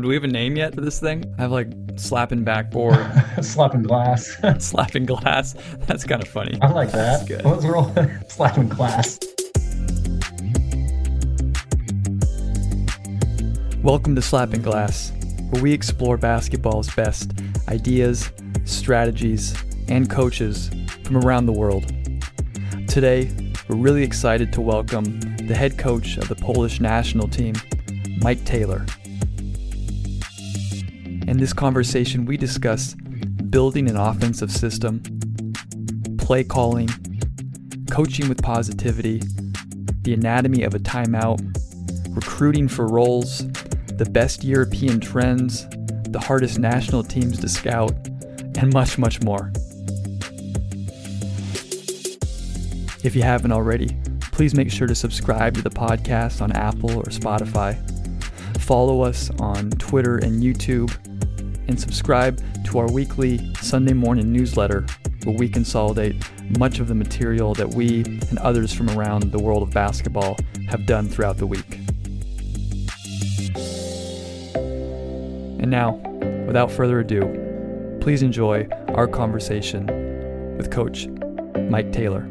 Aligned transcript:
do 0.00 0.08
we 0.08 0.14
have 0.14 0.24
a 0.24 0.28
name 0.28 0.56
yet 0.56 0.74
for 0.74 0.80
this 0.80 0.98
thing? 0.98 1.24
I 1.38 1.42
have 1.42 1.52
like 1.52 1.68
slapping 1.94 2.42
backboard, 2.42 2.98
slapping 3.42 3.84
glass, 3.84 4.36
slapping 4.58 5.06
glass. 5.06 5.54
That's 5.86 6.02
kind 6.02 6.20
of 6.20 6.26
funny. 6.26 6.58
I 6.60 6.72
like 6.72 6.90
that. 6.90 7.28
good. 7.28 7.44
What's 7.44 7.64
wrong? 7.64 7.94
slapping 8.28 8.68
glass. 8.68 9.20
Welcome 13.84 14.16
to 14.16 14.22
Slapping 14.22 14.62
Glass, 14.62 15.12
where 15.50 15.62
we 15.62 15.72
explore 15.72 16.16
basketball's 16.16 16.92
best 16.96 17.30
ideas, 17.68 18.32
strategies, 18.64 19.54
and 19.86 20.10
coaches 20.10 20.72
from 21.04 21.18
around 21.18 21.46
the 21.46 21.52
world. 21.52 21.86
Today, 22.88 23.30
we're 23.68 23.76
really 23.76 24.02
excited 24.02 24.52
to 24.54 24.60
welcome 24.60 25.20
the 25.46 25.54
head 25.54 25.78
coach 25.78 26.16
of 26.16 26.26
the 26.28 26.34
Polish 26.34 26.80
national 26.80 27.28
team, 27.28 27.54
Mike 28.20 28.44
Taylor. 28.44 28.84
In 31.26 31.38
this 31.38 31.54
conversation, 31.54 32.26
we 32.26 32.36
discuss 32.36 32.94
building 33.48 33.88
an 33.88 33.96
offensive 33.96 34.52
system, 34.52 35.02
play 36.18 36.44
calling, 36.44 36.88
coaching 37.90 38.28
with 38.28 38.42
positivity, 38.42 39.22
the 40.02 40.12
anatomy 40.12 40.64
of 40.64 40.74
a 40.74 40.78
timeout, 40.78 41.40
recruiting 42.14 42.68
for 42.68 42.86
roles, 42.86 43.48
the 43.96 44.06
best 44.10 44.44
European 44.44 45.00
trends, 45.00 45.66
the 46.10 46.20
hardest 46.20 46.58
national 46.58 47.02
teams 47.02 47.40
to 47.40 47.48
scout, 47.48 47.92
and 48.58 48.70
much, 48.74 48.98
much 48.98 49.22
more. 49.22 49.50
If 53.02 53.16
you 53.16 53.22
haven't 53.22 53.52
already, 53.52 53.96
please 54.20 54.54
make 54.54 54.70
sure 54.70 54.86
to 54.86 54.94
subscribe 54.94 55.54
to 55.54 55.62
the 55.62 55.70
podcast 55.70 56.42
on 56.42 56.52
Apple 56.52 56.98
or 56.98 57.04
Spotify. 57.04 57.78
Follow 58.60 59.00
us 59.00 59.30
on 59.40 59.70
Twitter 59.70 60.18
and 60.18 60.42
YouTube, 60.42 60.94
and 61.68 61.80
subscribe 61.80 62.42
to 62.64 62.78
our 62.78 62.90
weekly 62.90 63.52
Sunday 63.56 63.92
morning 63.92 64.32
newsletter 64.32 64.86
where 65.24 65.36
we 65.36 65.48
consolidate 65.48 66.16
much 66.58 66.78
of 66.80 66.88
the 66.88 66.94
material 66.94 67.54
that 67.54 67.68
we 67.68 68.04
and 68.04 68.38
others 68.38 68.72
from 68.72 68.90
around 68.90 69.32
the 69.32 69.38
world 69.38 69.62
of 69.62 69.70
basketball 69.70 70.36
have 70.68 70.86
done 70.86 71.08
throughout 71.08 71.38
the 71.38 71.46
week. 71.46 71.78
And 75.60 75.70
now, 75.70 75.92
without 76.46 76.70
further 76.70 77.00
ado, 77.00 77.98
please 78.00 78.22
enjoy 78.22 78.68
our 78.88 79.08
conversation 79.08 79.86
with 80.58 80.70
Coach 80.70 81.08
Mike 81.70 81.90
Taylor. 81.90 82.28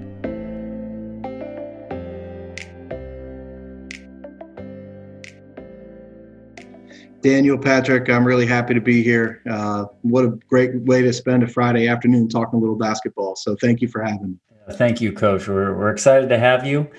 Daniel, 7.23 7.57
Patrick, 7.57 8.09
I'm 8.09 8.27
really 8.27 8.45
happy 8.45 8.73
to 8.73 8.81
be 8.81 9.01
here. 9.01 9.41
Uh, 9.49 9.85
what 10.01 10.25
a 10.25 10.37
great 10.49 10.75
way 10.81 11.01
to 11.01 11.13
spend 11.13 11.41
a 11.41 11.47
Friday 11.47 11.87
afternoon 11.87 12.27
talking 12.27 12.57
a 12.57 12.61
little 12.61 12.75
basketball. 12.75 13.37
So 13.37 13.55
thank 13.55 13.79
you 13.79 13.87
for 13.87 14.03
having 14.03 14.31
me. 14.31 14.37
Thank 14.73 14.99
you, 14.99 15.13
Coach. 15.13 15.47
We're, 15.47 15.73
we're 15.77 15.89
excited 15.89 16.27
to 16.29 16.37
have 16.37 16.65
you. 16.65 16.91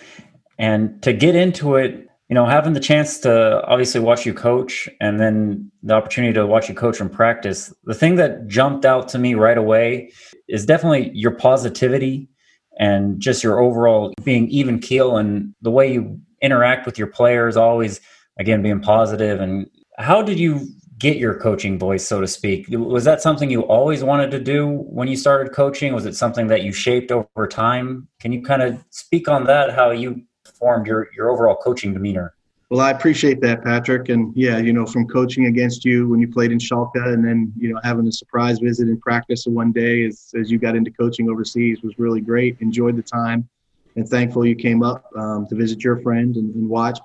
And 0.58 1.02
to 1.02 1.12
get 1.12 1.34
into 1.34 1.76
it, 1.76 2.08
you 2.30 2.34
know, 2.34 2.46
having 2.46 2.72
the 2.72 2.80
chance 2.80 3.18
to 3.20 3.62
obviously 3.66 4.00
watch 4.00 4.24
you 4.24 4.32
coach 4.32 4.88
and 4.98 5.20
then 5.20 5.70
the 5.82 5.92
opportunity 5.92 6.32
to 6.32 6.46
watch 6.46 6.70
you 6.70 6.74
coach 6.74 7.02
in 7.02 7.10
practice, 7.10 7.72
the 7.84 7.94
thing 7.94 8.14
that 8.16 8.46
jumped 8.48 8.86
out 8.86 9.08
to 9.08 9.18
me 9.18 9.34
right 9.34 9.58
away 9.58 10.10
is 10.48 10.64
definitely 10.64 11.10
your 11.12 11.32
positivity 11.32 12.30
and 12.78 13.20
just 13.20 13.44
your 13.44 13.60
overall 13.60 14.14
being 14.24 14.48
even 14.48 14.78
keel 14.78 15.18
and 15.18 15.54
the 15.60 15.70
way 15.70 15.92
you 15.92 16.18
interact 16.40 16.86
with 16.86 16.96
your 16.96 17.08
players, 17.08 17.58
always, 17.58 18.00
again, 18.38 18.62
being 18.62 18.80
positive 18.80 19.40
and 19.40 19.66
how 19.98 20.22
did 20.22 20.38
you 20.38 20.68
get 20.98 21.16
your 21.16 21.34
coaching 21.38 21.78
voice, 21.78 22.06
so 22.06 22.20
to 22.20 22.26
speak? 22.26 22.66
Was 22.70 23.04
that 23.04 23.20
something 23.20 23.50
you 23.50 23.62
always 23.62 24.02
wanted 24.04 24.30
to 24.30 24.40
do 24.40 24.68
when 24.68 25.08
you 25.08 25.16
started 25.16 25.52
coaching? 25.52 25.92
Was 25.92 26.06
it 26.06 26.14
something 26.14 26.46
that 26.48 26.62
you 26.62 26.72
shaped 26.72 27.10
over 27.10 27.46
time? 27.48 28.08
Can 28.20 28.32
you 28.32 28.42
kind 28.42 28.62
of 28.62 28.82
speak 28.90 29.28
on 29.28 29.44
that, 29.44 29.74
how 29.74 29.90
you 29.90 30.22
formed 30.58 30.86
your, 30.86 31.08
your 31.16 31.30
overall 31.30 31.56
coaching 31.56 31.92
demeanor? 31.92 32.34
Well, 32.70 32.80
I 32.80 32.90
appreciate 32.90 33.40
that, 33.42 33.62
Patrick. 33.62 34.08
And 34.08 34.34
yeah, 34.34 34.58
you 34.58 34.72
know, 34.72 34.86
from 34.86 35.06
coaching 35.06 35.46
against 35.46 35.84
you 35.84 36.08
when 36.08 36.20
you 36.20 36.28
played 36.28 36.50
in 36.50 36.58
Schalke 36.58 36.96
and 36.96 37.24
then, 37.24 37.52
you 37.56 37.72
know, 37.72 37.80
having 37.84 38.06
a 38.08 38.12
surprise 38.12 38.58
visit 38.58 38.88
in 38.88 38.98
practice 39.00 39.46
one 39.46 39.70
day 39.70 40.04
as, 40.04 40.32
as 40.38 40.50
you 40.50 40.58
got 40.58 40.74
into 40.74 40.90
coaching 40.90 41.28
overseas 41.28 41.82
was 41.82 41.98
really 41.98 42.20
great. 42.20 42.56
Enjoyed 42.60 42.96
the 42.96 43.02
time 43.02 43.48
and 43.96 44.08
thankful 44.08 44.46
you 44.46 44.56
came 44.56 44.82
up 44.82 45.04
um, 45.16 45.46
to 45.48 45.54
visit 45.54 45.84
your 45.84 46.00
friend 46.00 46.36
and, 46.36 46.54
and 46.54 46.68
watch. 46.68 46.98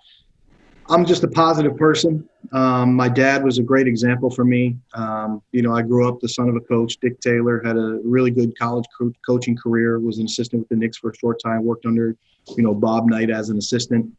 I'm 0.90 1.06
just 1.06 1.24
a 1.24 1.28
positive 1.28 1.78
person. 1.78 2.28
Um, 2.52 2.96
my 2.96 3.08
dad 3.08 3.44
was 3.44 3.60
a 3.60 3.64
great 3.64 3.88
example 3.88 4.32
for 4.32 4.44
me. 4.44 4.76
Um, 4.96 5.42
you 5.52 5.62
know, 5.62 5.74
I 5.74 5.84
grew 5.84 6.10
up 6.10 6.20
the 6.20 6.28
son 6.28 6.50
of 6.50 6.56
a 6.56 6.62
coach. 6.62 6.98
Dick 6.98 7.20
Taylor 7.20 7.62
had 7.64 7.78
a 7.78 8.00
really 8.04 8.32
good 8.32 8.58
college 8.58 8.86
co- 8.98 9.14
coaching 9.26 9.56
career. 9.56 10.00
Was 10.00 10.18
an 10.18 10.26
assistant 10.26 10.62
with 10.62 10.70
the 10.70 10.76
Knicks 10.76 10.98
for 10.98 11.12
a 11.12 11.16
short 11.16 11.40
time. 11.44 11.64
Worked 11.64 11.86
under, 11.86 12.16
you 12.58 12.64
know, 12.64 12.74
Bob 12.74 13.08
Knight 13.08 13.30
as 13.30 13.50
an 13.50 13.58
assistant. 13.60 14.12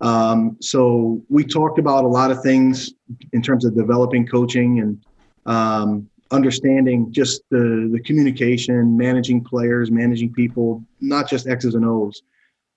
Um, 0.00 0.56
so 0.60 1.20
we 1.28 1.44
talked 1.44 1.80
about 1.80 2.04
a 2.04 2.08
lot 2.08 2.30
of 2.30 2.40
things 2.42 2.92
in 3.32 3.42
terms 3.42 3.64
of 3.64 3.74
developing 3.74 4.26
coaching 4.26 4.78
and 4.80 5.04
um, 5.46 6.08
understanding 6.30 7.12
just 7.12 7.42
the 7.50 7.88
the 7.92 8.00
communication, 8.00 8.96
managing 8.96 9.42
players, 9.42 9.90
managing 9.90 10.32
people, 10.32 10.84
not 11.00 11.28
just 11.28 11.48
X's 11.48 11.74
and 11.74 11.84
O's. 11.84 12.22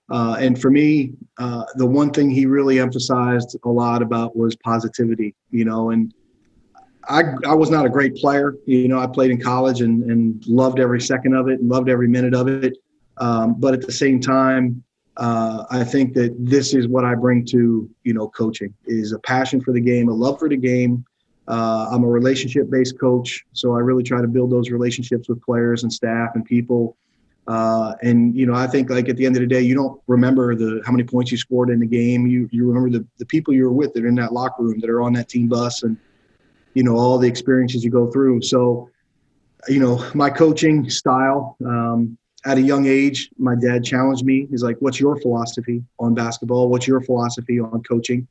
Uh, 0.09 0.37
and 0.39 0.61
for 0.61 0.69
me, 0.69 1.13
uh, 1.39 1.63
the 1.75 1.85
one 1.85 2.11
thing 2.11 2.29
he 2.29 2.45
really 2.45 2.79
emphasized 2.79 3.57
a 3.63 3.69
lot 3.69 4.01
about 4.01 4.35
was 4.35 4.55
positivity, 4.57 5.33
you 5.49 5.65
know, 5.65 5.89
and 5.89 6.13
I, 7.07 7.23
I 7.47 7.53
was 7.53 7.69
not 7.69 7.85
a 7.85 7.89
great 7.89 8.15
player. 8.15 8.55
You 8.65 8.87
know, 8.87 8.99
I 8.99 9.07
played 9.07 9.31
in 9.31 9.39
college 9.39 9.81
and, 9.81 10.03
and 10.09 10.45
loved 10.47 10.79
every 10.79 11.01
second 11.01 11.35
of 11.35 11.47
it 11.47 11.59
and 11.59 11.69
loved 11.69 11.89
every 11.89 12.07
minute 12.07 12.33
of 12.33 12.47
it. 12.47 12.77
Um, 13.17 13.55
but 13.59 13.73
at 13.73 13.81
the 13.81 13.91
same 13.91 14.19
time, 14.19 14.83
uh, 15.17 15.65
I 15.69 15.83
think 15.83 16.13
that 16.15 16.35
this 16.37 16.73
is 16.73 16.87
what 16.87 17.05
I 17.05 17.15
bring 17.15 17.45
to, 17.47 17.89
you 18.03 18.13
know, 18.13 18.27
coaching 18.29 18.73
is 18.85 19.13
a 19.13 19.19
passion 19.19 19.61
for 19.61 19.71
the 19.71 19.79
game, 19.79 20.09
a 20.09 20.13
love 20.13 20.39
for 20.39 20.49
the 20.49 20.57
game. 20.57 21.05
Uh, 21.47 21.87
I'm 21.91 22.03
a 22.03 22.07
relationship 22.07 22.69
based 22.69 22.99
coach. 22.99 23.45
So 23.53 23.75
I 23.75 23.79
really 23.79 24.03
try 24.03 24.21
to 24.21 24.27
build 24.27 24.51
those 24.51 24.71
relationships 24.71 25.29
with 25.29 25.41
players 25.41 25.83
and 25.83 25.93
staff 25.93 26.31
and 26.35 26.43
people 26.43 26.97
uh, 27.47 27.93
and 28.01 28.35
you 28.35 28.45
know, 28.45 28.55
I 28.55 28.65
think 28.65 28.89
like 28.89 29.07
at 29.07 29.17
the 29.17 29.25
end 29.25 29.35
of 29.35 29.41
the 29.41 29.47
day, 29.47 29.61
you 29.61 29.75
don't 29.75 30.01
remember 30.07 30.55
the 30.55 30.81
how 30.85 30.91
many 30.91 31.03
points 31.03 31.31
you 31.31 31.37
scored 31.37 31.69
in 31.69 31.79
the 31.79 31.85
game. 31.85 32.25
You 32.25 32.49
you 32.51 32.67
remember 32.67 32.89
the 32.89 33.05
the 33.19 33.25
people 33.25 33.53
you 33.53 33.63
were 33.65 33.71
with 33.71 33.93
that 33.93 34.03
are 34.03 34.07
in 34.07 34.15
that 34.15 34.33
locker 34.33 34.63
room 34.63 34.79
that 34.79 34.89
are 34.89 35.01
on 35.01 35.13
that 35.13 35.29
team 35.29 35.47
bus, 35.47 35.83
and 35.83 35.97
you 36.73 36.83
know 36.83 36.97
all 36.97 37.19
the 37.19 37.27
experiences 37.27 37.83
you 37.83 37.91
go 37.91 38.09
through. 38.09 38.41
So, 38.41 38.89
you 39.67 39.79
know, 39.79 40.03
my 40.15 40.31
coaching 40.31 40.89
style 40.89 41.55
um, 41.63 42.17
at 42.45 42.57
a 42.57 42.61
young 42.61 42.87
age, 42.87 43.29
my 43.37 43.53
dad 43.53 43.83
challenged 43.83 44.25
me. 44.25 44.47
He's 44.49 44.63
like, 44.63 44.77
"What's 44.79 44.99
your 44.99 45.15
philosophy 45.17 45.83
on 45.99 46.15
basketball? 46.15 46.69
What's 46.69 46.87
your 46.87 47.01
philosophy 47.01 47.59
on 47.59 47.83
coaching? 47.83 48.27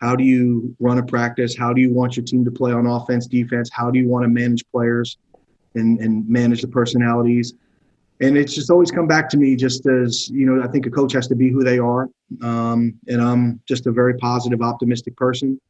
How 0.00 0.14
do 0.14 0.22
you 0.22 0.76
run 0.78 0.98
a 0.98 1.02
practice? 1.02 1.56
How 1.56 1.72
do 1.72 1.80
you 1.80 1.92
want 1.92 2.16
your 2.16 2.24
team 2.24 2.44
to 2.44 2.50
play 2.52 2.70
on 2.70 2.86
offense, 2.86 3.26
defense? 3.26 3.70
How 3.72 3.90
do 3.90 3.98
you 3.98 4.08
want 4.08 4.22
to 4.22 4.28
manage 4.28 4.64
players 4.70 5.18
and 5.74 5.98
and 5.98 6.28
manage 6.28 6.62
the 6.62 6.68
personalities?" 6.68 7.54
And 8.20 8.36
it's 8.36 8.54
just 8.54 8.70
always 8.70 8.90
come 8.90 9.06
back 9.06 9.28
to 9.30 9.36
me 9.36 9.56
just 9.56 9.86
as 9.86 10.28
you 10.28 10.46
know 10.46 10.62
i 10.62 10.68
think 10.68 10.86
a 10.86 10.90
coach 10.90 11.12
has 11.12 11.26
to 11.28 11.34
be 11.34 11.50
who 11.50 11.64
they 11.64 11.78
are. 11.78 12.08
Um, 12.42 12.94
and 13.08 13.20
i'm 13.20 13.60
just 13.66 13.86
a 13.86 13.92
very 13.92 14.16
positive 14.18 14.62
optimistic 14.62 15.16
person. 15.16 15.60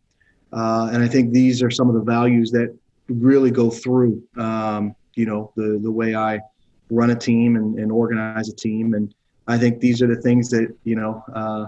Uh, 0.52 0.90
and 0.92 1.02
i 1.02 1.08
think 1.08 1.32
these 1.32 1.62
are 1.62 1.70
some 1.70 1.88
of 1.88 1.94
the 1.94 2.02
values 2.02 2.50
that 2.52 2.76
really 3.08 3.50
go 3.50 3.70
through 3.70 4.22
um, 4.36 4.94
you 5.14 5.26
know 5.26 5.52
the 5.56 5.78
the 5.82 5.90
way 5.90 6.14
i 6.14 6.40
run 6.90 7.10
a 7.10 7.16
team 7.16 7.56
and, 7.56 7.78
and, 7.78 7.90
organize 7.90 8.50
a 8.50 8.54
team. 8.54 8.92
And 8.94 9.14
i 9.48 9.56
think 9.56 9.80
these 9.80 10.02
are 10.02 10.06
the 10.06 10.20
things 10.20 10.50
that 10.50 10.74
you 10.84 10.94
know 10.94 11.24
uh, 11.34 11.66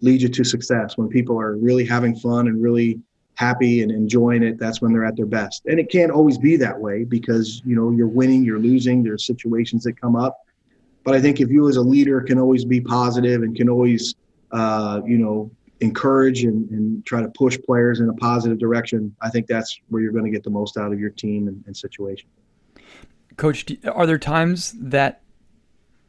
lead 0.00 0.22
you 0.22 0.28
to 0.28 0.44
success. 0.44 0.96
When 0.96 1.08
people 1.08 1.40
are 1.40 1.56
really 1.56 1.84
having 1.84 2.14
fun 2.16 2.48
and 2.48 2.62
really 2.62 3.00
happy 3.36 3.82
and 3.82 3.92
enjoying 3.92 4.42
it, 4.42 4.58
that's 4.58 4.82
when 4.82 4.92
they're 4.92 5.04
at 5.04 5.16
their 5.16 5.26
best. 5.26 5.64
And 5.66 5.78
it 5.78 5.90
can't 5.90 6.10
always 6.10 6.38
be 6.38 6.56
that 6.56 6.78
way 6.78 7.04
because, 7.04 7.62
you 7.64 7.76
know, 7.76 7.90
you're 7.90 8.08
winning, 8.08 8.44
you're 8.44 8.58
losing, 8.58 9.02
there's 9.02 9.26
situations 9.26 9.84
that 9.84 10.00
come 10.00 10.16
up. 10.16 10.40
But 11.04 11.14
I 11.14 11.20
think 11.20 11.40
if 11.40 11.50
you 11.50 11.68
as 11.68 11.76
a 11.76 11.82
leader 11.82 12.20
can 12.20 12.38
always 12.38 12.64
be 12.64 12.80
positive 12.80 13.42
and 13.42 13.54
can 13.54 13.68
always, 13.68 14.14
uh, 14.50 15.02
you 15.06 15.18
know, 15.18 15.50
encourage 15.80 16.44
and, 16.44 16.68
and 16.70 17.04
try 17.04 17.20
to 17.20 17.28
push 17.28 17.58
players 17.64 18.00
in 18.00 18.08
a 18.08 18.14
positive 18.14 18.58
direction, 18.58 19.14
I 19.20 19.28
think 19.28 19.46
that's 19.46 19.78
where 19.88 20.02
you're 20.02 20.12
going 20.12 20.24
to 20.24 20.30
get 20.30 20.42
the 20.42 20.50
most 20.50 20.78
out 20.78 20.92
of 20.92 20.98
your 20.98 21.10
team 21.10 21.48
and, 21.48 21.62
and 21.66 21.76
situation. 21.76 22.28
Coach, 23.36 23.66
are 23.84 24.06
there 24.06 24.18
times 24.18 24.74
that 24.80 25.20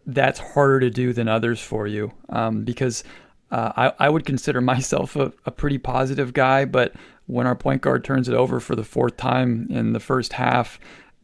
that's 0.05 0.39
harder 0.39 0.79
to 0.79 0.89
do 0.89 1.11
than 1.11 1.27
others 1.27 1.59
for 1.59 1.85
you? 1.85 2.13
Um, 2.29 2.63
because 2.63 3.03
uh, 3.51 3.73
I, 3.75 4.05
I 4.05 4.09
would 4.09 4.25
consider 4.25 4.61
myself 4.73 5.17
a, 5.17 5.33
a 5.45 5.51
pretty 5.51 5.77
positive 5.77 6.33
guy, 6.33 6.63
but 6.63 6.93
when 7.27 7.47
our 7.47 7.55
point 7.55 7.81
guard 7.81 8.03
turns 8.03 8.27
it 8.27 8.33
over 8.33 8.59
for 8.59 8.75
the 8.75 8.83
fourth 8.83 9.17
time 9.17 9.67
in 9.69 9.93
the 9.93 9.99
first 9.99 10.33
half, 10.33 10.79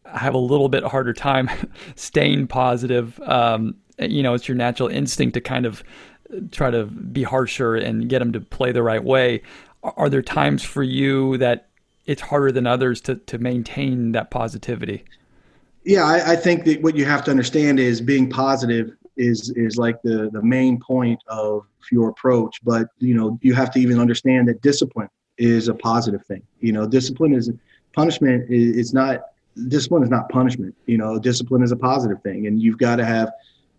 I 0.06 0.20
have 0.20 0.34
a 0.34 0.40
little 0.40 0.70
bit 0.70 0.84
harder 0.84 1.14
time 1.14 1.50
staying 1.96 2.48
positive. 2.48 3.20
Um, 3.22 3.76
you 4.00 4.24
know, 4.24 4.34
it's 4.34 4.48
your 4.48 4.58
natural 4.58 4.90
instinct 4.90 5.34
to 5.34 5.42
kind 5.42 5.66
of 5.66 5.84
try 6.52 6.72
to 6.72 6.86
be 6.86 7.24
harsher 7.24 7.76
and 7.76 8.10
get 8.10 8.20
them 8.20 8.34
to 8.34 8.40
play 8.40 8.72
the 8.72 8.84
right 8.84 9.04
way. 9.04 9.42
Are 9.84 10.10
there 10.10 10.22
times 10.22 10.64
for 10.64 10.84
you 10.84 11.38
that 11.38 11.68
it's 12.06 12.22
harder 12.22 12.52
than 12.52 12.68
others 12.68 13.02
to 13.02 13.16
to 13.16 13.38
maintain 13.38 14.12
that 14.12 14.32
positivity. 14.32 15.06
Yeah, 15.86 16.04
I, 16.04 16.34
I 16.34 16.36
think 16.36 16.66
that 16.66 16.82
what 16.82 16.96
you 16.96 17.06
have 17.06 17.24
to 17.26 17.32
understand 17.32 17.80
is 17.80 18.02
being 18.02 18.30
positive 18.30 18.92
is 19.18 19.52
is 19.56 19.78
like 19.78 20.02
the 20.04 20.30
the 20.32 20.42
main 20.42 20.80
point 20.80 21.20
of 21.28 21.66
your 21.92 22.10
approach. 22.10 22.60
But 22.64 22.88
you 23.00 23.16
know, 23.16 23.40
you 23.42 23.54
have 23.54 23.72
to 23.72 23.80
even 23.80 24.00
understand 24.00 24.48
that 24.48 24.62
discipline 24.62 25.10
is 25.38 25.68
a 25.68 25.74
positive 25.74 26.26
thing. 26.26 26.44
You 26.60 26.74
know, 26.74 26.88
discipline 26.88 27.34
is 27.34 27.52
punishment 27.94 28.50
is 28.50 28.78
it's 28.78 28.94
not 28.94 29.22
discipline 29.68 30.04
is 30.04 30.10
not 30.10 30.30
punishment. 30.30 30.76
You 30.86 30.98
know, 30.98 31.20
discipline 31.20 31.64
is 31.64 31.72
a 31.72 31.76
positive 31.76 32.22
thing, 32.22 32.48
and 32.48 32.62
you've 32.62 32.78
got 32.78 32.98
to 32.98 33.06
have. 33.06 33.32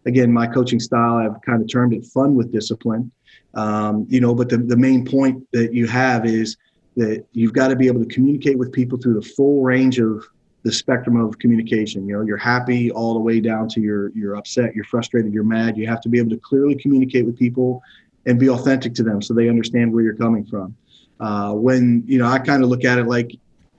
Again, 0.07 0.31
my 0.31 0.47
coaching 0.47 0.81
style, 0.81 1.17
I've 1.17 1.41
kind 1.41 1.63
of 1.63 1.69
termed 1.73 1.95
it 1.95 2.05
fun 2.05 2.35
with 2.35 2.53
discipline. 2.53 3.11
Um, 3.55 4.07
you 4.11 4.21
know, 4.21 4.35
but 4.35 4.51
the, 4.51 4.59
the 4.59 4.77
main 4.77 5.03
point 5.03 5.47
that 5.53 5.73
you 5.73 5.87
have 5.87 6.27
is 6.27 6.59
that 6.97 7.25
you've 7.33 7.55
got 7.55 7.69
to 7.69 7.77
be 7.77 7.87
able 7.87 8.05
to 8.05 8.15
communicate 8.15 8.59
with 8.59 8.71
people 8.71 8.99
through 8.99 9.15
the 9.15 9.27
full 9.27 9.63
range 9.63 9.99
of 9.99 10.23
the 10.63 10.73
spectrum 10.73 11.17
of 11.17 11.39
communication. 11.39 12.07
You 12.07 12.17
know, 12.17 12.23
you're 12.23 12.37
happy 12.37 12.91
all 12.91 13.15
the 13.15 13.21
way 13.21 13.41
down 13.41 13.69
to 13.71 13.81
you're 13.81 14.11
you're 14.11 14.37
upset, 14.37 14.75
you're 14.75 14.85
frustrated, 14.85 15.33
you're 15.33 15.45
mad. 15.45 15.77
You 15.77 15.87
have 15.87 16.01
to 16.03 16.09
be 16.09 16.19
able 16.19 16.31
to 16.31 16.39
clearly 16.39 16.75
communicate 16.75 17.27
with 17.27 17.39
people 17.39 17.83
and 18.27 18.39
be 18.39 18.49
authentic 18.49 18.95
to 18.95 19.03
them 19.03 19.21
so 19.21 19.35
they 19.35 19.49
understand 19.49 19.93
where 19.93 20.03
you're 20.03 20.17
coming 20.17 20.45
from. 20.45 20.75
Uh, 21.21 21.53
when 21.53 22.03
you 22.07 22.19
know, 22.19 22.27
I 22.27 22.39
kind 22.39 22.63
of 22.63 22.69
look 22.69 22.85
at 22.85 22.99
it 22.99 23.07
like 23.07 23.33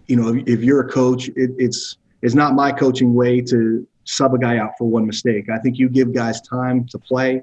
you 0.07 0.15
know, 0.15 0.35
if, 0.35 0.47
if 0.47 0.63
you're 0.63 0.81
a 0.81 0.89
coach, 0.89 1.29
it, 1.29 1.51
it's 1.57 1.97
it's 2.21 2.35
not 2.35 2.53
my 2.53 2.71
coaching 2.71 3.13
way 3.13 3.41
to 3.41 3.87
sub 4.05 4.33
a 4.33 4.37
guy 4.37 4.57
out 4.57 4.71
for 4.77 4.85
one 4.85 5.05
mistake. 5.05 5.49
I 5.49 5.59
think 5.59 5.77
you 5.77 5.89
give 5.89 6.13
guys 6.13 6.41
time 6.41 6.85
to 6.87 6.99
play, 6.99 7.41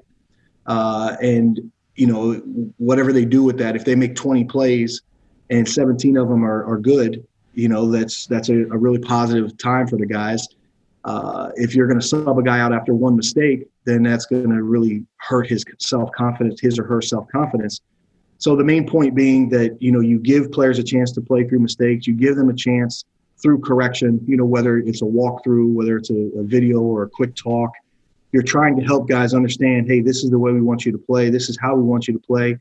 uh, 0.65 1.15
and 1.21 1.71
you 1.95 2.07
know 2.07 2.33
whatever 2.77 3.13
they 3.13 3.25
do 3.25 3.43
with 3.43 3.57
that. 3.59 3.75
If 3.75 3.85
they 3.85 3.95
make 3.95 4.15
20 4.15 4.45
plays 4.45 5.01
and 5.49 5.67
17 5.67 6.17
of 6.17 6.29
them 6.29 6.43
are, 6.43 6.65
are 6.65 6.77
good, 6.77 7.25
you 7.53 7.67
know 7.67 7.91
that's 7.91 8.25
that's 8.27 8.49
a, 8.49 8.61
a 8.63 8.77
really 8.77 8.99
positive 8.99 9.57
time 9.57 9.87
for 9.87 9.97
the 9.97 10.05
guys. 10.05 10.47
Uh, 11.05 11.49
if 11.55 11.75
you're 11.75 11.87
going 11.87 11.99
to 11.99 12.05
sub 12.05 12.37
a 12.37 12.43
guy 12.43 12.59
out 12.59 12.73
after 12.73 12.93
one 12.93 13.15
mistake, 13.15 13.67
then 13.83 14.03
that's 14.03 14.25
going 14.25 14.49
to 14.49 14.63
really 14.63 15.05
hurt 15.17 15.47
his 15.47 15.65
self 15.79 16.09
confidence, 16.13 16.61
his 16.61 16.79
or 16.79 16.85
her 16.85 17.01
self 17.01 17.27
confidence. 17.29 17.81
So 18.43 18.57
the 18.57 18.63
main 18.65 18.85
point 18.85 19.15
being 19.15 19.47
that 19.51 19.81
you 19.81 19.89
know 19.89 20.01
you 20.01 20.19
give 20.19 20.51
players 20.51 20.77
a 20.77 20.83
chance 20.83 21.13
to 21.13 21.21
play 21.21 21.47
through 21.47 21.59
mistakes, 21.59 22.05
you 22.05 22.13
give 22.13 22.35
them 22.35 22.49
a 22.49 22.53
chance 22.53 23.05
through 23.41 23.61
correction. 23.61 24.19
You 24.27 24.35
know 24.35 24.43
whether 24.43 24.79
it's 24.79 25.01
a 25.01 25.05
walkthrough, 25.05 25.73
whether 25.73 25.95
it's 25.95 26.09
a, 26.09 26.29
a 26.37 26.43
video 26.43 26.81
or 26.81 27.03
a 27.03 27.09
quick 27.09 27.37
talk. 27.37 27.71
You're 28.33 28.43
trying 28.43 28.75
to 28.75 28.83
help 28.83 29.07
guys 29.07 29.33
understand, 29.33 29.87
hey, 29.87 30.01
this 30.01 30.25
is 30.25 30.29
the 30.29 30.37
way 30.37 30.51
we 30.51 30.61
want 30.61 30.85
you 30.85 30.91
to 30.91 30.97
play. 30.97 31.29
This 31.29 31.47
is 31.47 31.57
how 31.61 31.73
we 31.73 31.83
want 31.83 32.09
you 32.09 32.15
to 32.15 32.19
play. 32.19 32.59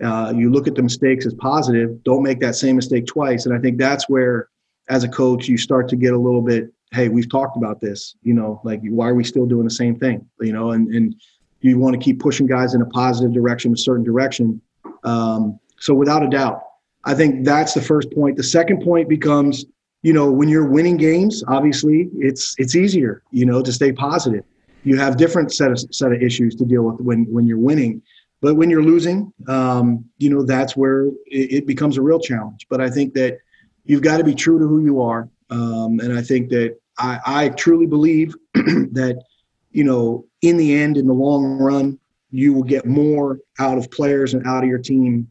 Uh, 0.00 0.32
you 0.36 0.48
look 0.48 0.68
at 0.68 0.76
the 0.76 0.82
mistakes 0.82 1.26
as 1.26 1.34
positive. 1.34 2.04
Don't 2.04 2.22
make 2.22 2.38
that 2.38 2.54
same 2.54 2.76
mistake 2.76 3.06
twice. 3.06 3.46
And 3.46 3.54
I 3.56 3.58
think 3.58 3.78
that's 3.78 4.08
where, 4.08 4.48
as 4.88 5.02
a 5.02 5.08
coach, 5.08 5.48
you 5.48 5.58
start 5.58 5.88
to 5.88 5.96
get 5.96 6.12
a 6.14 6.18
little 6.18 6.42
bit, 6.42 6.72
hey, 6.92 7.08
we've 7.08 7.28
talked 7.28 7.56
about 7.56 7.80
this. 7.80 8.14
You 8.22 8.34
know, 8.34 8.60
like 8.62 8.80
why 8.84 9.08
are 9.08 9.16
we 9.16 9.24
still 9.24 9.46
doing 9.46 9.64
the 9.64 9.70
same 9.82 9.98
thing? 9.98 10.24
You 10.40 10.52
know, 10.52 10.70
and 10.70 10.86
and 10.94 11.16
you 11.62 11.80
want 11.80 11.94
to 11.94 12.00
keep 12.00 12.20
pushing 12.20 12.46
guys 12.46 12.74
in 12.74 12.82
a 12.82 12.86
positive 12.86 13.32
direction, 13.32 13.72
a 13.72 13.76
certain 13.76 14.04
direction. 14.04 14.60
Um, 15.04 15.58
so 15.78 15.94
without 15.94 16.22
a 16.22 16.28
doubt, 16.28 16.62
I 17.04 17.14
think 17.14 17.44
that's 17.44 17.74
the 17.74 17.80
first 17.80 18.10
point. 18.12 18.36
The 18.36 18.42
second 18.42 18.82
point 18.82 19.08
becomes, 19.08 19.64
you 20.02 20.12
know, 20.12 20.30
when 20.30 20.48
you're 20.48 20.66
winning 20.66 20.96
games, 20.96 21.44
obviously 21.46 22.10
it's 22.14 22.54
it's 22.58 22.74
easier, 22.74 23.22
you 23.30 23.46
know, 23.46 23.62
to 23.62 23.72
stay 23.72 23.92
positive. 23.92 24.44
You 24.82 24.96
have 24.98 25.16
different 25.16 25.52
set 25.52 25.70
of 25.70 25.78
set 25.92 26.12
of 26.12 26.22
issues 26.22 26.54
to 26.56 26.64
deal 26.64 26.82
with 26.82 27.00
when 27.00 27.24
when 27.32 27.46
you're 27.46 27.58
winning, 27.58 28.02
but 28.40 28.54
when 28.56 28.70
you're 28.70 28.82
losing, 28.82 29.32
um, 29.48 30.04
you 30.18 30.30
know, 30.30 30.42
that's 30.42 30.76
where 30.76 31.06
it, 31.26 31.52
it, 31.52 31.66
becomes 31.66 31.96
a 31.96 32.02
real 32.02 32.20
challenge. 32.20 32.66
But 32.68 32.80
I 32.80 32.90
think 32.90 33.14
that 33.14 33.38
you've 33.84 34.02
got 34.02 34.18
to 34.18 34.24
be 34.24 34.34
true 34.34 34.58
to 34.58 34.66
who 34.66 34.84
you 34.84 35.00
are, 35.00 35.28
um, 35.50 36.00
and 36.00 36.16
I 36.16 36.22
think 36.22 36.50
that 36.50 36.76
I, 36.98 37.20
I 37.26 37.48
truly 37.50 37.86
believe 37.86 38.34
that, 38.54 39.22
you 39.70 39.84
know, 39.84 40.26
in 40.42 40.56
the 40.56 40.76
end, 40.76 40.96
in 40.96 41.06
the 41.06 41.12
long 41.12 41.58
run, 41.58 41.98
you 42.30 42.52
will 42.52 42.62
get 42.62 42.86
more 42.86 43.38
out 43.58 43.78
of 43.78 43.90
players 43.90 44.34
and 44.34 44.46
out 44.46 44.62
of 44.62 44.68
your 44.68 44.78
team 44.78 45.28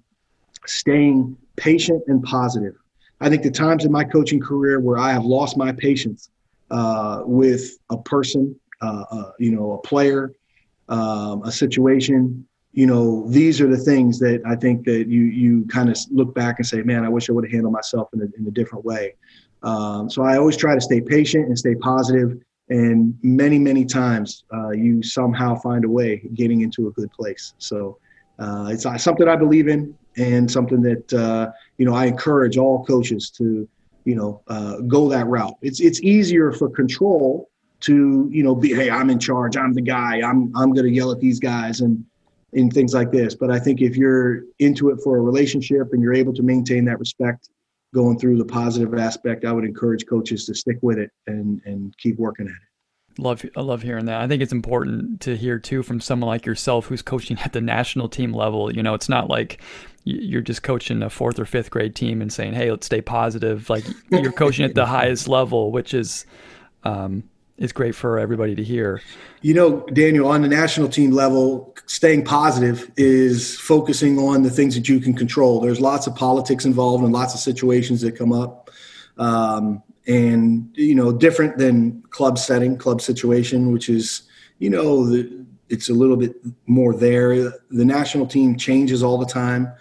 staying 0.65 1.38
patient 1.56 2.03
and 2.07 2.24
positive. 2.24 2.75
I 3.21 3.30
think 3.30 3.44
the 3.44 3.51
times 3.51 3.86
in 3.86 3.92
my 3.92 4.03
coaching 4.03 4.39
career 4.39 4.80
where 4.80 4.97
I 4.97 5.12
have 5.12 5.25
lost 5.25 5.57
my 5.57 5.71
patience 5.71 6.30
uh, 6.71 7.21
with 7.25 7.77
a 7.89 7.97
person, 7.97 8.59
uh, 8.81 9.03
uh, 9.09 9.31
you 9.39 9.51
know, 9.51 9.74
a 9.74 9.77
player, 9.80 10.33
um, 10.89 11.44
a 11.44 11.51
situation, 11.51 12.45
you 12.74 12.86
know, 12.86 13.25
these 13.30 13.62
are 13.62 13.69
the 13.69 13.77
things 13.77 14.19
that 14.19 14.42
I 14.45 14.56
think 14.56 14.86
that 14.86 15.07
you 15.07 15.21
you 15.21 15.65
kind 15.68 15.89
of 15.89 15.97
look 16.12 16.36
back 16.36 16.59
and 16.59 16.68
say, 16.68 16.81
man, 16.81 17.06
I 17.06 17.09
wish 17.09 17.30
I 17.30 17.33
would 17.33 17.45
have 17.45 17.51
handled 17.51 17.74
myself 17.74 18.09
in 18.13 18.21
a, 18.21 18.25
in 18.38 18.45
a 18.47 18.51
different 18.51 18.83
way. 18.83 19.15
Um, 19.63 20.09
so 20.09 20.24
I 20.24 20.38
always 20.38 20.57
try 20.57 20.75
to 20.75 20.81
stay 20.81 21.00
patient 21.00 21.47
and 21.47 21.57
stay 21.57 21.75
positive 21.75 22.38
and 22.70 23.18
many 23.22 23.60
many 23.60 23.86
times 23.86 24.44
uh, 24.54 24.72
you 24.72 25.04
somehow 25.04 25.56
find 25.56 25.86
a 25.86 25.90
way 25.90 26.22
getting 26.34 26.62
into 26.62 26.88
a 26.88 26.92
good 26.92 27.12
place. 27.12 27.54
So 27.58 28.00
uh, 28.40 28.70
it's 28.72 28.86
uh, 28.86 28.98
something 28.98 29.28
i 29.28 29.36
believe 29.36 29.68
in 29.68 29.96
and 30.18 30.50
something 30.50 30.82
that 30.82 31.14
uh, 31.14 31.52
you 31.78 31.86
know 31.86 31.94
i 31.94 32.06
encourage 32.06 32.58
all 32.58 32.84
coaches 32.86 33.30
to 33.32 33.68
you 34.06 34.16
know 34.16 34.42
uh, 34.48 34.78
go 34.82 35.10
that 35.10 35.28
route. 35.28 35.56
It's 35.62 35.80
it's 35.80 36.02
easier 36.02 36.52
for 36.52 36.70
control 36.70 37.50
to 37.82 38.30
you 38.32 38.44
know 38.44 38.56
be 38.56 38.74
hey 38.74 38.90
i'm 38.90 39.10
in 39.10 39.20
charge. 39.20 39.58
I'm 39.58 39.74
the 39.74 39.82
guy. 39.82 40.22
I'm 40.22 40.52
i'm 40.56 40.74
going 40.74 40.86
to 40.86 40.92
yell 40.92 41.12
at 41.12 41.20
these 41.20 41.40
guys 41.40 41.82
and 41.82 42.04
and 42.54 42.72
things 42.72 42.94
like 42.94 43.12
this. 43.12 43.36
But 43.36 43.52
i 43.52 43.60
think 43.60 43.82
if 43.82 43.98
you're 43.98 44.44
into 44.60 44.90
it 44.90 45.00
for 45.04 45.18
a 45.18 45.22
relationship 45.22 45.92
and 45.92 46.02
you're 46.02 46.14
able 46.14 46.34
to 46.34 46.44
maintain 46.44 46.86
that 46.86 47.00
respect 47.00 47.50
going 47.95 48.19
through 48.19 48.38
the 48.38 48.45
positive 48.45 48.94
aspect, 48.94 49.45
I 49.45 49.53
would 49.53 49.63
encourage 49.63 50.06
coaches 50.06 50.45
to 50.45 50.53
stick 50.53 50.77
with 50.81 51.00
it 51.00 51.09
and 51.25 51.62
and 51.65 51.97
keep 51.97 52.19
working 52.19 52.45
at 52.45 52.51
it. 52.51 53.21
Love, 53.21 53.45
I 53.56 53.62
love 53.62 53.81
hearing 53.81 54.06
that. 54.06 54.21
I 54.21 54.27
think 54.27 54.44
it's 54.44 54.51
important 54.51 55.21
to 55.21 55.38
hear 55.38 55.57
too 55.57 55.81
from 55.83 56.01
someone 56.01 56.27
like 56.27 56.45
yourself 56.45 56.88
who's 56.88 57.01
coaching 57.01 57.39
at 57.39 57.53
the 57.53 57.62
national 57.62 58.09
team 58.09 58.33
level. 58.33 58.75
You 58.75 58.83
know, 58.83 58.94
it's 58.94 59.07
not 59.07 59.30
like 59.30 59.62
you're 60.03 60.42
just 60.42 60.63
coaching 60.63 61.01
a 61.01 61.09
fourth 61.09 61.39
or 61.39 61.45
fifth 61.45 61.71
grade 61.71 61.95
team 61.95 62.21
and 62.21 62.31
saying, 62.31 62.53
"Hey, 62.53 62.69
let's 62.69 62.86
stay 62.86 63.01
positive." 63.01 63.69
Like 63.69 63.86
you're 64.12 64.33
coaching 64.33 64.65
at 64.65 64.75
the 64.75 64.86
highest 64.97 65.30
level, 65.30 65.71
which 65.71 65.94
is 65.94 66.25
um, 66.83 67.24
is 67.57 67.72
great 67.72 67.96
for 67.96 68.19
everybody 68.19 68.56
to 68.56 68.63
hear. 68.63 69.02
You 69.42 69.54
know, 69.54 69.86
Daniel, 69.94 70.28
on 70.28 70.42
the 70.42 70.48
national 70.48 70.90
team 70.90 71.12
level, 71.12 71.74
staying 71.86 72.25
positive 72.25 72.92
is 72.98 73.57
focusing 73.60 74.19
on 74.19 74.44
the 74.44 74.50
things 74.50 74.75
that 74.75 74.90
you 74.90 75.00
can 75.00 75.13
control. 75.13 75.62
There's 75.62 75.80
lots 75.80 76.06
of 76.07 76.16
politics 76.16 76.66
involved 76.66 77.04
and 77.04 77.13
lots 77.13 77.34
of 77.34 77.40
situations 77.40 78.02
that 78.02 78.18
come 78.18 78.34
up. 78.34 78.69
Um, 79.18 79.81
and, 80.07 80.69
you 80.74 80.94
know, 80.94 81.12
different 81.12 81.57
than 81.57 82.04
club 82.09 82.38
setting, 82.38 82.78
club 82.78 83.02
situation, 83.02 83.71
which 83.71 83.90
is, 83.90 84.24
you 84.59 84.69
know, 84.69 85.06
the, 85.06 85.45
it's 85.69 85.90
a 85.90 85.94
little 85.94 86.18
bit 86.18 86.35
more 86.68 86.94
there. 86.94 87.35
The 87.71 87.85
national 87.85 88.28
team 88.28 88.57
changes 88.57 89.02
all 89.02 89.18
the 89.18 89.26
time. 89.26 89.71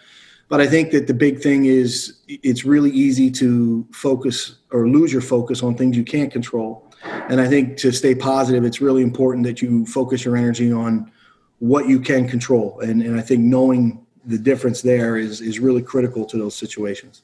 But 0.49 0.61
I 0.61 0.67
think 0.67 0.93
that 0.93 1.07
the 1.07 1.15
big 1.15 1.41
thing 1.41 1.65
is 1.65 2.21
it's 2.29 2.65
really 2.65 2.91
easy 2.91 3.31
to 3.33 3.87
focus 3.93 4.57
or 4.71 4.89
lose 4.89 5.13
your 5.13 5.23
focus 5.23 5.63
on 5.63 5.75
things 5.75 5.97
you 5.97 6.05
can't 6.05 6.31
control 6.31 6.84
and 7.05 7.41
I 7.41 7.49
think 7.49 7.77
to 7.79 7.93
stay 7.93 8.15
positive, 8.15 8.65
it's 8.65 8.81
really 8.81 9.03
important 9.03 9.45
that 9.47 9.63
you 9.63 9.87
focus 9.87 10.25
your 10.25 10.37
energy 10.37 10.73
on 10.73 11.11
what 11.59 11.89
you 11.89 12.01
can 12.01 12.29
control. 12.29 12.81
And, 12.81 13.03
and 13.03 13.19
I 13.19 13.23
think 13.23 13.41
knowing 13.41 14.05
the 14.25 14.39
difference 14.39 14.83
there 14.83 15.17
is, 15.17 15.41
is 15.41 15.59
really 15.59 15.83
critical 15.83 16.25
to 16.27 16.39
those 16.39 16.55
situations. 16.55 17.23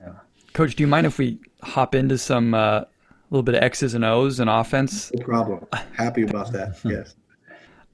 Yeah. 0.00 0.12
Coach, 0.52 0.76
do 0.76 0.82
you 0.82 0.86
mind 0.86 1.06
if 1.06 1.18
we 1.18 1.38
hop 1.62 1.94
into 1.94 2.18
some 2.18 2.54
uh, 2.54 2.80
a 2.80 2.86
little 3.30 3.42
bit 3.42 3.54
of 3.54 3.62
X's 3.62 3.94
and 3.94 4.04
O's 4.04 4.40
and 4.40 4.50
offense? 4.50 5.10
No 5.14 5.24
problem. 5.24 5.66
Happy 5.96 6.22
about 6.22 6.52
that. 6.52 6.78
yes. 6.84 7.14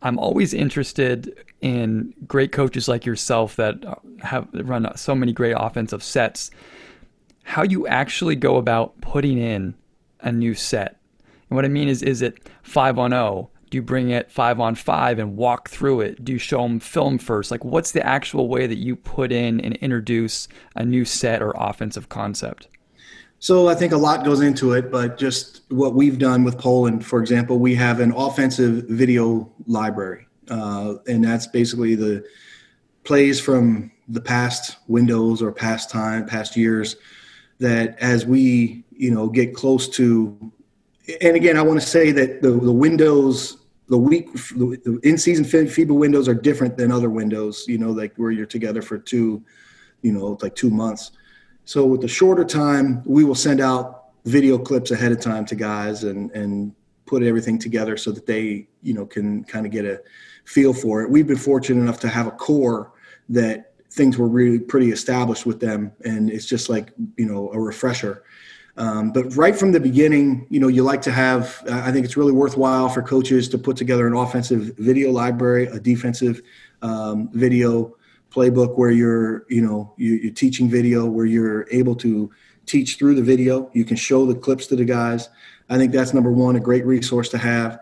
I'm 0.02 0.18
always 0.18 0.52
interested 0.52 1.34
in 1.62 2.12
great 2.26 2.52
coaches 2.52 2.88
like 2.88 3.06
yourself 3.06 3.56
that 3.56 3.82
have 4.20 4.48
run 4.52 4.90
so 4.96 5.14
many 5.14 5.32
great 5.32 5.56
offensive 5.58 6.02
sets. 6.02 6.50
How 7.42 7.62
you 7.62 7.86
actually 7.86 8.36
go 8.36 8.56
about 8.56 9.00
putting 9.00 9.38
in 9.38 9.74
a 10.24 10.32
new 10.32 10.54
set. 10.54 11.00
And 11.48 11.56
what 11.56 11.64
I 11.64 11.68
mean 11.68 11.88
is, 11.88 12.02
is 12.02 12.22
it 12.22 12.50
five 12.62 12.98
on 12.98 13.10
zero? 13.10 13.22
Oh? 13.22 13.50
Do 13.70 13.78
you 13.78 13.82
bring 13.82 14.10
it 14.10 14.30
five 14.30 14.60
on 14.60 14.74
five 14.74 15.18
and 15.18 15.36
walk 15.36 15.68
through 15.68 16.02
it? 16.02 16.24
Do 16.24 16.32
you 16.32 16.38
show 16.38 16.62
them 16.62 16.78
film 16.78 17.18
first? 17.18 17.50
Like, 17.50 17.64
what's 17.64 17.90
the 17.90 18.06
actual 18.06 18.48
way 18.48 18.66
that 18.66 18.78
you 18.78 18.94
put 18.94 19.32
in 19.32 19.60
and 19.60 19.74
introduce 19.76 20.46
a 20.76 20.84
new 20.84 21.04
set 21.04 21.42
or 21.42 21.52
offensive 21.56 22.08
concept? 22.08 22.68
So 23.40 23.68
I 23.68 23.74
think 23.74 23.92
a 23.92 23.96
lot 23.96 24.24
goes 24.24 24.40
into 24.40 24.72
it, 24.72 24.90
but 24.92 25.18
just 25.18 25.62
what 25.70 25.94
we've 25.94 26.18
done 26.18 26.44
with 26.44 26.56
Poland, 26.56 27.04
for 27.04 27.20
example, 27.20 27.58
we 27.58 27.74
have 27.74 28.00
an 28.00 28.12
offensive 28.12 28.84
video 28.84 29.52
library, 29.66 30.26
uh, 30.48 30.94
and 31.06 31.24
that's 31.24 31.46
basically 31.46 31.94
the 31.94 32.24
plays 33.02 33.40
from 33.40 33.90
the 34.08 34.20
past 34.20 34.76
windows 34.86 35.42
or 35.42 35.52
past 35.52 35.90
time, 35.90 36.26
past 36.26 36.56
years. 36.56 36.96
That 37.64 37.98
as 37.98 38.26
we 38.26 38.84
you 39.04 39.10
know 39.14 39.28
get 39.28 39.54
close 39.54 39.88
to 39.98 40.06
and 41.20 41.36
again 41.36 41.56
i 41.56 41.62
want 41.62 41.80
to 41.80 41.86
say 41.86 42.12
that 42.12 42.40
the, 42.42 42.50
the 42.70 42.76
windows 42.86 43.36
the 43.88 43.98
week 43.98 44.32
the, 44.32 45.00
in-season 45.02 45.44
FIBA 45.44 45.94
windows 46.04 46.28
are 46.28 46.38
different 46.48 46.76
than 46.78 46.92
other 46.92 47.10
windows 47.10 47.64
you 47.66 47.78
know 47.82 47.90
like 47.90 48.12
where 48.16 48.30
you're 48.30 48.52
together 48.58 48.82
for 48.82 48.96
two 49.12 49.42
you 50.02 50.12
know 50.12 50.38
like 50.42 50.54
two 50.54 50.70
months 50.70 51.10
So 51.64 51.86
with 51.86 52.02
the 52.02 52.08
shorter 52.08 52.44
time, 52.44 53.02
we 53.04 53.24
will 53.24 53.34
send 53.34 53.60
out 53.60 54.10
video 54.24 54.58
clips 54.58 54.90
ahead 54.90 55.12
of 55.12 55.20
time 55.20 55.44
to 55.46 55.54
guys 55.54 56.04
and 56.04 56.30
and 56.32 56.74
put 57.06 57.22
everything 57.22 57.58
together 57.58 57.96
so 57.96 58.10
that 58.12 58.26
they 58.26 58.68
you 58.82 58.94
know 58.94 59.06
can 59.06 59.44
kind 59.44 59.66
of 59.66 59.72
get 59.72 59.84
a 59.84 60.00
feel 60.44 60.72
for 60.72 61.02
it. 61.02 61.10
We've 61.10 61.26
been 61.26 61.36
fortunate 61.36 61.80
enough 61.80 62.00
to 62.00 62.08
have 62.08 62.26
a 62.26 62.30
core 62.30 62.92
that 63.30 63.73
things 63.94 64.18
were 64.18 64.28
really 64.28 64.58
pretty 64.58 64.90
established 64.90 65.46
with 65.46 65.60
them, 65.60 65.92
and 66.04 66.30
it's 66.30 66.46
just 66.46 66.68
like 66.68 66.92
you 67.16 67.26
know 67.26 67.50
a 67.52 67.60
refresher. 67.60 68.24
Um, 68.76 69.12
but 69.12 69.36
right 69.36 69.54
from 69.54 69.70
the 69.70 69.78
beginning, 69.78 70.48
you 70.50 70.58
know, 70.58 70.66
you 70.66 70.82
like 70.82 71.00
to 71.02 71.12
have. 71.12 71.62
I 71.70 71.92
think 71.92 72.04
it's 72.04 72.16
really 72.16 72.32
worthwhile 72.32 72.88
for 72.88 73.02
coaches 73.02 73.48
to 73.50 73.58
put 73.58 73.76
together 73.76 74.06
an 74.06 74.14
offensive 74.14 74.74
video 74.78 75.12
library, 75.12 75.66
a 75.66 75.78
defensive 75.78 76.42
um, 76.82 77.30
video 77.32 77.96
playbook 78.32 78.76
where 78.76 78.90
you're, 78.90 79.46
you 79.48 79.62
know, 79.62 79.94
you, 79.96 80.28
are 80.28 80.34
teaching 80.34 80.68
video, 80.68 81.06
where 81.06 81.24
you're 81.24 81.68
able 81.70 81.94
to 81.94 82.30
teach 82.66 82.96
through 82.98 83.14
the 83.14 83.22
video. 83.22 83.70
You 83.74 83.84
can 83.84 83.96
show 83.96 84.26
the 84.26 84.34
clips 84.34 84.66
to 84.68 84.76
the 84.76 84.84
guys. 84.84 85.28
I 85.68 85.78
think 85.78 85.92
that's 85.92 86.12
number 86.12 86.32
one, 86.32 86.56
a 86.56 86.60
great 86.60 86.84
resource 86.84 87.28
to 87.28 87.38
have. 87.38 87.78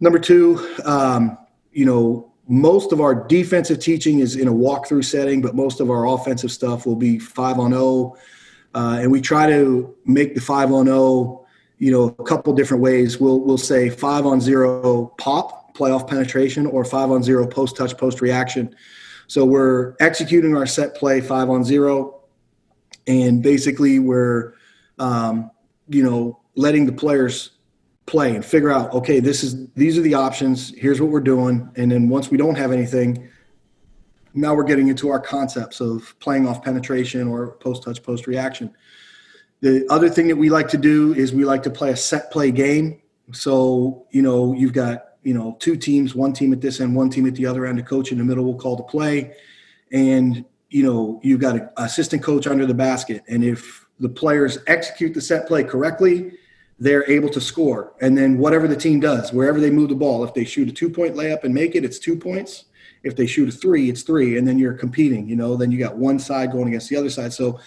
Number 0.00 0.18
two, 0.18 0.76
um, 0.84 1.38
you 1.72 1.86
know, 1.86 2.29
most 2.50 2.90
of 2.90 3.00
our 3.00 3.14
defensive 3.14 3.78
teaching 3.78 4.18
is 4.18 4.34
in 4.34 4.48
a 4.48 4.52
walkthrough 4.52 5.04
setting, 5.04 5.40
but 5.40 5.54
most 5.54 5.78
of 5.78 5.88
our 5.88 6.08
offensive 6.08 6.50
stuff 6.50 6.84
will 6.84 6.96
be 6.96 7.16
five 7.16 7.60
on 7.60 7.70
zero, 7.70 8.16
uh, 8.74 8.98
and 9.00 9.10
we 9.10 9.20
try 9.20 9.48
to 9.48 9.94
make 10.04 10.34
the 10.34 10.40
five 10.40 10.72
on 10.72 10.86
zero, 10.86 11.46
you 11.78 11.92
know, 11.92 12.14
a 12.18 12.24
couple 12.24 12.52
different 12.52 12.82
ways. 12.82 13.20
We'll 13.20 13.38
we'll 13.38 13.56
say 13.56 13.88
five 13.88 14.26
on 14.26 14.40
zero 14.40 15.14
pop 15.16 15.76
playoff 15.76 16.08
penetration 16.08 16.66
or 16.66 16.84
five 16.84 17.12
on 17.12 17.22
zero 17.22 17.46
post 17.46 17.76
touch 17.76 17.96
post 17.96 18.20
reaction. 18.20 18.74
So 19.28 19.44
we're 19.44 19.94
executing 20.00 20.56
our 20.56 20.66
set 20.66 20.96
play 20.96 21.20
five 21.20 21.48
on 21.50 21.62
zero, 21.62 22.22
and 23.06 23.44
basically 23.44 24.00
we're, 24.00 24.54
um, 24.98 25.52
you 25.88 26.02
know, 26.02 26.40
letting 26.56 26.84
the 26.84 26.92
players 26.92 27.50
play 28.10 28.34
and 28.34 28.44
figure 28.44 28.70
out 28.70 28.92
okay 28.92 29.20
this 29.20 29.44
is 29.44 29.66
these 29.74 29.96
are 29.96 30.02
the 30.02 30.14
options 30.14 30.74
here's 30.76 31.00
what 31.00 31.10
we're 31.10 31.20
doing 31.20 31.70
and 31.76 31.92
then 31.92 32.08
once 32.08 32.30
we 32.30 32.36
don't 32.36 32.56
have 32.56 32.72
anything 32.72 33.28
now 34.34 34.54
we're 34.54 34.64
getting 34.64 34.88
into 34.88 35.08
our 35.08 35.20
concepts 35.20 35.80
of 35.80 36.14
playing 36.18 36.46
off 36.46 36.62
penetration 36.62 37.28
or 37.28 37.52
post 37.56 37.82
touch 37.82 38.02
post 38.02 38.26
reaction 38.26 38.74
the 39.60 39.86
other 39.90 40.08
thing 40.08 40.28
that 40.28 40.36
we 40.36 40.48
like 40.48 40.68
to 40.68 40.78
do 40.78 41.14
is 41.14 41.32
we 41.32 41.44
like 41.44 41.62
to 41.64 41.70
play 41.70 41.90
a 41.90 41.96
set 41.96 42.30
play 42.30 42.50
game. 42.50 43.00
So 43.32 44.06
you 44.10 44.22
know 44.22 44.54
you've 44.54 44.72
got 44.72 45.04
you 45.22 45.34
know 45.34 45.56
two 45.60 45.76
teams 45.76 46.14
one 46.14 46.32
team 46.32 46.52
at 46.52 46.60
this 46.60 46.80
end 46.80 46.96
one 46.96 47.10
team 47.10 47.26
at 47.26 47.34
the 47.34 47.46
other 47.46 47.66
end 47.66 47.78
a 47.78 47.82
coach 47.82 48.10
in 48.10 48.18
the 48.18 48.24
middle 48.24 48.44
will 48.44 48.58
call 48.58 48.76
the 48.76 48.82
play. 48.82 49.34
And 49.92 50.44
you 50.70 50.82
know 50.82 51.20
you've 51.22 51.40
got 51.40 51.56
an 51.56 51.68
assistant 51.76 52.22
coach 52.22 52.46
under 52.46 52.64
the 52.64 52.74
basket. 52.74 53.22
And 53.28 53.44
if 53.44 53.86
the 53.98 54.08
players 54.08 54.58
execute 54.66 55.12
the 55.12 55.20
set 55.20 55.46
play 55.46 55.62
correctly 55.62 56.32
they're 56.80 57.08
able 57.10 57.28
to 57.28 57.40
score. 57.40 57.92
And 58.00 58.16
then 58.16 58.38
whatever 58.38 58.66
the 58.66 58.74
team 58.74 59.00
does, 59.00 59.32
wherever 59.32 59.60
they 59.60 59.70
move 59.70 59.90
the 59.90 59.94
ball, 59.94 60.24
if 60.24 60.32
they 60.32 60.44
shoot 60.44 60.68
a 60.68 60.72
two 60.72 60.88
point 60.88 61.14
layup 61.14 61.44
and 61.44 61.54
make 61.54 61.76
it, 61.76 61.84
it's 61.84 61.98
two 61.98 62.16
points. 62.16 62.64
If 63.02 63.16
they 63.16 63.26
shoot 63.26 63.48
a 63.48 63.52
three, 63.52 63.90
it's 63.90 64.02
three. 64.02 64.38
And 64.38 64.48
then 64.48 64.58
you're 64.58 64.74
competing, 64.74 65.28
you 65.28 65.36
know, 65.36 65.56
then 65.56 65.70
you 65.70 65.78
got 65.78 65.96
one 65.96 66.18
side 66.18 66.52
going 66.52 66.68
against 66.68 66.88
the 66.88 66.96
other 66.96 67.10
side. 67.10 67.32
So 67.34 67.60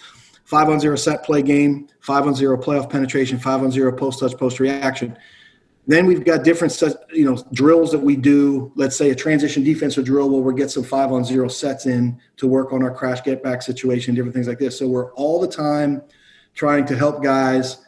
five 0.46 0.68
on 0.68 0.80
zero 0.80 0.96
set 0.96 1.24
play 1.24 1.44
game, 1.44 1.88
five 2.02 2.26
on 2.26 2.34
zero 2.34 2.58
playoff 2.58 2.90
penetration, 2.90 3.40
five 3.40 3.62
on 3.62 3.72
zero 3.72 3.96
post 3.96 4.20
touch, 4.20 4.36
post 4.36 4.60
reaction. 4.60 5.18
Then 5.86 6.06
we've 6.06 6.24
got 6.24 6.44
different, 6.44 6.82
you 7.12 7.26
know, 7.26 7.44
drills 7.52 7.92
that 7.92 8.00
we 8.00 8.16
do. 8.16 8.72
Let's 8.76 8.96
say 8.96 9.10
a 9.10 9.16
transition 9.16 9.64
defensive 9.64 10.06
drill 10.06 10.30
where 10.30 10.42
we 10.42 10.56
get 10.56 10.72
some 10.72 10.84
five 10.84 11.12
on 11.12 11.24
zero 11.26 11.50
sets 11.50 11.86
in 11.86 12.20
to 12.38 12.48
work 12.48 12.72
on 12.74 12.82
our 12.84 12.92
crash 12.92 13.22
get 13.22 13.44
back 13.44 13.62
situation, 13.62 14.16
different 14.16 14.34
things 14.34 14.48
like 14.48 14.60
this. 14.60 14.80
So 14.80 14.88
we're 14.88 15.14
all 15.14 15.42
the 15.42 15.48
time 15.48 16.02
trying 16.56 16.86
to 16.86 16.96
help 16.96 17.22
guys 17.22 17.83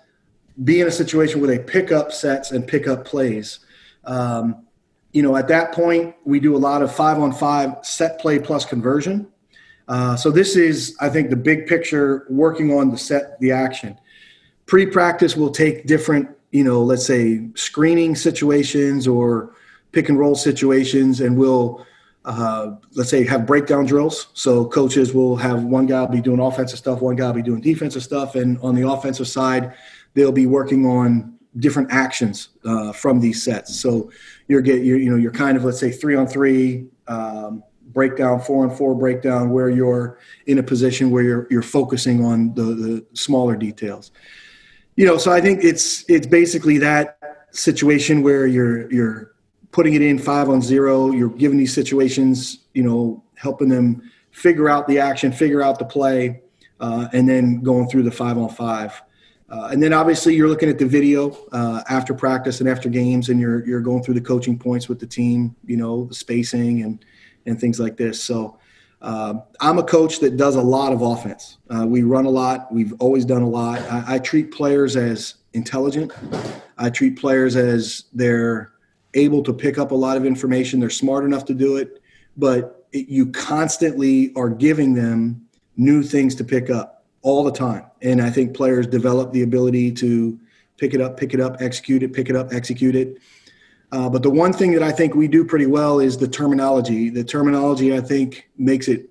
be 0.64 0.82
in 0.82 0.88
a 0.88 0.92
situation 0.92 1.42
where 1.42 1.48
they 1.48 1.60
pick 1.60 1.92
up 1.92 2.12
sets 2.12 2.52
and 2.52 2.66
pick 2.68 2.88
up 2.88 3.06
plays. 3.06 3.60
Um, 4.06 4.66
you 5.12 5.22
know, 5.22 5.36
at 5.36 5.48
that 5.48 5.74
point, 5.74 6.16
we 6.26 6.40
do 6.40 6.56
a 6.56 6.60
lot 6.60 6.82
of 6.82 6.94
five 6.94 7.20
on 7.20 7.32
five 7.32 7.78
set 7.84 8.20
play 8.20 8.40
plus 8.40 8.66
conversion. 8.66 9.28
Uh, 9.88 10.16
so 10.16 10.32
this 10.32 10.56
is, 10.56 10.96
I 11.00 11.10
think, 11.10 11.30
the 11.30 11.36
big 11.36 11.68
picture 11.68 12.26
working 12.30 12.74
on 12.74 12.92
the 12.92 12.98
set, 12.98 13.40
the 13.40 13.52
action. 13.52 13.98
Pre 14.66 14.86
practice, 14.88 15.36
we'll 15.36 15.52
take 15.52 15.86
different, 15.86 16.30
you 16.52 16.64
know, 16.64 16.82
let's 16.82 17.06
say 17.06 17.48
screening 17.56 18.16
situations 18.16 19.08
or 19.08 19.56
pick 19.92 20.10
and 20.10 20.18
roll 20.18 20.36
situations, 20.36 21.22
and 21.22 21.38
we'll, 21.38 21.86
uh, 22.26 22.72
let's 22.96 23.10
say, 23.10 23.24
have 23.26 23.46
breakdown 23.46 23.86
drills. 23.86 24.28
So 24.34 24.66
coaches 24.66 25.14
will 25.14 25.36
have 25.38 25.64
one 25.64 25.86
guy 25.86 26.06
be 26.08 26.20
doing 26.20 26.40
offensive 26.40 26.80
stuff, 26.80 27.02
one 27.02 27.16
guy 27.16 27.32
be 27.32 27.44
doing 27.44 27.62
defensive 27.62 28.04
stuff, 28.04 28.36
and 28.36 28.58
on 28.60 28.76
the 28.76 28.90
offensive 28.90 29.28
side, 29.28 29.76
they'll 30.15 30.31
be 30.31 30.48
working 30.48 30.86
on 30.86 31.38
different 31.60 31.91
actions 31.91 32.50
uh, 32.65 32.91
from 32.91 33.19
these 33.19 33.43
sets. 33.43 33.75
So 33.75 34.12
you're 34.48 34.62
get 34.62 34.84
you're, 34.84 34.98
you 34.98 35.10
know 35.10 35.17
you're 35.17 35.31
kind 35.31 35.55
of 35.55 35.63
let's 35.63 35.79
say 35.79 35.91
three 35.91 36.15
on 36.15 36.25
three 36.27 36.88
um, 37.07 37.63
breakdown, 37.93 38.41
four 38.41 38.67
on 38.67 38.75
four 38.75 38.95
breakdown, 38.95 39.51
where 39.51 39.69
you're 39.69 40.17
in 40.48 40.57
a 40.57 40.63
position 40.63 41.12
where 41.12 41.24
you're 41.24 41.48
you're 41.51 41.62
focusing 41.62 42.25
on 42.25 42.53
the 42.55 42.63
the 42.63 43.05
smaller 43.13 43.55
details. 43.55 44.12
You 44.95 45.05
know, 45.05 45.17
so 45.17 45.31
I 45.31 45.41
think 45.41 45.63
it's 45.63 46.03
it's 46.10 46.27
basically 46.27 46.77
that 46.79 47.19
situation 47.51 48.24
where 48.24 48.48
you're 48.48 48.91
you're 48.91 49.36
putting 49.72 49.93
it 49.93 50.01
in 50.01 50.17
five 50.17 50.50
on 50.50 50.62
zero. 50.62 51.12
You're 51.12 51.29
giving 51.29 51.57
these 51.57 51.74
situations, 51.74 52.65
you 52.74 52.84
know, 52.84 53.24
helping 53.36 53.69
them 53.69 54.10
figure 54.31 54.69
out 54.69 54.88
the 54.88 55.00
action, 55.00 55.31
figure 55.31 55.62
out 55.62 55.79
the 55.79 55.86
play, 55.86 56.41
uh, 56.79 57.07
and 57.13 57.27
then 57.27 57.62
going 57.62 57.88
through 57.88 58.03
the 58.03 58.12
five 58.12 58.38
on 58.38 58.50
five. 58.50 59.01
Uh, 59.50 59.70
and 59.72 59.82
then 59.82 59.94
obviously 59.94 60.34
you're 60.34 60.48
looking 60.48 60.70
at 60.70 60.80
the 60.80 60.86
video 60.86 61.38
uh, 61.52 61.84
after 61.90 62.14
practice 62.14 62.60
and 62.62 62.70
after 62.70 62.90
games, 62.90 63.30
and 63.30 63.40
you're 63.40 63.66
you're 63.66 63.82
going 63.82 64.04
through 64.04 64.16
the 64.16 64.22
coaching 64.22 64.58
points 64.58 64.90
with 64.90 65.00
the 65.00 65.06
team, 65.06 65.56
you 65.66 65.78
know, 65.78 66.06
the 66.06 66.16
spacing 66.16 66.82
and 66.82 67.06
and 67.46 67.60
things 67.60 67.80
like 67.80 67.96
this. 67.96 68.24
So 68.24 68.58
uh, 69.02 69.36
I'm 69.60 69.78
a 69.78 69.84
coach 69.84 70.20
that 70.20 70.36
does 70.36 70.56
a 70.56 70.62
lot 70.62 70.92
of 70.92 71.02
offense. 71.04 71.58
Uh, 71.70 71.86
we 71.88 72.02
run 72.02 72.25
a 72.25 72.30
lot. 72.30 72.72
We've 72.74 72.94
always 73.00 73.24
done 73.24 73.44
a 73.44 73.48
lot. 73.48 73.80
I, 73.82 74.16
I, 74.16 74.20
treat 74.20 74.52
players 74.52 74.96
as 74.96 75.36
intelligent. 75.54 76.12
I 76.80 76.90
treat 76.90 77.20
players 77.20 77.56
as 77.56 78.06
they're 78.14 78.72
able 79.14 79.44
to 79.44 79.54
pick 79.54 79.78
up 79.78 79.92
a 79.92 79.96
lot 79.96 80.18
of 80.18 80.25
information. 80.25 80.80
They're 80.80 80.90
smart 80.90 81.24
enough 81.24 81.46
to 81.46 81.54
do 81.54 81.78
it, 81.78 82.02
but 82.36 82.88
it, 82.94 83.08
you 83.08 83.28
constantly 83.28 84.34
are 84.36 84.50
giving 84.50 84.96
them 84.96 85.46
new 85.78 86.02
things 86.02 86.34
to 86.36 86.44
pick 86.44 86.72
up 86.72 87.06
all 87.22 87.44
the 87.44 87.52
time. 87.52 87.86
And 88.06 88.22
I 88.22 88.30
think 88.30 88.56
players 88.56 88.88
develop 88.88 89.34
the 89.34 89.42
ability 89.42 89.92
to 89.94 90.40
pick 90.78 90.94
it 90.94 91.02
up, 91.02 91.18
pick 91.18 91.34
it 91.34 91.42
up, 91.42 91.58
execute 91.60 92.04
it, 92.04 92.14
pick 92.14 92.30
it 92.30 92.36
up, 92.36 92.54
execute 92.54 92.96
it. 92.96 93.18
Uh, 93.92 94.10
but 94.10 94.24
the 94.24 94.30
one 94.30 94.54
thing 94.54 94.72
that 94.74 94.84
I 94.84 94.92
think 94.92 95.16
we 95.16 95.28
do 95.28 95.44
pretty 95.44 95.66
well 95.66 96.00
is 96.00 96.18
the 96.18 96.28
terminology. 96.28 97.10
The 97.10 97.24
terminology, 97.24 97.96
I 97.96 98.02
think, 98.02 98.50
makes 98.58 98.88
it, 98.88 99.10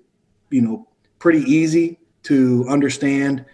you 0.49 0.61
know, 0.61 0.87
pretty 1.19 1.41
easy 1.41 1.99
to 2.23 2.65
understand 2.69 3.45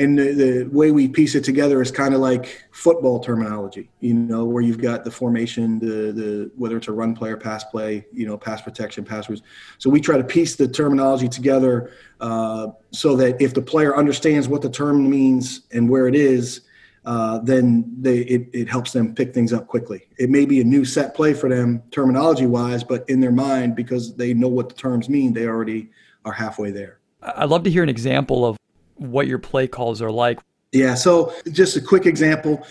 and 0.00 0.18
the, 0.18 0.32
the, 0.32 0.64
way 0.70 0.90
we 0.90 1.06
piece 1.06 1.34
it 1.34 1.44
together 1.44 1.82
is 1.82 1.90
kind 1.90 2.14
of 2.14 2.20
like 2.20 2.64
football 2.72 3.20
terminology 3.20 3.90
you 4.00 4.14
know 4.14 4.44
where 4.44 4.62
you've 4.62 4.80
got 4.80 5.04
the 5.04 5.10
formation 5.10 5.78
the 5.78 6.12
the 6.12 6.50
whether 6.56 6.76
it's 6.76 6.88
a 6.88 6.92
run 6.92 7.14
play 7.14 7.30
or 7.30 7.36
pass 7.36 7.64
play 7.64 8.04
you 8.12 8.26
know 8.26 8.36
pass 8.36 8.62
protection 8.62 9.04
pass 9.04 9.20
passwords 9.20 9.42
so 9.78 9.90
we 9.90 10.00
try 10.00 10.16
to 10.16 10.24
piece 10.24 10.56
the 10.56 10.66
terminology 10.66 11.28
together 11.28 11.92
uh, 12.20 12.68
so 12.90 13.16
that 13.16 13.40
if 13.40 13.52
the 13.54 13.62
player 13.62 13.96
understands 13.96 14.48
what 14.48 14.62
the 14.62 14.70
term 14.70 15.08
means 15.08 15.62
and 15.72 15.88
where 15.88 16.08
it 16.08 16.14
is 16.14 16.62
uh, 17.04 17.38
then 17.38 17.84
they 17.98 18.18
it, 18.20 18.48
it 18.52 18.68
helps 18.68 18.92
them 18.92 19.14
pick 19.14 19.32
things 19.32 19.54
up 19.54 19.66
quickly. 19.66 20.06
It 20.18 20.28
may 20.28 20.44
be 20.44 20.60
a 20.60 20.64
new 20.64 20.84
set 20.84 21.14
play 21.14 21.32
for 21.32 21.48
them 21.48 21.82
terminology 21.90 22.46
wise 22.46 22.84
but 22.84 23.08
in 23.08 23.20
their 23.20 23.32
mind 23.32 23.74
because 23.74 24.14
they 24.16 24.34
know 24.34 24.48
what 24.48 24.68
the 24.68 24.74
terms 24.74 25.08
mean 25.08 25.32
they 25.32 25.46
already 25.46 25.90
are 26.24 26.32
halfway 26.32 26.70
there. 26.70 26.98
I'd 27.22 27.48
love 27.48 27.64
to 27.64 27.70
hear 27.70 27.82
an 27.82 27.88
example 27.88 28.46
of 28.46 28.59
what 29.00 29.26
your 29.26 29.38
play 29.38 29.66
calls 29.66 30.00
are 30.02 30.10
like. 30.10 30.40
Yeah. 30.72 30.94
So 30.94 31.34
just 31.50 31.76
a 31.76 31.80
quick 31.80 32.06
example. 32.06 32.64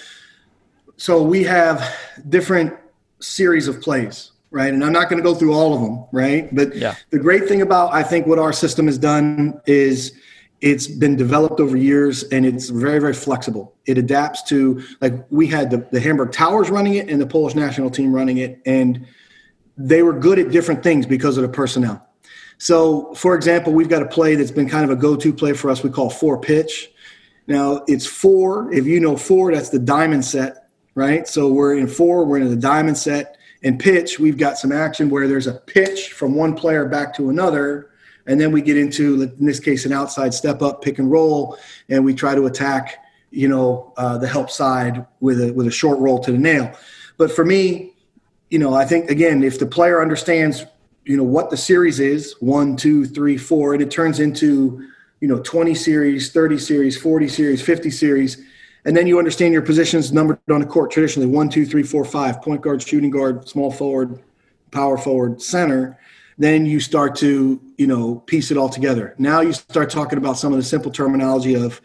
So 0.98 1.22
we 1.22 1.44
have 1.44 1.96
different 2.30 2.74
series 3.20 3.68
of 3.68 3.82
plays, 3.82 4.32
right? 4.52 4.74
And 4.74 4.84
I'm 4.84 4.94
not 4.94 5.10
going 5.10 5.22
to 5.22 5.24
go 5.24 5.36
through 5.36 5.54
all 5.54 5.74
of 5.74 5.82
them, 5.82 6.06
right? 6.12 6.54
But 6.54 6.76
yeah. 6.76 6.96
the 7.10 7.20
great 7.20 7.48
thing 7.48 7.62
about 7.62 7.94
I 7.94 8.04
think 8.04 8.28
what 8.28 8.40
our 8.40 8.54
system 8.54 8.86
has 8.86 8.98
done 8.98 9.60
is 9.66 10.14
it's 10.62 10.88
been 10.88 11.16
developed 11.16 11.60
over 11.60 11.76
years 11.78 12.24
and 12.24 12.46
it's 12.46 12.70
very 12.70 13.00
very 13.00 13.14
flexible 13.14 13.74
it 13.86 13.98
adapts 13.98 14.44
to 14.44 14.84
like 15.00 15.14
we 15.30 15.48
had 15.48 15.72
the, 15.72 15.78
the 15.92 16.02
hamburg 16.02 16.34
towers 16.34 16.70
running 16.70 16.96
it 16.96 17.10
and 17.10 17.22
the 17.22 17.26
polish 17.26 17.56
national 17.56 17.90
team 17.90 18.12
running 18.12 18.40
it 18.40 18.60
and 18.66 19.06
they 19.78 20.04
were 20.04 20.12
good 20.12 20.38
at 20.38 20.52
different 20.52 20.84
things 20.84 21.06
because 21.06 21.38
of 21.38 21.44
the 21.44 21.50
personnel 21.50 22.09
so, 22.60 23.14
for 23.16 23.36
example, 23.36 23.72
we've 23.72 23.88
got 23.88 24.02
a 24.02 24.06
play 24.06 24.36
that's 24.36 24.52
been 24.52 24.68
kind 24.68 24.84
of 24.84 24.92
a 24.92 24.96
go-to 24.96 25.32
play 25.32 25.54
for 25.54 25.70
us. 25.72 25.82
We 25.82 25.90
call 25.90 26.10
four 26.10 26.40
pitch. 26.40 26.92
Now 27.48 27.84
it's 27.88 28.06
four. 28.06 28.72
If 28.74 28.86
you 28.86 29.00
know 29.00 29.16
four, 29.16 29.54
that's 29.54 29.70
the 29.70 29.80
diamond 29.80 30.26
set, 30.26 30.70
right? 30.94 31.26
So 31.26 31.48
we're 31.48 31.78
in 31.78 31.88
four. 31.88 32.26
We're 32.26 32.40
in 32.40 32.50
the 32.50 32.58
diamond 32.58 32.98
set. 32.98 33.38
And 33.64 33.80
pitch, 33.80 34.20
we've 34.20 34.38
got 34.38 34.58
some 34.58 34.74
action 34.74 35.10
where 35.10 35.28
there's 35.28 35.48
a 35.48 35.54
pitch 35.54 36.12
from 36.12 36.36
one 36.36 36.54
player 36.54 36.86
back 36.86 37.16
to 37.16 37.30
another, 37.30 37.92
and 38.28 38.40
then 38.40 38.52
we 38.52 38.62
get 38.62 38.78
into 38.78 39.22
in 39.24 39.46
this 39.46 39.60
case 39.60 39.86
an 39.86 39.94
outside 39.94 40.34
step 40.34 40.62
up 40.62 40.82
pick 40.82 41.00
and 41.00 41.10
roll, 41.10 41.58
and 41.88 42.04
we 42.04 42.14
try 42.14 42.36
to 42.36 42.46
attack 42.46 43.04
you 43.32 43.48
know 43.48 43.94
uh, 43.98 44.18
the 44.18 44.28
help 44.28 44.50
side 44.50 45.06
with 45.22 45.42
a 45.42 45.54
with 45.54 45.68
a 45.68 45.72
short 45.72 45.98
roll 46.00 46.20
to 46.20 46.32
the 46.32 46.38
nail. 46.38 46.74
But 47.18 47.32
for 47.32 47.44
me, 47.44 47.94
you 48.50 48.60
know, 48.60 48.74
I 48.74 48.86
think 48.86 49.10
again, 49.10 49.44
if 49.44 49.60
the 49.60 49.66
player 49.66 50.02
understands 50.02 50.66
you 51.10 51.18
know 51.18 51.24
what 51.24 51.50
the 51.50 51.58
series 51.58 52.00
is 52.00 52.36
one 52.40 52.76
two 52.76 53.04
three 53.04 53.36
four 53.36 53.74
and 53.74 53.82
it 53.82 53.90
turns 53.90 54.20
into 54.20 54.88
you 55.22 55.28
know 55.28 55.40
20 55.40 55.74
series 55.74 56.32
30 56.32 56.60
series 56.60 57.02
40 57.02 57.28
series 57.28 57.62
50 57.64 57.90
series. 57.90 58.38
And 58.86 58.96
then 58.96 59.08
you 59.08 59.18
understand 59.18 59.52
your 59.52 59.64
positions 59.64 60.14
numbered 60.14 60.40
on 60.52 60.62
the 60.62 60.68
court 60.68 60.92
traditionally. 60.92 61.28
One 61.28 61.50
two 61.50 61.66
three 61.66 61.82
four 61.82 62.06
five 62.06 62.44
point 62.44 62.62
guard 62.62 62.84
shooting 62.84 63.10
guard 63.10 63.50
small 63.50 63.72
forward 63.72 64.22
power 64.70 65.00
forward 65.00 65.42
center. 65.42 66.00
Then 66.38 66.68
you 66.68 66.80
start 66.80 67.16
to 67.18 67.60
you 67.80 67.88
know 67.88 68.18
piece 68.28 68.52
it 68.52 68.58
all 68.58 68.70
together. 68.70 69.16
Now 69.18 69.42
you 69.42 69.52
start 69.52 69.90
talking 69.90 70.20
about 70.20 70.38
some 70.38 70.54
of 70.54 70.58
the 70.58 70.64
simple 70.64 70.92
terminology 70.92 71.56
of 71.56 71.82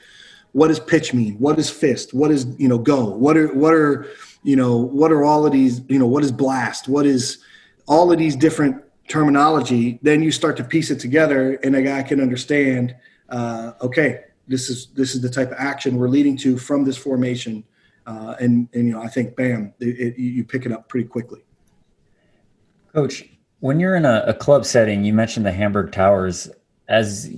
what 0.53 0.69
does 0.69 0.79
pitch 0.79 1.15
mean? 1.15 1.37
What 1.37 1.59
is 1.59 1.71
fist? 1.71 2.13
What 2.13 2.31
is 2.31 2.47
you 2.59 2.69
know 2.69 2.79
go? 2.79 3.07
What 3.07 3.39
are 3.39 3.49
what 3.55 3.73
are 3.73 4.07
you 4.43 4.55
know 4.55 4.77
what 4.77 5.11
are 5.13 5.25
all 5.25 5.47
of 5.47 5.53
these 5.53 5.81
you 5.89 5.99
know 5.99 6.07
what 6.07 6.23
is 6.23 6.31
blast? 6.31 6.89
What 6.89 7.07
is 7.07 7.39
all 7.87 8.13
of 8.13 8.19
these 8.19 8.37
different 8.37 8.84
terminology, 9.09 9.99
then 10.03 10.23
you 10.23 10.31
start 10.31 10.57
to 10.57 10.65
piece 10.65 10.91
it 10.91 10.99
together, 10.99 11.55
and 11.63 11.77
a 11.77 11.83
guy 11.83 12.03
can 12.03 12.21
understand. 12.21 12.95
Uh, 13.29 13.73
okay, 13.81 14.21
this 14.49 14.69
is 14.69 14.87
this 14.95 15.15
is 15.15 15.21
the 15.21 15.29
type 15.29 15.51
of 15.51 15.57
action 15.59 15.97
we're 15.97 16.09
leading 16.09 16.37
to 16.39 16.57
from 16.57 16.85
this 16.85 16.97
formation, 16.97 17.65
uh, 18.07 18.35
and 18.41 18.69
and 18.73 18.87
you 18.87 18.93
know 18.93 19.03
I 19.03 19.09
think 19.09 19.37
bam, 19.37 19.75
it, 19.81 20.17
it, 20.17 20.19
you 20.19 20.45
pick 20.45 20.67
it 20.67 20.73
up 20.73 20.89
pretty 20.89 21.09
quickly. 21.09 21.45
Coach, 22.95 23.25
when 23.61 23.81
you're 23.81 23.97
in 23.97 24.05
a, 24.05 24.25
a 24.27 24.35
club 24.35 24.65
setting, 24.65 25.05
you 25.05 25.13
mentioned 25.13 25.45
the 25.45 25.53
Hamburg 25.53 25.93
Towers 25.93 26.51
as 26.89 27.31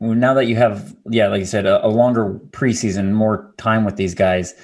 now 0.00 0.34
that 0.34 0.46
you 0.46 0.56
have 0.56 0.96
yeah 1.10 1.28
like 1.28 1.40
you 1.40 1.46
said 1.46 1.66
a, 1.66 1.84
a, 1.84 1.88
longer 1.88 2.40
preseason 2.50 3.12
more 3.12 3.52
time 3.58 3.84
with 3.84 3.96
these 3.96 4.14
guys 4.14 4.54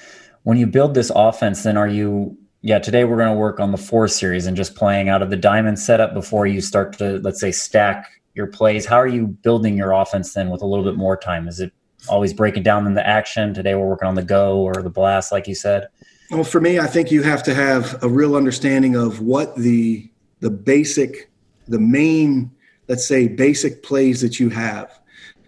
when 0.43 0.57
you 0.57 0.65
build 0.65 0.95
this 0.95 1.11
offense 1.15 1.63
then 1.63 1.77
are 1.77 1.87
you 1.87 2.35
yeah, 2.61 2.79
today 2.79 3.03
we're 3.03 3.17
going 3.17 3.33
to 3.33 3.37
work 3.37 3.59
on 3.59 3.71
the 3.71 3.77
four 3.77 4.07
series 4.07 4.47
and 4.47 4.57
just 4.57 4.75
playing 4.75 5.09
out 5.09 5.21
of 5.21 5.29
the 5.29 5.37
diamond 5.37 5.79
setup 5.79 6.13
before 6.13 6.47
you 6.47 6.61
start 6.61 6.97
to, 6.97 7.19
let's 7.19 7.39
say, 7.39 7.51
stack 7.51 8.09
your 8.33 8.47
plays. 8.47 8.85
How 8.85 8.97
are 8.97 9.07
you 9.07 9.27
building 9.27 9.77
your 9.77 9.91
offense 9.91 10.33
then 10.33 10.49
with 10.49 10.61
a 10.61 10.65
little 10.65 10.85
bit 10.85 10.95
more 10.95 11.15
time? 11.15 11.47
Is 11.47 11.59
it 11.59 11.71
always 12.09 12.33
breaking 12.33 12.63
down 12.63 12.87
in 12.87 12.93
the 12.93 13.05
action? 13.05 13.53
Today 13.53 13.75
we're 13.75 13.87
working 13.87 14.07
on 14.07 14.15
the 14.15 14.23
go 14.23 14.59
or 14.59 14.81
the 14.81 14.89
blast, 14.89 15.31
like 15.31 15.47
you 15.47 15.55
said. 15.55 15.87
Well, 16.31 16.43
for 16.43 16.59
me, 16.59 16.79
I 16.79 16.87
think 16.87 17.11
you 17.11 17.23
have 17.23 17.41
to 17.43 17.53
have 17.53 18.01
a 18.03 18.09
real 18.09 18.35
understanding 18.35 18.95
of 18.95 19.21
what 19.21 19.55
the 19.55 20.09
the 20.39 20.49
basic, 20.51 21.31
the 21.67 21.79
main, 21.79 22.51
let's 22.87 23.07
say, 23.07 23.27
basic 23.27 23.81
plays 23.81 24.21
that 24.21 24.39
you 24.39 24.49
have. 24.49 24.99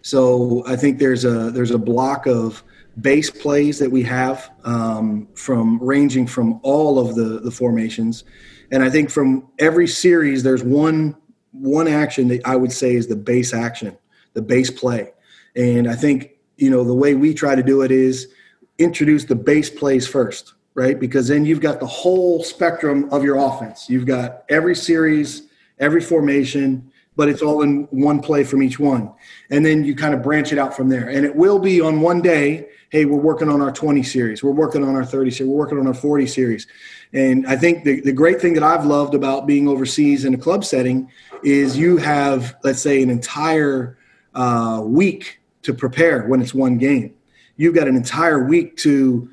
So 0.02 0.64
I 0.66 0.76
think 0.76 0.98
there's 0.98 1.26
a 1.26 1.52
there's 1.52 1.72
a 1.72 1.78
block 1.78 2.28
of 2.28 2.64
base 3.02 3.30
plays 3.30 3.80
that 3.80 3.90
we 3.90 4.04
have 4.04 4.52
um, 4.64 5.28
from 5.36 5.82
ranging 5.82 6.28
from 6.28 6.60
all 6.64 7.00
of 7.00 7.16
the 7.16 7.40
the 7.40 7.52
formations 7.52 8.24
and 8.72 8.84
i 8.84 8.90
think 8.90 9.10
from 9.10 9.48
every 9.60 9.88
series 9.88 10.44
there's 10.44 10.64
one 10.64 11.16
one 11.52 11.88
action 11.88 12.28
that 12.28 12.46
i 12.46 12.56
would 12.56 12.72
say 12.72 12.96
is 12.96 13.08
the 13.08 13.16
base 13.16 13.54
action 13.54 13.98
the 14.34 14.42
base 14.42 14.72
play 14.72 15.12
and 15.56 15.90
i 15.90 15.96
think 15.96 16.32
you 16.58 16.70
know 16.70 16.84
the 16.84 16.94
way 16.94 17.16
we 17.16 17.34
try 17.34 17.56
to 17.56 17.64
do 17.64 17.82
it 17.82 17.92
is 17.92 18.30
introduce 18.78 19.26
the 19.26 19.36
base 19.36 19.70
plays 19.70 20.08
first 20.08 20.54
right 20.74 21.00
because 21.00 21.28
then 21.28 21.46
you've 21.46 21.62
got 21.62 21.80
the 21.80 21.88
whole 21.88 22.44
spectrum 22.44 23.08
of 23.12 23.24
your 23.24 23.38
offense 23.38 23.90
you've 23.90 24.06
got 24.06 24.44
every 24.50 24.76
series 24.76 25.44
every 25.80 26.02
formation 26.02 26.90
but 27.20 27.28
it's 27.28 27.42
all 27.42 27.64
in 27.64 27.84
one 27.92 28.22
play 28.22 28.46
from 28.46 28.64
each 28.64 28.80
one. 28.80 29.12
And 29.50 29.66
then 29.66 29.84
you 29.84 29.94
kind 29.94 30.14
of 30.14 30.24
branch 30.24 30.54
it 30.54 30.58
out 30.58 30.74
from 30.74 30.88
there. 30.88 31.10
And 31.10 31.26
it 31.26 31.36
will 31.36 31.60
be 31.60 31.82
on 31.82 32.00
one 32.00 32.22
day, 32.22 32.70
hey, 32.90 33.06
we're 33.06 33.18
working 33.18 33.50
on 33.50 33.62
our 33.62 33.72
20 33.72 34.02
series, 34.04 34.44
we're 34.44 34.52
working 34.52 34.84
on 34.84 34.96
our 34.96 35.06
30 35.06 35.32
series, 35.32 35.50
we're 35.50 35.58
working 35.58 35.78
on 35.78 35.86
our 35.86 35.94
40 35.94 36.26
series. 36.26 36.68
And 37.14 37.46
I 37.48 37.56
think 37.56 37.84
the, 37.84 38.02
the 38.02 38.12
great 38.12 38.42
thing 38.42 38.54
that 38.54 38.64
I've 38.64 38.86
loved 38.86 39.14
about 39.14 39.46
being 39.46 39.68
overseas 39.68 40.26
in 40.26 40.34
a 40.34 40.38
club 40.38 40.66
setting 40.66 41.12
is 41.44 41.78
you 41.78 41.98
have, 41.98 42.56
let's 42.64 42.82
say, 42.82 43.02
an 43.04 43.10
entire 43.10 43.98
uh, 44.34 44.82
week 44.84 45.40
to 45.64 45.74
prepare 45.74 46.26
when 46.28 46.42
it's 46.42 46.54
one 46.54 46.78
game. 46.78 47.14
You've 47.58 47.76
got 47.76 47.88
an 47.88 47.96
entire 47.96 48.46
week 48.46 48.78
to 48.78 49.30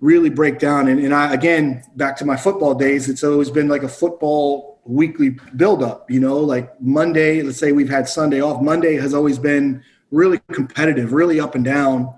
really 0.00 0.30
break 0.30 0.58
down. 0.58 0.88
And, 0.88 1.00
and 1.00 1.14
I, 1.14 1.32
again, 1.32 1.84
back 1.96 2.16
to 2.18 2.24
my 2.24 2.36
football 2.36 2.74
days, 2.74 3.08
it's 3.08 3.24
always 3.24 3.50
been 3.50 3.68
like 3.68 3.82
a 3.82 3.88
football 3.88 4.80
weekly 4.84 5.36
buildup. 5.56 6.10
You 6.10 6.20
know, 6.20 6.38
like 6.38 6.80
Monday, 6.80 7.42
let's 7.42 7.58
say 7.58 7.72
we've 7.72 7.88
had 7.88 8.08
Sunday 8.08 8.40
off. 8.40 8.62
Monday 8.62 8.96
has 8.96 9.14
always 9.14 9.38
been 9.38 9.82
really 10.10 10.40
competitive, 10.52 11.12
really 11.12 11.40
up 11.40 11.54
and 11.54 11.64
down. 11.64 12.14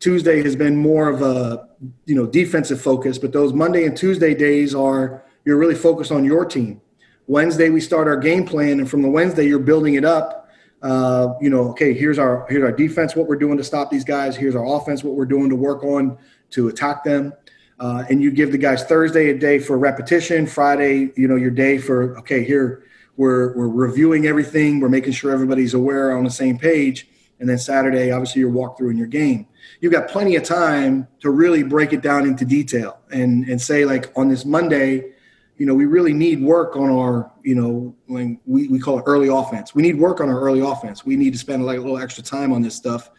Tuesday 0.00 0.42
has 0.42 0.56
been 0.56 0.76
more 0.76 1.08
of 1.08 1.22
a 1.22 1.68
you 2.06 2.14
know 2.14 2.26
defensive 2.26 2.80
focus, 2.80 3.18
but 3.18 3.32
those 3.32 3.52
Monday 3.52 3.84
and 3.84 3.96
Tuesday 3.96 4.34
days 4.34 4.74
are 4.74 5.22
you're 5.44 5.58
really 5.58 5.74
focused 5.74 6.10
on 6.10 6.24
your 6.24 6.44
team. 6.44 6.80
Wednesday 7.26 7.68
we 7.68 7.80
start 7.80 8.08
our 8.08 8.16
game 8.16 8.44
plan, 8.44 8.80
and 8.80 8.90
from 8.90 9.02
the 9.02 9.10
Wednesday 9.10 9.46
you're 9.46 9.58
building 9.58 9.94
it 9.94 10.04
up. 10.04 10.48
Uh, 10.82 11.34
you 11.40 11.50
know, 11.50 11.68
okay, 11.68 11.92
here's 11.92 12.18
our 12.18 12.46
here's 12.48 12.64
our 12.64 12.72
defense, 12.72 13.14
what 13.14 13.28
we're 13.28 13.36
doing 13.36 13.58
to 13.58 13.64
stop 13.64 13.90
these 13.90 14.04
guys. 14.04 14.34
Here's 14.34 14.56
our 14.56 14.64
offense, 14.64 15.04
what 15.04 15.14
we're 15.14 15.26
doing 15.26 15.50
to 15.50 15.56
work 15.56 15.84
on 15.84 16.16
to 16.50 16.68
attack 16.68 17.04
them. 17.04 17.34
Uh, 17.78 18.04
and 18.10 18.22
you 18.22 18.30
give 18.30 18.52
the 18.52 18.58
guys 18.58 18.84
Thursday 18.84 19.30
a 19.30 19.38
day 19.38 19.58
for 19.58 19.78
repetition, 19.78 20.46
Friday, 20.46 21.12
you 21.16 21.28
know, 21.28 21.36
your 21.36 21.50
day 21.50 21.76
for 21.78 22.18
okay, 22.18 22.42
here 22.42 22.84
we're 23.18 23.54
we're 23.54 23.68
reviewing 23.68 24.26
everything, 24.26 24.80
we're 24.80 24.88
making 24.88 25.12
sure 25.12 25.30
everybody's 25.30 25.74
aware 25.74 26.16
on 26.16 26.24
the 26.24 26.30
same 26.30 26.58
page, 26.58 27.06
and 27.40 27.48
then 27.48 27.58
Saturday, 27.58 28.12
obviously, 28.12 28.40
your 28.40 28.50
walkthrough 28.50 28.90
in 28.90 28.96
your 28.96 29.06
game. 29.06 29.46
You've 29.80 29.92
got 29.92 30.08
plenty 30.08 30.36
of 30.36 30.44
time 30.44 31.08
to 31.20 31.30
really 31.30 31.62
break 31.62 31.92
it 31.92 32.02
down 32.02 32.26
into 32.26 32.44
detail 32.44 33.00
and 33.10 33.48
and 33.48 33.60
say 33.60 33.84
like 33.84 34.12
on 34.14 34.28
this 34.28 34.44
Monday, 34.44 35.12
you 35.56 35.66
know, 35.66 35.74
we 35.74 35.86
really 35.86 36.12
need 36.12 36.42
work 36.42 36.76
on 36.76 36.90
our, 36.90 37.30
you 37.42 37.54
know, 37.54 37.94
when 38.06 38.38
we, 38.46 38.68
we 38.68 38.78
call 38.78 38.98
it 38.98 39.04
early 39.06 39.28
offense. 39.28 39.74
We 39.74 39.82
need 39.82 39.98
work 39.98 40.20
on 40.20 40.28
our 40.28 40.40
early 40.40 40.60
offense. 40.60 41.04
We 41.04 41.16
need 41.16 41.32
to 41.32 41.38
spend 41.38 41.64
like 41.64 41.78
a 41.78 41.80
little 41.80 41.98
extra 41.98 42.22
time 42.22 42.52
on 42.52 42.62
this 42.62 42.74
stuff, 42.74 43.10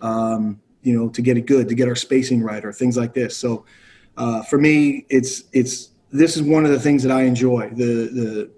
um, 0.00 0.60
you 0.82 0.96
know, 0.96 1.08
to 1.08 1.22
get 1.22 1.36
it 1.36 1.46
good, 1.46 1.68
to 1.68 1.74
get 1.74 1.88
our 1.88 1.96
spacing 1.96 2.42
right, 2.42 2.64
or 2.64 2.72
things 2.72 2.96
like 2.96 3.14
this. 3.14 3.36
So 3.36 3.64
uh, 4.16 4.42
for 4.42 4.58
me, 4.58 5.06
it's 5.08 5.44
it's 5.52 5.90
this 6.10 6.36
is 6.36 6.42
one 6.42 6.64
of 6.64 6.72
the 6.72 6.80
things 6.80 7.02
that 7.04 7.12
I 7.12 7.22
enjoy. 7.22 7.70
The 7.70 7.84
the 7.84 8.50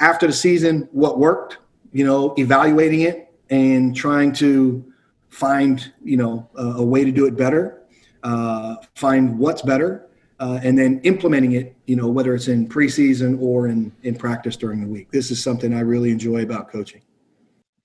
after 0.00 0.26
the 0.26 0.32
season, 0.32 0.88
what 0.92 1.18
worked, 1.18 1.58
you 1.92 2.04
know, 2.04 2.34
evaluating 2.38 3.00
it 3.00 3.25
and 3.50 3.94
trying 3.94 4.32
to 4.34 4.84
find 5.28 5.92
you 6.02 6.16
know 6.16 6.48
a, 6.56 6.62
a 6.62 6.84
way 6.84 7.04
to 7.04 7.12
do 7.12 7.26
it 7.26 7.36
better, 7.36 7.82
uh, 8.22 8.76
find 8.94 9.38
what's 9.38 9.62
better, 9.62 10.08
uh, 10.40 10.60
and 10.62 10.78
then 10.78 11.00
implementing 11.04 11.52
it. 11.52 11.76
You 11.86 11.96
know, 11.96 12.08
whether 12.08 12.34
it's 12.34 12.48
in 12.48 12.68
preseason 12.68 13.40
or 13.40 13.68
in 13.68 13.92
in 14.02 14.16
practice 14.16 14.56
during 14.56 14.80
the 14.80 14.88
week. 14.88 15.10
This 15.10 15.30
is 15.30 15.42
something 15.42 15.74
I 15.74 15.80
really 15.80 16.10
enjoy 16.10 16.42
about 16.42 16.70
coaching. 16.70 17.02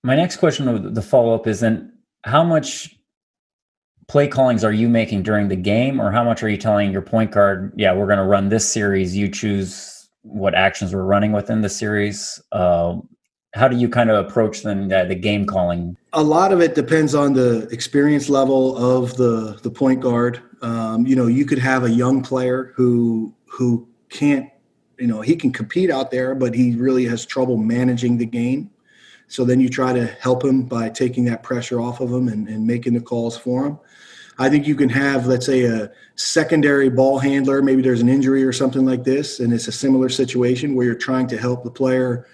My 0.03 0.15
next 0.15 0.37
question, 0.37 0.67
of 0.67 0.95
the 0.95 1.01
follow 1.01 1.35
up, 1.35 1.45
is 1.47 1.59
then 1.59 1.93
how 2.23 2.43
much 2.43 2.97
play 4.11 4.27
callings 4.27 4.63
are 4.63 4.73
you 4.73 4.89
making 4.89 5.23
during 5.23 5.47
the 5.47 5.55
game 5.55 6.01
or 6.01 6.11
how 6.11 6.23
much 6.23 6.43
are 6.43 6.49
you 6.49 6.57
telling 6.57 6.91
your 6.91 7.01
point 7.01 7.31
guard 7.31 7.71
yeah 7.77 7.93
we're 7.93 8.05
going 8.07 8.17
to 8.17 8.25
run 8.25 8.49
this 8.49 8.69
series 8.69 9.15
you 9.15 9.29
choose 9.29 10.09
what 10.23 10.53
actions 10.53 10.93
we're 10.93 11.05
running 11.05 11.31
within 11.31 11.61
the 11.61 11.69
series 11.69 12.41
uh, 12.51 12.93
how 13.53 13.67
do 13.67 13.75
you 13.75 13.89
kind 13.89 14.09
of 14.09 14.25
approach 14.25 14.63
then 14.63 14.87
the 14.87 15.15
game 15.15 15.45
calling 15.45 15.97
a 16.13 16.23
lot 16.23 16.51
of 16.53 16.61
it 16.61 16.75
depends 16.75 17.13
on 17.15 17.33
the 17.33 17.67
experience 17.71 18.29
level 18.29 18.77
of 18.77 19.15
the 19.15 19.59
the 19.63 19.69
point 19.69 19.99
guard 19.99 20.41
um, 20.61 21.05
you 21.05 21.15
know 21.15 21.27
you 21.27 21.45
could 21.45 21.59
have 21.59 21.83
a 21.83 21.89
young 21.89 22.21
player 22.21 22.73
who 22.75 23.33
who 23.45 23.87
can't 24.09 24.49
you 24.97 25.07
know 25.07 25.21
he 25.21 25.35
can 25.35 25.51
compete 25.51 25.89
out 25.89 26.11
there 26.11 26.33
but 26.35 26.53
he 26.53 26.75
really 26.75 27.05
has 27.05 27.25
trouble 27.25 27.57
managing 27.57 28.17
the 28.17 28.25
game 28.25 28.69
so 29.31 29.45
then 29.45 29.61
you 29.61 29.69
try 29.69 29.93
to 29.93 30.07
help 30.07 30.43
him 30.43 30.63
by 30.63 30.89
taking 30.89 31.23
that 31.25 31.41
pressure 31.41 31.79
off 31.79 32.01
of 32.01 32.11
him 32.11 32.27
and, 32.27 32.49
and 32.49 32.67
making 32.67 32.93
the 32.93 32.99
calls 32.99 33.37
for 33.37 33.65
him. 33.65 33.79
I 34.37 34.49
think 34.49 34.67
you 34.67 34.75
can 34.75 34.89
have, 34.89 35.25
let's 35.25 35.45
say, 35.45 35.63
a 35.63 35.89
secondary 36.15 36.89
ball 36.89 37.17
handler. 37.17 37.61
Maybe 37.61 37.81
there's 37.81 38.01
an 38.01 38.09
injury 38.09 38.43
or 38.43 38.51
something 38.51 38.85
like 38.85 39.05
this, 39.05 39.39
and 39.39 39.53
it's 39.53 39.69
a 39.69 39.71
similar 39.71 40.09
situation 40.09 40.75
where 40.75 40.85
you're 40.85 40.95
trying 40.95 41.27
to 41.27 41.37
help 41.37 41.63
the 41.63 41.71
player, 41.71 42.27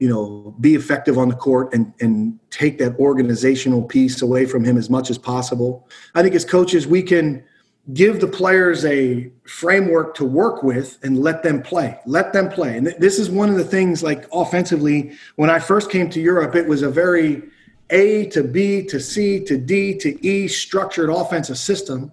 you 0.00 0.08
know, 0.08 0.56
be 0.60 0.74
effective 0.74 1.18
on 1.18 1.28
the 1.28 1.36
court 1.36 1.72
and 1.72 1.92
and 2.00 2.38
take 2.50 2.78
that 2.78 2.98
organizational 2.98 3.82
piece 3.82 4.22
away 4.22 4.46
from 4.46 4.64
him 4.64 4.76
as 4.76 4.90
much 4.90 5.10
as 5.10 5.18
possible. 5.18 5.88
I 6.14 6.22
think 6.22 6.34
as 6.34 6.44
coaches, 6.44 6.86
we 6.86 7.02
can 7.02 7.44
give 7.92 8.20
the 8.20 8.26
players 8.26 8.84
a 8.86 9.30
framework 9.44 10.14
to 10.14 10.24
work 10.24 10.62
with 10.62 10.98
and 11.02 11.18
let 11.18 11.42
them 11.42 11.62
play 11.62 11.98
let 12.06 12.32
them 12.32 12.48
play. 12.48 12.76
And 12.76 12.86
this 12.98 13.18
is 13.18 13.30
one 13.30 13.50
of 13.50 13.56
the 13.56 13.64
things 13.64 14.02
like 14.02 14.26
offensively 14.32 15.12
when 15.36 15.50
i 15.50 15.58
first 15.58 15.90
came 15.90 16.08
to 16.10 16.20
europe 16.20 16.54
it 16.54 16.66
was 16.68 16.82
a 16.82 16.90
very 16.90 17.42
a 17.88 18.26
to 18.26 18.44
b 18.44 18.84
to 18.84 19.00
c 19.00 19.42
to 19.44 19.56
d 19.56 19.94
to 19.98 20.26
e 20.26 20.46
structured 20.46 21.10
offensive 21.10 21.58
system. 21.58 22.12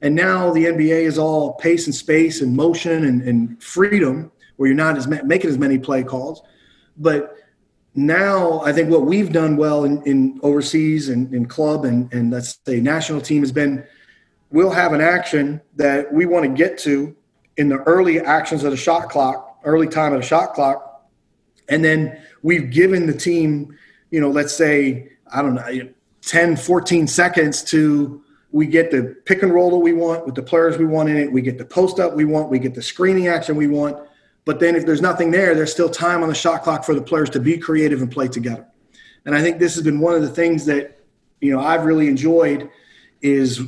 And 0.00 0.14
now 0.14 0.52
the 0.52 0.64
nba 0.66 1.02
is 1.02 1.18
all 1.18 1.54
pace 1.54 1.86
and 1.86 1.94
space 1.94 2.40
and 2.40 2.56
motion 2.56 3.04
and, 3.04 3.22
and 3.22 3.62
freedom 3.62 4.30
where 4.56 4.68
you're 4.68 4.76
not 4.76 4.96
as 4.96 5.06
making 5.06 5.50
as 5.50 5.58
many 5.58 5.78
play 5.78 6.02
calls 6.02 6.42
but 6.98 7.36
now 7.94 8.60
I 8.60 8.72
think 8.72 8.90
what 8.90 9.06
we've 9.06 9.32
done 9.32 9.56
well 9.56 9.84
in, 9.84 10.02
in 10.04 10.38
overseas 10.42 11.08
and 11.08 11.32
in 11.34 11.46
club 11.46 11.84
and, 11.84 12.12
and 12.12 12.30
let's 12.30 12.58
say 12.66 12.80
national 12.80 13.20
team 13.20 13.42
has 13.42 13.52
been 13.52 13.84
we'll 14.50 14.70
have 14.70 14.92
an 14.92 15.00
action 15.00 15.60
that 15.76 16.12
we 16.12 16.26
want 16.26 16.44
to 16.44 16.50
get 16.50 16.78
to 16.78 17.14
in 17.56 17.68
the 17.68 17.78
early 17.78 18.20
actions 18.20 18.64
of 18.64 18.70
the 18.70 18.76
shot 18.76 19.10
clock, 19.10 19.58
early 19.64 19.88
time 19.88 20.12
of 20.12 20.20
the 20.20 20.26
shot 20.26 20.54
clock. 20.54 21.08
And 21.68 21.84
then 21.84 22.20
we've 22.42 22.70
given 22.70 23.06
the 23.06 23.12
team, 23.12 23.76
you 24.10 24.20
know, 24.20 24.30
let's 24.30 24.54
say, 24.54 25.10
I 25.30 25.42
don't 25.42 25.54
know, 25.54 25.88
10, 26.22 26.56
14 26.56 27.06
seconds 27.06 27.62
to 27.64 28.22
we 28.50 28.66
get 28.66 28.90
the 28.90 29.16
pick 29.26 29.42
and 29.42 29.52
roll 29.52 29.70
that 29.70 29.78
we 29.78 29.92
want 29.92 30.24
with 30.24 30.34
the 30.34 30.42
players 30.42 30.78
we 30.78 30.86
want 30.86 31.10
in 31.10 31.18
it. 31.18 31.30
We 31.30 31.42
get 31.42 31.58
the 31.58 31.66
post 31.66 32.00
up 32.00 32.14
we 32.14 32.24
want. 32.24 32.48
We 32.48 32.58
get 32.58 32.74
the 32.74 32.82
screening 32.82 33.26
action 33.26 33.56
we 33.56 33.66
want. 33.66 34.07
But 34.48 34.60
then 34.60 34.76
if 34.76 34.86
there's 34.86 35.02
nothing 35.02 35.30
there, 35.30 35.54
there's 35.54 35.70
still 35.70 35.90
time 35.90 36.22
on 36.22 36.30
the 36.30 36.34
shot 36.34 36.62
clock 36.62 36.82
for 36.82 36.94
the 36.94 37.02
players 37.02 37.28
to 37.30 37.38
be 37.38 37.58
creative 37.58 38.00
and 38.00 38.10
play 38.10 38.28
together. 38.28 38.66
And 39.26 39.34
I 39.34 39.42
think 39.42 39.58
this 39.58 39.74
has 39.74 39.84
been 39.84 40.00
one 40.00 40.14
of 40.14 40.22
the 40.22 40.30
things 40.30 40.64
that, 40.64 41.00
you 41.42 41.52
know, 41.52 41.60
I've 41.60 41.84
really 41.84 42.08
enjoyed 42.08 42.70
is 43.20 43.60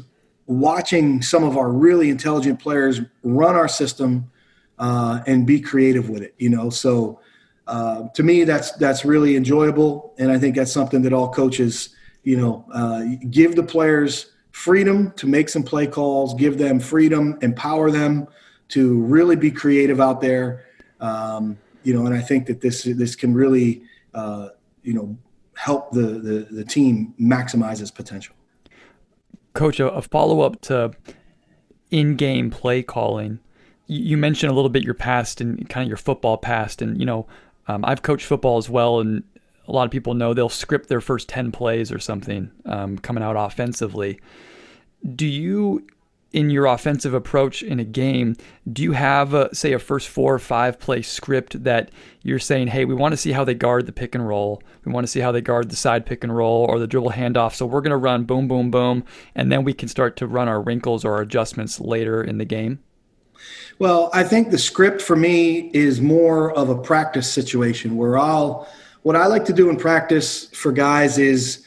watching 0.46 1.20
some 1.20 1.44
of 1.44 1.58
our 1.58 1.70
really 1.70 2.08
intelligent 2.08 2.60
players 2.60 3.02
run 3.22 3.56
our 3.56 3.68
system 3.68 4.30
uh, 4.78 5.20
and 5.26 5.46
be 5.46 5.60
creative 5.60 6.08
with 6.08 6.22
it, 6.22 6.34
you 6.38 6.48
know. 6.48 6.70
So 6.70 7.20
uh, 7.66 8.08
to 8.14 8.22
me, 8.22 8.44
that's 8.44 8.72
that's 8.72 9.04
really 9.04 9.36
enjoyable. 9.36 10.14
And 10.16 10.32
I 10.32 10.38
think 10.38 10.56
that's 10.56 10.72
something 10.72 11.02
that 11.02 11.12
all 11.12 11.28
coaches, 11.28 11.90
you 12.22 12.38
know, 12.38 12.64
uh, 12.72 13.04
give 13.28 13.54
the 13.54 13.64
players 13.64 14.30
freedom 14.50 15.12
to 15.16 15.26
make 15.26 15.50
some 15.50 15.62
play 15.62 15.86
calls, 15.86 16.32
give 16.32 16.56
them 16.56 16.80
freedom, 16.80 17.38
empower 17.42 17.90
them 17.90 18.28
to 18.68 18.98
really 19.02 19.36
be 19.36 19.50
creative 19.50 20.00
out 20.00 20.22
there 20.22 20.64
um, 21.00 21.58
you 21.82 21.94
know, 21.94 22.06
and 22.06 22.14
I 22.14 22.20
think 22.20 22.46
that 22.46 22.60
this 22.60 22.84
this 22.84 23.16
can 23.16 23.34
really, 23.34 23.82
uh, 24.14 24.48
you 24.82 24.94
know, 24.94 25.16
help 25.54 25.92
the, 25.92 26.02
the 26.02 26.46
the 26.50 26.64
team 26.64 27.14
maximize 27.20 27.80
its 27.80 27.90
potential. 27.90 28.34
Coach, 29.52 29.80
a, 29.80 29.90
a 29.90 30.02
follow 30.02 30.42
up 30.42 30.60
to 30.62 30.92
in-game 31.90 32.50
play 32.50 32.82
calling. 32.82 33.40
You, 33.86 34.16
mentioned 34.16 34.52
a 34.52 34.54
little 34.54 34.70
bit 34.70 34.84
your 34.84 34.94
past 34.94 35.40
and 35.40 35.68
kind 35.68 35.82
of 35.82 35.88
your 35.88 35.96
football 35.96 36.36
past, 36.36 36.80
and 36.80 36.98
you 37.00 37.04
know, 37.04 37.26
um, 37.66 37.84
I've 37.84 38.02
coached 38.02 38.24
football 38.24 38.56
as 38.58 38.70
well, 38.70 39.00
and 39.00 39.24
a 39.66 39.72
lot 39.72 39.84
of 39.84 39.90
people 39.90 40.14
know 40.14 40.32
they'll 40.32 40.48
script 40.48 40.88
their 40.88 41.00
first 41.00 41.28
ten 41.28 41.50
plays 41.50 41.90
or 41.90 41.98
something 41.98 42.52
um, 42.66 42.98
coming 42.98 43.24
out 43.24 43.34
offensively. 43.36 44.20
Do 45.16 45.26
you 45.26 45.86
in 46.32 46.50
your 46.50 46.66
offensive 46.66 47.12
approach 47.12 47.62
in 47.62 47.80
a 47.80 47.84
game, 47.84 48.36
do 48.72 48.82
you 48.82 48.92
have, 48.92 49.34
a, 49.34 49.52
say, 49.54 49.72
a 49.72 49.78
first 49.78 50.08
four 50.08 50.34
or 50.34 50.38
five 50.38 50.78
play 50.78 51.02
script 51.02 51.64
that 51.64 51.90
you're 52.22 52.38
saying, 52.38 52.68
hey, 52.68 52.84
we 52.84 52.94
want 52.94 53.12
to 53.12 53.16
see 53.16 53.32
how 53.32 53.42
they 53.42 53.54
guard 53.54 53.86
the 53.86 53.92
pick 53.92 54.14
and 54.14 54.26
roll. 54.26 54.62
We 54.84 54.92
want 54.92 55.04
to 55.04 55.10
see 55.10 55.20
how 55.20 55.32
they 55.32 55.40
guard 55.40 55.70
the 55.70 55.76
side 55.76 56.06
pick 56.06 56.22
and 56.22 56.34
roll 56.34 56.66
or 56.68 56.78
the 56.78 56.86
dribble 56.86 57.10
handoff. 57.10 57.54
So 57.54 57.66
we're 57.66 57.80
going 57.80 57.90
to 57.90 57.96
run 57.96 58.24
boom, 58.24 58.46
boom, 58.46 58.70
boom. 58.70 59.04
And 59.34 59.50
then 59.50 59.64
we 59.64 59.72
can 59.72 59.88
start 59.88 60.16
to 60.18 60.26
run 60.26 60.48
our 60.48 60.62
wrinkles 60.62 61.04
or 61.04 61.14
our 61.14 61.22
adjustments 61.22 61.80
later 61.80 62.22
in 62.22 62.38
the 62.38 62.44
game? 62.44 62.78
Well, 63.78 64.10
I 64.12 64.22
think 64.22 64.50
the 64.50 64.58
script 64.58 65.02
for 65.02 65.16
me 65.16 65.70
is 65.72 66.00
more 66.00 66.52
of 66.52 66.68
a 66.68 66.76
practice 66.76 67.32
situation 67.32 67.96
where 67.96 68.18
I'll, 68.18 68.68
what 69.02 69.16
I 69.16 69.26
like 69.26 69.46
to 69.46 69.52
do 69.52 69.70
in 69.70 69.76
practice 69.76 70.46
for 70.50 70.70
guys 70.70 71.18
is, 71.18 71.64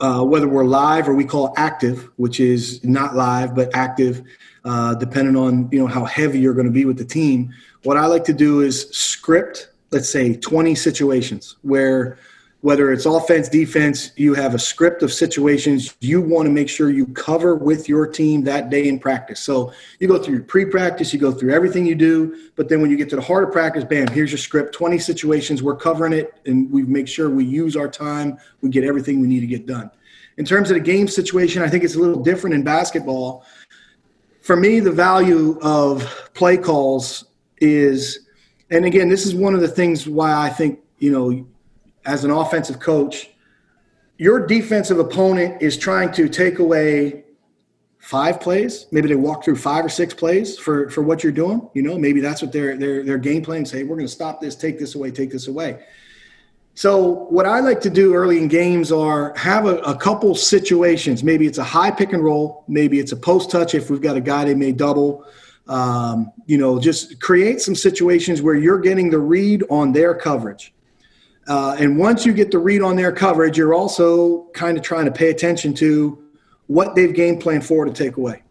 uh, 0.00 0.22
whether 0.22 0.48
we're 0.48 0.64
live 0.64 1.08
or 1.08 1.14
we 1.14 1.24
call 1.24 1.52
active, 1.56 2.08
which 2.16 2.40
is 2.40 2.82
not 2.84 3.14
live 3.14 3.54
but 3.54 3.74
active, 3.74 4.22
uh, 4.64 4.94
depending 4.94 5.36
on 5.36 5.68
you 5.72 5.78
know 5.78 5.86
how 5.86 6.04
heavy 6.04 6.38
you're 6.38 6.54
going 6.54 6.66
to 6.66 6.72
be 6.72 6.84
with 6.84 6.98
the 6.98 7.04
team. 7.04 7.52
What 7.82 7.96
I 7.96 8.06
like 8.06 8.24
to 8.24 8.32
do 8.32 8.60
is 8.60 8.88
script, 8.90 9.70
let's 9.90 10.08
say, 10.08 10.34
20 10.34 10.74
situations 10.74 11.56
where 11.62 12.18
whether 12.60 12.92
it's 12.92 13.06
offense, 13.06 13.48
defense, 13.48 14.10
you 14.16 14.34
have 14.34 14.54
a 14.54 14.58
script 14.58 15.02
of 15.04 15.12
situations 15.12 15.94
you 16.00 16.20
want 16.20 16.46
to 16.46 16.50
make 16.50 16.68
sure 16.68 16.90
you 16.90 17.06
cover 17.06 17.54
with 17.54 17.88
your 17.88 18.04
team 18.06 18.42
that 18.42 18.68
day 18.68 18.88
in 18.88 18.98
practice. 18.98 19.38
So 19.38 19.72
you 20.00 20.08
go 20.08 20.20
through 20.20 20.34
your 20.34 20.42
pre 20.42 20.64
practice, 20.64 21.12
you 21.12 21.20
go 21.20 21.30
through 21.30 21.54
everything 21.54 21.86
you 21.86 21.94
do, 21.94 22.50
but 22.56 22.68
then 22.68 22.80
when 22.80 22.90
you 22.90 22.96
get 22.96 23.08
to 23.10 23.16
the 23.16 23.22
heart 23.22 23.44
of 23.44 23.52
practice, 23.52 23.84
bam, 23.84 24.08
here's 24.08 24.32
your 24.32 24.38
script 24.38 24.74
20 24.74 24.98
situations, 24.98 25.62
we're 25.62 25.76
covering 25.76 26.12
it, 26.12 26.34
and 26.46 26.70
we 26.72 26.82
make 26.82 27.06
sure 27.06 27.30
we 27.30 27.44
use 27.44 27.76
our 27.76 27.88
time, 27.88 28.36
we 28.60 28.70
get 28.70 28.82
everything 28.82 29.20
we 29.20 29.28
need 29.28 29.40
to 29.40 29.46
get 29.46 29.64
done. 29.64 29.88
In 30.36 30.44
terms 30.44 30.70
of 30.70 30.74
the 30.74 30.82
game 30.82 31.06
situation, 31.06 31.62
I 31.62 31.68
think 31.68 31.84
it's 31.84 31.94
a 31.94 32.00
little 32.00 32.22
different 32.22 32.54
in 32.54 32.64
basketball. 32.64 33.44
For 34.42 34.56
me, 34.56 34.80
the 34.80 34.92
value 34.92 35.58
of 35.62 36.30
play 36.34 36.56
calls 36.56 37.24
is, 37.60 38.26
and 38.70 38.84
again, 38.84 39.08
this 39.08 39.26
is 39.26 39.34
one 39.34 39.54
of 39.54 39.60
the 39.60 39.68
things 39.68 40.08
why 40.08 40.32
I 40.32 40.48
think, 40.48 40.80
you 40.98 41.12
know, 41.12 41.46
as 42.08 42.24
an 42.24 42.30
offensive 42.30 42.80
coach, 42.80 43.30
your 44.16 44.46
defensive 44.46 44.98
opponent 44.98 45.62
is 45.62 45.76
trying 45.76 46.10
to 46.12 46.28
take 46.28 46.58
away 46.58 47.24
five 47.98 48.40
plays. 48.40 48.86
Maybe 48.90 49.08
they 49.08 49.14
walk 49.14 49.44
through 49.44 49.56
five 49.56 49.84
or 49.84 49.90
six 49.90 50.14
plays 50.14 50.58
for, 50.58 50.88
for 50.88 51.02
what 51.02 51.22
you're 51.22 51.32
doing. 51.32 51.68
You 51.74 51.82
know, 51.82 51.98
maybe 51.98 52.20
that's 52.20 52.40
what 52.40 52.50
their 52.50 52.76
their 52.76 53.04
their 53.04 53.18
game 53.18 53.42
plan 53.42 53.66
say. 53.66 53.82
We're 53.84 53.96
going 53.96 54.06
to 54.06 54.12
stop 54.12 54.40
this, 54.40 54.56
take 54.56 54.78
this 54.78 54.94
away, 54.94 55.10
take 55.10 55.30
this 55.30 55.48
away. 55.48 55.84
So 56.74 57.26
what 57.28 57.44
I 57.44 57.60
like 57.60 57.80
to 57.82 57.90
do 57.90 58.14
early 58.14 58.38
in 58.38 58.48
games 58.48 58.90
are 58.90 59.34
have 59.36 59.66
a, 59.66 59.78
a, 59.78 59.96
couple 59.96 60.34
situations. 60.36 61.24
Maybe 61.24 61.44
it's 61.46 61.58
a 61.58 61.64
high 61.64 61.90
pick 61.90 62.12
and 62.12 62.22
roll. 62.22 62.64
Maybe 62.68 63.00
it's 63.00 63.10
a 63.10 63.16
post 63.16 63.50
touch 63.50 63.74
if 63.74 63.90
we've 63.90 64.00
got 64.00 64.16
a 64.16 64.20
guy 64.20 64.44
they 64.44 64.54
may 64.54 64.70
double. 64.70 65.26
Um, 65.66 66.32
you 66.46 66.56
know, 66.56 66.78
just 66.78 67.20
create 67.20 67.60
some 67.60 67.74
situations 67.74 68.40
where 68.40 68.54
you're 68.54 68.78
getting 68.78 69.10
the 69.10 69.18
read 69.18 69.64
on 69.70 69.92
their 69.92 70.14
coverage. 70.14 70.72
Uh, 71.48 71.74
and 71.78 71.98
once 71.98 72.26
you 72.26 72.32
get 72.34 72.50
the 72.50 72.58
read 72.58 72.82
on 72.82 72.94
their 72.94 73.10
coverage, 73.10 73.56
you're 73.56 73.72
also 73.72 74.44
kind 74.52 74.76
of 74.76 74.82
trying 74.84 75.06
to 75.06 75.10
pay 75.10 75.30
attention 75.30 75.72
to 75.72 76.22
what 76.66 76.94
they've 76.94 77.14
game 77.14 77.38
plan 77.38 77.62
for 77.62 77.86
to 77.86 77.92
take 77.92 78.18
away. 78.18 78.42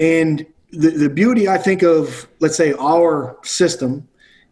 And 0.00 0.46
the, 0.70 0.90
the 0.90 1.10
beauty, 1.10 1.46
I 1.46 1.58
think, 1.58 1.82
of 1.82 2.26
let's 2.40 2.56
say 2.56 2.72
our 2.72 3.38
system 3.42 4.08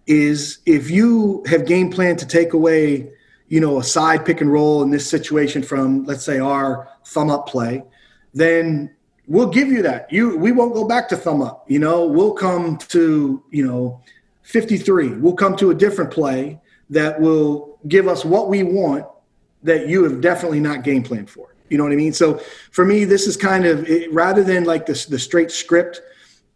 is 0.07 0.59
if 0.67 0.91
you 0.91 1.43
have 1.47 1.65
game 1.65 1.91
plan 1.91 2.17
to 2.17 2.27
take 2.27 2.53
away, 2.53 3.11
you 3.49 3.61
know, 3.61 3.79
a 3.79 3.85
side 3.85 4.27
pick 4.27 4.43
and 4.43 4.53
roll 4.53 4.83
in 4.83 4.91
this 4.91 5.09
situation 5.09 5.63
from 5.63 6.05
let's 6.05 6.23
say 6.23 6.39
our 6.39 6.89
thumb 7.07 7.31
up 7.31 7.49
play, 7.49 7.83
then 8.35 8.95
we'll 9.27 9.49
give 9.49 9.69
you 9.69 9.83
that. 9.83 10.13
You 10.13 10.37
we 10.37 10.53
won't 10.53 10.75
go 10.75 10.87
back 10.87 11.09
to 11.09 11.17
thumb 11.17 11.41
up. 11.41 11.65
You 11.71 11.79
know, 11.79 12.05
we'll 12.05 12.35
come 12.35 12.77
to 12.89 13.43
you 13.51 13.67
know 13.67 14.03
53. 14.43 15.15
We'll 15.15 15.35
come 15.35 15.57
to 15.57 15.71
a 15.71 15.75
different 15.75 16.11
play 16.11 16.61
that 16.91 17.19
will 17.21 17.70
give 17.89 18.09
us 18.09 18.25
what 18.25 18.49
we 18.49 18.63
want 18.63 19.07
that 19.63 19.89
you 19.89 20.05
have 20.05 20.21
definitely 20.21 20.61
not 20.61 20.85
game 20.85 21.03
planned 21.03 21.31
for. 21.31 21.55
You 21.69 21.79
know 21.79 21.85
what 21.85 21.93
I 21.93 21.97
mean? 21.97 22.13
So 22.13 22.41
for 22.73 22.85
me, 22.85 23.05
this 23.05 23.27
is 23.27 23.37
kind 23.37 23.65
of 23.65 23.89
it, 23.89 24.13
rather 24.13 24.43
than 24.43 24.65
like 24.65 24.87
the, 24.87 25.07
the 25.09 25.19
straight 25.19 25.51
script. 25.51 26.01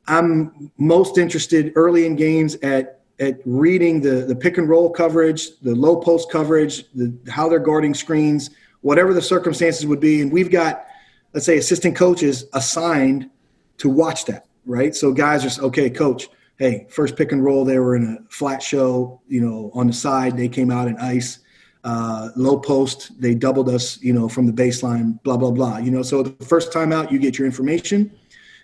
I'm 0.06 0.70
most 0.76 1.18
interested 1.18 1.72
early 1.76 2.06
in 2.06 2.16
games 2.16 2.56
at 2.56 3.00
at 3.20 3.38
reading 3.44 4.00
the 4.00 4.26
the 4.26 4.34
pick 4.34 4.58
and 4.58 4.68
roll 4.68 4.90
coverage, 4.90 5.58
the 5.60 5.74
low 5.74 5.96
post 5.96 6.30
coverage, 6.30 6.84
the 6.94 7.14
how 7.30 7.48
they're 7.48 7.60
guarding 7.60 7.94
screens, 7.94 8.50
whatever 8.80 9.14
the 9.14 9.22
circumstances 9.22 9.86
would 9.86 10.00
be, 10.00 10.20
and 10.20 10.32
we've 10.32 10.50
got 10.50 10.86
let's 11.32 11.46
say 11.46 11.58
assistant 11.58 11.96
coaches 11.96 12.46
assigned 12.52 13.30
to 13.78 13.88
watch 13.88 14.24
that, 14.26 14.46
right? 14.66 14.94
So 14.94 15.12
guys 15.12 15.58
are 15.58 15.64
okay, 15.66 15.90
coach 15.90 16.28
hey, 16.58 16.86
first 16.88 17.16
pick 17.16 17.32
and 17.32 17.44
roll, 17.44 17.64
they 17.64 17.78
were 17.78 17.96
in 17.96 18.04
a 18.04 18.32
flat 18.32 18.62
show, 18.62 19.20
you 19.28 19.40
know, 19.40 19.70
on 19.74 19.86
the 19.86 19.92
side, 19.92 20.36
they 20.36 20.48
came 20.48 20.70
out 20.70 20.88
in 20.88 20.96
ice. 20.98 21.40
Uh, 21.82 22.30
low 22.34 22.58
post, 22.58 23.20
they 23.20 23.34
doubled 23.34 23.68
us, 23.68 24.00
you 24.02 24.12
know, 24.12 24.26
from 24.26 24.46
the 24.46 24.52
baseline, 24.52 25.22
blah, 25.22 25.36
blah, 25.36 25.50
blah. 25.50 25.76
You 25.76 25.90
know, 25.90 26.00
so 26.00 26.22
the 26.22 26.44
first 26.46 26.72
time 26.72 26.92
out, 26.92 27.12
you 27.12 27.18
get 27.18 27.36
your 27.36 27.44
information 27.46 28.10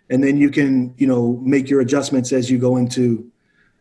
and 0.09 0.25
then 0.25 0.39
you 0.39 0.51
can, 0.51 0.95
you 0.97 1.07
know, 1.07 1.39
make 1.43 1.69
your 1.69 1.83
adjustments 1.83 2.33
as 2.33 2.51
you 2.51 2.59
go 2.59 2.79
into, 2.79 3.31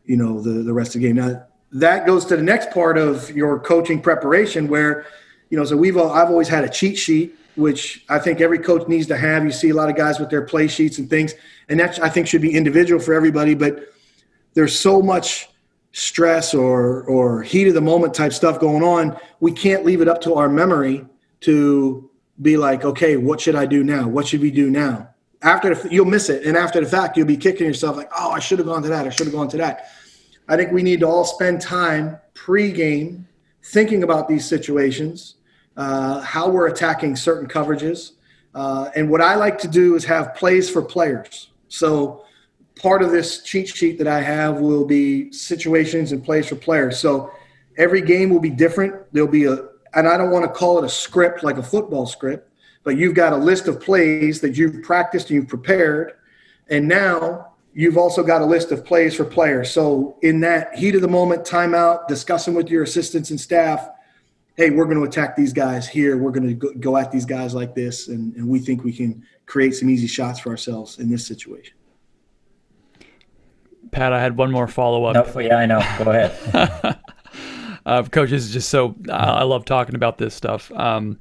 you 0.06 0.18
know, 0.18 0.42
the, 0.42 0.64
the 0.64 0.74
rest 0.74 0.94
of 0.94 1.02
the 1.02 1.08
game. 1.08 1.16
Now, 1.16 1.46
that 1.72 2.06
goes 2.06 2.26
to 2.26 2.36
the 2.36 2.44
next 2.44 2.72
part 2.72 2.98
of 2.98 3.32
your 3.32 3.60
coaching 3.60 4.02
preparation 4.02 4.68
where, 4.68 5.06
you 5.50 5.58
know, 5.58 5.64
so 5.64 5.78
we've, 5.78 5.96
all, 5.96 6.12
I've 6.12 6.30
always 6.30 6.50
had 6.50 6.66
a 6.66 6.70
cheat 6.70 6.98
sheet, 6.98 7.34
which 7.56 8.04
I 8.10 8.20
think 8.20 8.42
every 8.42 8.60
coach 8.60 8.90
needs 8.90 9.08
to 9.08 9.16
have. 9.16 9.46
You 9.46 9.52
see 9.52 9.70
a 9.70 9.74
lot 9.74 9.90
of 9.90 9.96
guys 9.96 10.20
with 10.20 10.30
their 10.30 10.42
play 10.42 10.68
sheets 10.68 10.98
and 10.98 11.10
things, 11.10 11.34
and 11.70 11.80
that 11.80 12.04
I 12.04 12.10
think 12.10 12.28
should 12.28 12.42
be 12.42 12.54
individual 12.54 13.00
for 13.00 13.14
everybody. 13.14 13.54
But 13.54 13.94
there's 14.60 14.78
so 14.78 15.02
much 15.02 15.50
stress 15.94 16.54
or 16.54 17.04
or 17.06 17.42
heat 17.42 17.70
of 17.70 17.74
the 17.74 17.80
moment 17.80 18.14
type 18.14 18.34
stuff 18.34 18.60
going 18.60 18.84
on 18.84 19.18
we 19.40 19.54
can't 19.54 19.86
leave 19.86 20.02
it 20.02 20.10
up 20.10 20.20
to 20.20 20.34
our 20.34 20.50
memory 20.50 21.06
to 21.40 22.10
be 22.42 22.58
like 22.58 22.84
okay 22.84 23.16
what 23.16 23.40
should 23.40 23.56
i 23.56 23.66
do 23.66 23.86
now? 23.86 24.06
What 24.06 24.28
should 24.28 24.42
we 24.42 24.52
do 24.52 24.70
now? 24.70 25.12
After 25.42 25.74
the, 25.74 25.90
you'll 25.90 26.14
miss 26.18 26.28
it. 26.28 26.46
And 26.46 26.58
after 26.58 26.82
the 26.82 26.90
fact 26.90 27.16
you'll 27.16 27.26
be 27.26 27.38
kicking 27.38 27.66
yourself 27.66 27.96
like 27.96 28.10
oh 28.20 28.32
i 28.32 28.40
should 28.40 28.60
have 28.60 28.68
gone 28.68 28.84
to 28.84 28.90
that. 28.90 29.08
I 29.08 29.12
should 29.12 29.28
have 29.28 29.34
gone 29.34 29.48
to 29.48 29.58
that. 29.58 29.92
I 30.50 30.58
think 30.58 30.74
we 30.74 30.84
need 30.84 31.00
to 31.00 31.08
all 31.08 31.24
spend 31.24 31.62
time 31.62 32.20
pre-game 32.34 33.26
thinking 33.64 34.04
about 34.04 34.28
these 34.28 34.46
situations 34.46 35.36
uh, 35.78 36.20
how 36.20 36.50
we're 36.50 36.68
attacking 36.68 37.16
certain 37.16 37.48
coverages. 37.48 38.12
Uh, 38.54 38.90
and 38.94 39.10
what 39.10 39.22
i 39.22 39.36
like 39.36 39.58
to 39.60 39.70
do 39.70 39.96
is 39.96 40.04
have 40.04 40.36
plays 40.36 40.70
for 40.70 40.82
players. 40.82 41.50
So 41.70 42.26
part 42.80 43.02
of 43.04 43.12
this 43.12 43.44
cheat 43.44 43.68
sheet 43.68 43.98
that 43.98 44.08
I 44.08 44.22
have 44.22 44.60
will 44.60 44.86
be 44.86 45.32
situations 45.32 46.12
and 46.12 46.24
plays 46.24 46.48
for 46.48 46.56
players. 46.56 47.00
So 47.00 47.32
Every 47.80 48.02
game 48.02 48.30
will 48.30 48.42
be 48.42 48.50
different. 48.50 48.94
There'll 49.14 49.30
be 49.30 49.46
a, 49.46 49.54
and 49.94 50.06
I 50.06 50.18
don't 50.18 50.32
want 50.32 50.44
to 50.44 50.52
call 50.52 50.78
it 50.80 50.84
a 50.84 50.90
script 50.90 51.44
like 51.44 51.58
a 51.58 51.64
football 51.64 52.06
script, 52.06 52.52
but 52.84 52.98
you've 52.98 53.16
got 53.16 53.32
a 53.32 53.38
list 53.38 53.70
of 53.70 53.80
plays 53.80 54.42
that 54.42 54.58
you've 54.58 54.84
practiced 54.84 55.30
and 55.30 55.38
you've 55.38 55.48
prepared. 55.48 56.12
And 56.70 56.90
now 56.90 57.54
you've 57.74 57.98
also 57.98 58.22
got 58.22 58.42
a 58.42 58.46
list 58.46 58.74
of 58.74 58.84
plays 58.84 59.16
for 59.16 59.24
players. 59.24 59.72
So 59.72 60.18
in 60.22 60.42
that 60.42 60.76
heat 60.76 60.94
of 60.94 61.02
the 61.02 61.08
moment, 61.08 61.46
timeout, 61.46 62.10
discussing 62.10 62.54
with 62.54 62.70
your 62.70 62.84
assistants 62.84 63.30
and 63.30 63.40
staff, 63.40 63.88
hey, 64.58 64.72
we're 64.72 64.84
going 64.84 64.98
to 64.98 65.06
attack 65.06 65.38
these 65.38 65.54
guys 65.54 65.88
here. 65.88 66.18
We're 66.18 66.32
going 66.32 66.60
to 66.60 66.74
go 66.74 66.98
at 66.98 67.14
these 67.14 67.26
guys 67.26 67.56
like 67.56 67.76
this. 67.76 68.10
And, 68.10 68.36
and 68.36 68.46
we 68.50 68.60
think 68.60 68.84
we 68.84 68.92
can 68.92 69.26
create 69.46 69.74
some 69.74 69.90
easy 69.90 70.08
shots 70.08 70.42
for 70.42 70.50
ourselves 70.50 71.00
in 71.00 71.10
this 71.10 71.26
situation. 71.26 71.79
Pat, 73.92 74.14
I 74.14 74.22
had 74.22 74.38
one 74.38 74.52
more 74.52 74.68
follow 74.68 75.06
up. 75.06 75.34
No, 75.34 75.40
yeah, 75.42 75.56
I 75.58 75.66
know. 75.66 75.80
Go 75.98 76.12
ahead. 76.12 77.00
uh, 77.86 78.04
coach, 78.04 78.32
is 78.32 78.52
just 78.52 78.70
so 78.70 78.96
uh, 79.08 79.14
I 79.14 79.44
love 79.44 79.66
talking 79.66 79.96
about 79.96 80.18
this 80.18 80.34
stuff. 80.34 80.72
Um, 80.72 81.20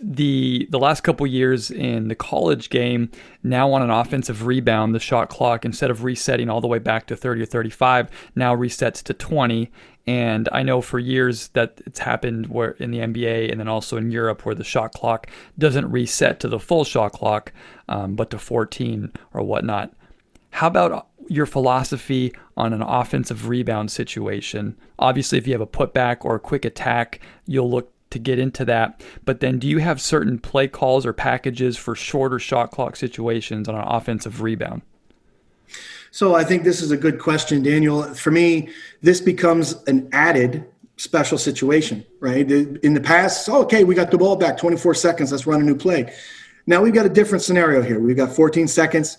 the 0.00 0.66
the 0.70 0.78
last 0.78 1.02
couple 1.02 1.26
years 1.26 1.70
in 1.70 2.08
the 2.08 2.14
college 2.14 2.70
game 2.70 3.10
now 3.42 3.72
on 3.72 3.82
an 3.82 3.90
offensive 3.90 4.46
rebound 4.46 4.94
the 4.94 5.00
shot 5.00 5.28
clock 5.28 5.64
instead 5.64 5.90
of 5.90 6.04
resetting 6.04 6.48
all 6.48 6.60
the 6.60 6.66
way 6.66 6.78
back 6.78 7.06
to 7.06 7.16
30 7.16 7.42
or 7.42 7.46
35 7.46 8.10
now 8.34 8.54
resets 8.54 9.02
to 9.02 9.14
20 9.14 9.70
and 10.06 10.48
I 10.52 10.62
know 10.62 10.80
for 10.80 10.98
years 10.98 11.48
that 11.48 11.80
it's 11.86 11.98
happened 11.98 12.46
where 12.46 12.72
in 12.72 12.90
the 12.90 12.98
NBA 12.98 13.50
and 13.50 13.58
then 13.58 13.68
also 13.68 13.96
in 13.96 14.10
Europe 14.10 14.44
where 14.44 14.54
the 14.54 14.64
shot 14.64 14.92
clock 14.92 15.28
doesn't 15.58 15.90
reset 15.90 16.40
to 16.40 16.48
the 16.48 16.60
full 16.60 16.84
shot 16.84 17.12
clock 17.12 17.52
um, 17.88 18.14
but 18.14 18.30
to 18.30 18.38
14 18.38 19.12
or 19.32 19.42
whatnot 19.42 19.92
how 20.50 20.66
about 20.66 21.08
your 21.28 21.46
philosophy 21.46 22.32
on 22.56 22.72
an 22.72 22.82
offensive 22.82 23.48
rebound 23.48 23.90
situation 23.90 24.76
obviously 24.98 25.38
if 25.38 25.46
you 25.46 25.52
have 25.52 25.60
a 25.60 25.66
putback 25.66 26.24
or 26.24 26.34
a 26.34 26.40
quick 26.40 26.64
attack 26.64 27.20
you'll 27.46 27.70
look 27.70 27.92
to 28.10 28.18
get 28.18 28.38
into 28.38 28.64
that. 28.64 29.02
But 29.24 29.40
then, 29.40 29.58
do 29.58 29.66
you 29.68 29.78
have 29.78 30.00
certain 30.00 30.38
play 30.38 30.68
calls 30.68 31.06
or 31.06 31.12
packages 31.12 31.76
for 31.76 31.94
shorter 31.94 32.38
shot 32.38 32.70
clock 32.70 32.96
situations 32.96 33.68
on 33.68 33.74
an 33.74 33.84
offensive 33.86 34.42
rebound? 34.42 34.82
So 36.10 36.34
I 36.34 36.44
think 36.44 36.64
this 36.64 36.80
is 36.80 36.90
a 36.90 36.96
good 36.96 37.18
question, 37.18 37.62
Daniel. 37.62 38.02
For 38.14 38.30
me, 38.30 38.70
this 39.02 39.20
becomes 39.20 39.74
an 39.86 40.08
added 40.12 40.64
special 40.96 41.36
situation, 41.36 42.04
right? 42.20 42.50
In 42.50 42.94
the 42.94 43.00
past, 43.00 43.48
oh, 43.50 43.62
okay, 43.62 43.84
we 43.84 43.94
got 43.94 44.10
the 44.10 44.16
ball 44.16 44.36
back 44.36 44.56
24 44.56 44.94
seconds, 44.94 45.30
let's 45.30 45.46
run 45.46 45.60
a 45.60 45.64
new 45.64 45.76
play. 45.76 46.10
Now 46.66 46.82
we've 46.82 46.94
got 46.94 47.04
a 47.04 47.10
different 47.10 47.44
scenario 47.44 47.82
here. 47.82 48.00
We've 48.00 48.16
got 48.16 48.34
14 48.34 48.66
seconds. 48.66 49.18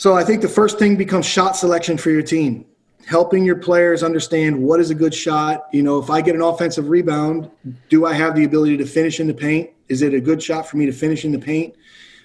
So 0.00 0.16
I 0.16 0.24
think 0.24 0.40
the 0.40 0.48
first 0.48 0.78
thing 0.78 0.96
becomes 0.96 1.26
shot 1.26 1.58
selection 1.58 1.98
for 1.98 2.08
your 2.08 2.22
team 2.22 2.64
helping 3.04 3.44
your 3.44 3.56
players 3.56 4.02
understand 4.02 4.58
what 4.58 4.80
is 4.80 4.88
a 4.88 4.94
good 4.94 5.12
shot. 5.12 5.66
You 5.72 5.82
know, 5.82 5.98
if 5.98 6.08
I 6.08 6.22
get 6.22 6.34
an 6.34 6.40
offensive 6.40 6.88
rebound, 6.88 7.50
do 7.90 8.06
I 8.06 8.14
have 8.14 8.34
the 8.34 8.44
ability 8.44 8.78
to 8.78 8.86
finish 8.86 9.20
in 9.20 9.26
the 9.26 9.34
paint? 9.34 9.68
Is 9.88 10.00
it 10.00 10.14
a 10.14 10.20
good 10.20 10.42
shot 10.42 10.66
for 10.66 10.78
me 10.78 10.86
to 10.86 10.92
finish 10.92 11.26
in 11.26 11.32
the 11.32 11.38
paint? 11.38 11.74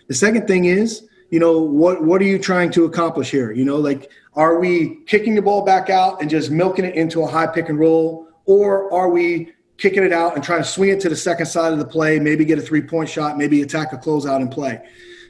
The 0.08 0.14
second 0.14 0.48
thing 0.48 0.66
is, 0.66 1.06
you 1.32 1.42
know, 1.42 1.60
what 1.60 2.02
what 2.02 2.22
are 2.22 2.26
you 2.26 2.40
trying 2.40 2.72
to 2.72 2.86
accomplish 2.86 3.30
here? 3.30 3.52
You 3.52 3.66
know, 3.66 3.76
like 3.76 4.10
are 4.36 4.58
we 4.58 5.04
kicking 5.06 5.36
the 5.36 5.42
ball 5.42 5.66
back 5.66 5.90
out 5.90 6.22
and 6.22 6.30
just 6.30 6.52
milking 6.52 6.86
it 6.86 6.96
into 6.96 7.24
a 7.24 7.28
high 7.28 7.48
pick 7.48 7.68
and 7.68 7.78
roll, 7.78 8.30
or 8.46 8.94
are 8.94 9.10
we 9.10 9.52
kicking 9.78 10.06
it 10.06 10.14
out 10.14 10.36
and 10.36 10.42
trying 10.46 10.64
to 10.64 10.70
swing 10.70 10.92
it 10.92 11.02
to 11.02 11.10
the 11.10 11.16
second 11.18 11.48
side 11.48 11.74
of 11.74 11.80
the 11.80 11.86
play, 11.86 12.20
maybe 12.20 12.46
get 12.46 12.58
a 12.58 12.62
three 12.62 12.82
point 12.82 13.10
shot, 13.10 13.38
maybe 13.38 13.64
attack 13.64 13.92
a 13.92 13.98
closeout 13.98 14.38
and 14.38 14.50
play? 14.50 14.82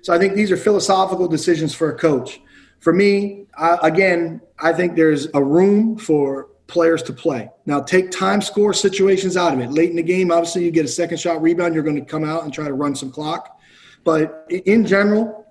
So 0.06 0.14
I 0.14 0.20
think 0.20 0.36
these 0.36 0.52
are 0.52 0.58
philosophical 0.58 1.28
decisions 1.28 1.74
for 1.74 1.90
a 1.90 1.98
coach 1.98 2.40
for 2.86 2.94
me, 2.94 3.48
I, 3.58 3.80
again, 3.82 4.40
I 4.60 4.72
think 4.72 4.96
there's 4.96 5.28
a 5.34 5.44
room 5.44 5.98
for 5.98 6.50
players 6.68 7.02
to 7.04 7.14
play. 7.14 7.50
Now, 7.66 7.82
take 7.82 8.12
time 8.12 8.44
score 8.44 8.74
situations 8.74 9.36
out 9.36 9.56
of 9.56 9.60
it. 9.60 9.72
Late 9.72 9.90
in 9.90 9.96
the 9.96 10.04
game, 10.04 10.32
obviously, 10.32 10.66
you 10.66 10.70
get 10.70 10.86
a 10.86 10.88
second 10.88 11.20
shot 11.20 11.42
rebound, 11.42 11.74
you're 11.74 11.84
going 11.84 11.96
to 11.96 12.06
come 12.06 12.24
out 12.24 12.44
and 12.44 12.54
try 12.54 12.68
to 12.68 12.76
run 12.76 12.96
some 12.96 13.12
clock. 13.12 13.60
But 14.04 14.46
in 14.50 14.86
general, 14.86 15.48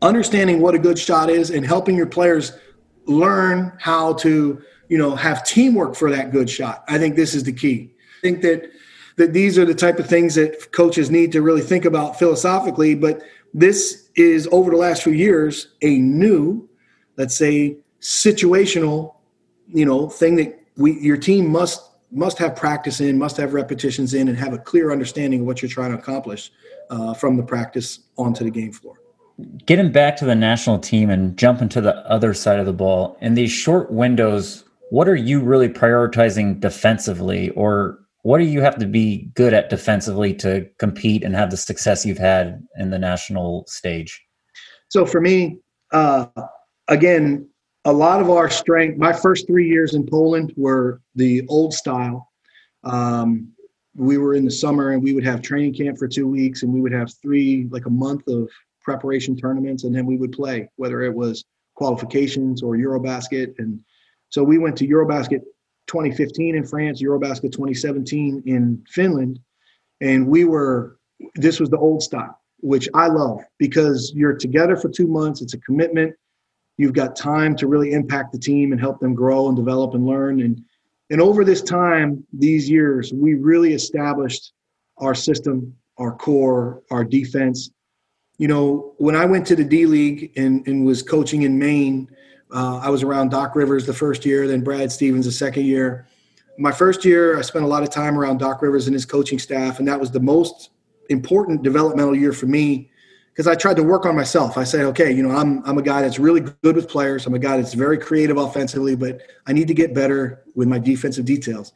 understanding 0.00 0.60
what 0.60 0.74
a 0.74 0.80
good 0.80 0.98
shot 0.98 1.30
is 1.30 1.50
and 1.50 1.64
helping 1.64 1.96
your 1.96 2.06
players 2.06 2.52
learn 3.04 3.76
how 3.78 4.14
to, 4.14 4.60
you 4.88 4.98
know, 4.98 5.14
have 5.14 5.44
teamwork 5.44 5.94
for 5.94 6.10
that 6.10 6.32
good 6.32 6.50
shot. 6.50 6.82
I 6.88 6.98
think 6.98 7.14
this 7.14 7.36
is 7.36 7.44
the 7.44 7.52
key. 7.52 7.94
I 8.18 8.20
think 8.20 8.42
that 8.42 8.68
that 9.16 9.32
these 9.32 9.58
are 9.58 9.66
the 9.66 9.74
type 9.74 9.98
of 9.98 10.08
things 10.08 10.34
that 10.34 10.72
coaches 10.72 11.10
need 11.10 11.30
to 11.32 11.42
really 11.42 11.60
think 11.60 11.84
about 11.84 12.18
philosophically, 12.18 12.94
but 12.94 13.22
this 13.54 14.08
is 14.14 14.48
over 14.52 14.70
the 14.70 14.76
last 14.76 15.02
few 15.02 15.12
years 15.12 15.68
a 15.82 15.98
new, 15.98 16.68
let's 17.16 17.36
say, 17.36 17.76
situational, 18.00 19.14
you 19.68 19.84
know, 19.84 20.08
thing 20.08 20.36
that 20.36 20.58
we 20.76 20.98
your 21.00 21.16
team 21.16 21.50
must 21.50 21.90
must 22.10 22.38
have 22.38 22.54
practice 22.54 23.00
in, 23.00 23.18
must 23.18 23.36
have 23.36 23.54
repetitions 23.54 24.14
in, 24.14 24.28
and 24.28 24.36
have 24.36 24.52
a 24.52 24.58
clear 24.58 24.92
understanding 24.92 25.40
of 25.40 25.46
what 25.46 25.62
you're 25.62 25.70
trying 25.70 25.92
to 25.92 25.98
accomplish 25.98 26.52
uh, 26.90 27.14
from 27.14 27.36
the 27.36 27.42
practice 27.42 28.00
onto 28.18 28.44
the 28.44 28.50
game 28.50 28.72
floor. 28.72 28.96
Getting 29.64 29.90
back 29.90 30.16
to 30.16 30.26
the 30.26 30.34
national 30.34 30.78
team 30.78 31.08
and 31.08 31.36
jumping 31.36 31.68
to 31.70 31.80
the 31.80 31.96
other 32.08 32.34
side 32.34 32.58
of 32.58 32.66
the 32.66 32.72
ball 32.72 33.16
in 33.20 33.34
these 33.34 33.50
short 33.50 33.90
windows, 33.90 34.64
what 34.90 35.08
are 35.08 35.16
you 35.16 35.40
really 35.40 35.68
prioritizing 35.68 36.60
defensively, 36.60 37.50
or 37.50 37.98
what 38.22 38.38
do 38.38 38.44
you 38.44 38.60
have 38.60 38.78
to 38.78 38.86
be 38.86 39.30
good 39.34 39.52
at 39.52 39.68
defensively 39.68 40.32
to 40.34 40.66
compete 40.78 41.24
and 41.24 41.34
have 41.34 41.50
the 41.50 41.56
success 41.56 42.06
you've 42.06 42.18
had 42.18 42.62
in 42.78 42.90
the 42.90 42.98
national 42.98 43.64
stage? 43.66 44.22
So 44.88 45.04
for 45.04 45.20
me, 45.20 45.58
uh, 45.92 46.26
again, 46.88 47.48
a 47.84 47.92
lot 47.92 48.20
of 48.20 48.30
our 48.30 48.48
strength. 48.48 48.96
My 48.96 49.12
first 49.12 49.46
three 49.46 49.68
years 49.68 49.94
in 49.94 50.06
Poland 50.06 50.52
were 50.56 51.00
the 51.16 51.44
old 51.48 51.74
style. 51.74 52.30
Um, 52.84 53.52
we 53.94 54.18
were 54.18 54.34
in 54.34 54.44
the 54.44 54.50
summer 54.50 54.92
and 54.92 55.02
we 55.02 55.12
would 55.12 55.24
have 55.24 55.42
training 55.42 55.74
camp 55.74 55.98
for 55.98 56.08
two 56.08 56.26
weeks 56.26 56.62
and 56.62 56.72
we 56.72 56.80
would 56.80 56.92
have 56.92 57.12
three 57.20 57.66
like 57.70 57.86
a 57.86 57.90
month 57.90 58.26
of 58.28 58.48
preparation 58.80 59.36
tournaments 59.36 59.84
and 59.84 59.94
then 59.94 60.06
we 60.06 60.16
would 60.16 60.32
play 60.32 60.68
whether 60.76 61.02
it 61.02 61.12
was 61.12 61.44
qualifications 61.74 62.62
or 62.62 62.76
eurobasket 62.76 63.54
and 63.58 63.78
so 64.30 64.42
we 64.42 64.58
went 64.58 64.76
to 64.76 64.88
eurobasket 64.88 65.40
2015 65.92 66.56
in 66.56 66.64
France, 66.64 67.02
Eurobasket 67.02 67.52
2017 67.52 68.42
in 68.46 68.82
Finland, 68.88 69.38
and 70.00 70.26
we 70.26 70.44
were. 70.44 70.98
This 71.36 71.60
was 71.60 71.68
the 71.68 71.76
old 71.76 72.02
style, 72.02 72.40
which 72.60 72.88
I 72.94 73.06
love 73.06 73.40
because 73.58 74.12
you're 74.16 74.34
together 74.34 74.74
for 74.74 74.88
two 74.88 75.06
months. 75.06 75.42
It's 75.42 75.54
a 75.54 75.58
commitment. 75.58 76.16
You've 76.78 76.94
got 76.94 77.14
time 77.14 77.54
to 77.56 77.66
really 77.68 77.92
impact 77.92 78.32
the 78.32 78.38
team 78.38 78.72
and 78.72 78.80
help 78.80 78.98
them 78.98 79.14
grow 79.14 79.48
and 79.48 79.56
develop 79.56 79.94
and 79.94 80.06
learn. 80.06 80.40
And 80.40 80.64
and 81.10 81.20
over 81.20 81.44
this 81.44 81.60
time, 81.60 82.26
these 82.32 82.70
years, 82.70 83.12
we 83.12 83.34
really 83.34 83.74
established 83.74 84.54
our 84.96 85.14
system, 85.14 85.76
our 85.98 86.12
core, 86.16 86.82
our 86.90 87.04
defense. 87.04 87.70
You 88.38 88.48
know, 88.48 88.94
when 88.96 89.14
I 89.14 89.26
went 89.26 89.46
to 89.48 89.56
the 89.56 89.64
D 89.64 89.84
League 89.84 90.32
and, 90.36 90.66
and 90.66 90.86
was 90.86 91.02
coaching 91.02 91.42
in 91.42 91.58
Maine, 91.58 92.08
uh, 92.52 92.78
I 92.78 92.90
was 92.90 93.02
around 93.02 93.30
Doc 93.30 93.56
Rivers 93.56 93.86
the 93.86 93.94
first 93.94 94.24
year, 94.24 94.46
then 94.46 94.62
Brad 94.62 94.92
Stevens 94.92 95.26
the 95.26 95.32
second 95.32 95.64
year. 95.64 96.06
My 96.58 96.72
first 96.72 97.04
year, 97.04 97.38
I 97.38 97.42
spent 97.42 97.64
a 97.64 97.68
lot 97.68 97.82
of 97.82 97.90
time 97.90 98.18
around 98.18 98.38
Doc 98.38 98.60
Rivers 98.60 98.86
and 98.86 98.94
his 98.94 99.06
coaching 99.06 99.38
staff, 99.38 99.78
and 99.78 99.88
that 99.88 99.98
was 99.98 100.10
the 100.10 100.20
most 100.20 100.70
important 101.08 101.62
developmental 101.62 102.14
year 102.14 102.32
for 102.32 102.46
me 102.46 102.90
because 103.32 103.46
I 103.46 103.54
tried 103.54 103.76
to 103.76 103.82
work 103.82 104.04
on 104.04 104.14
myself. 104.14 104.58
I 104.58 104.64
said, 104.64 104.84
okay, 104.86 105.10
you 105.10 105.22
know, 105.22 105.34
I'm 105.34 105.62
I'm 105.64 105.78
a 105.78 105.82
guy 105.82 106.02
that's 106.02 106.18
really 106.18 106.40
good 106.62 106.76
with 106.76 106.88
players. 106.88 107.26
I'm 107.26 107.34
a 107.34 107.38
guy 107.38 107.56
that's 107.56 107.74
very 107.74 107.98
creative 107.98 108.36
offensively, 108.36 108.94
but 108.94 109.22
I 109.46 109.52
need 109.52 109.68
to 109.68 109.74
get 109.74 109.94
better 109.94 110.42
with 110.54 110.68
my 110.68 110.78
defensive 110.78 111.24
details. 111.24 111.72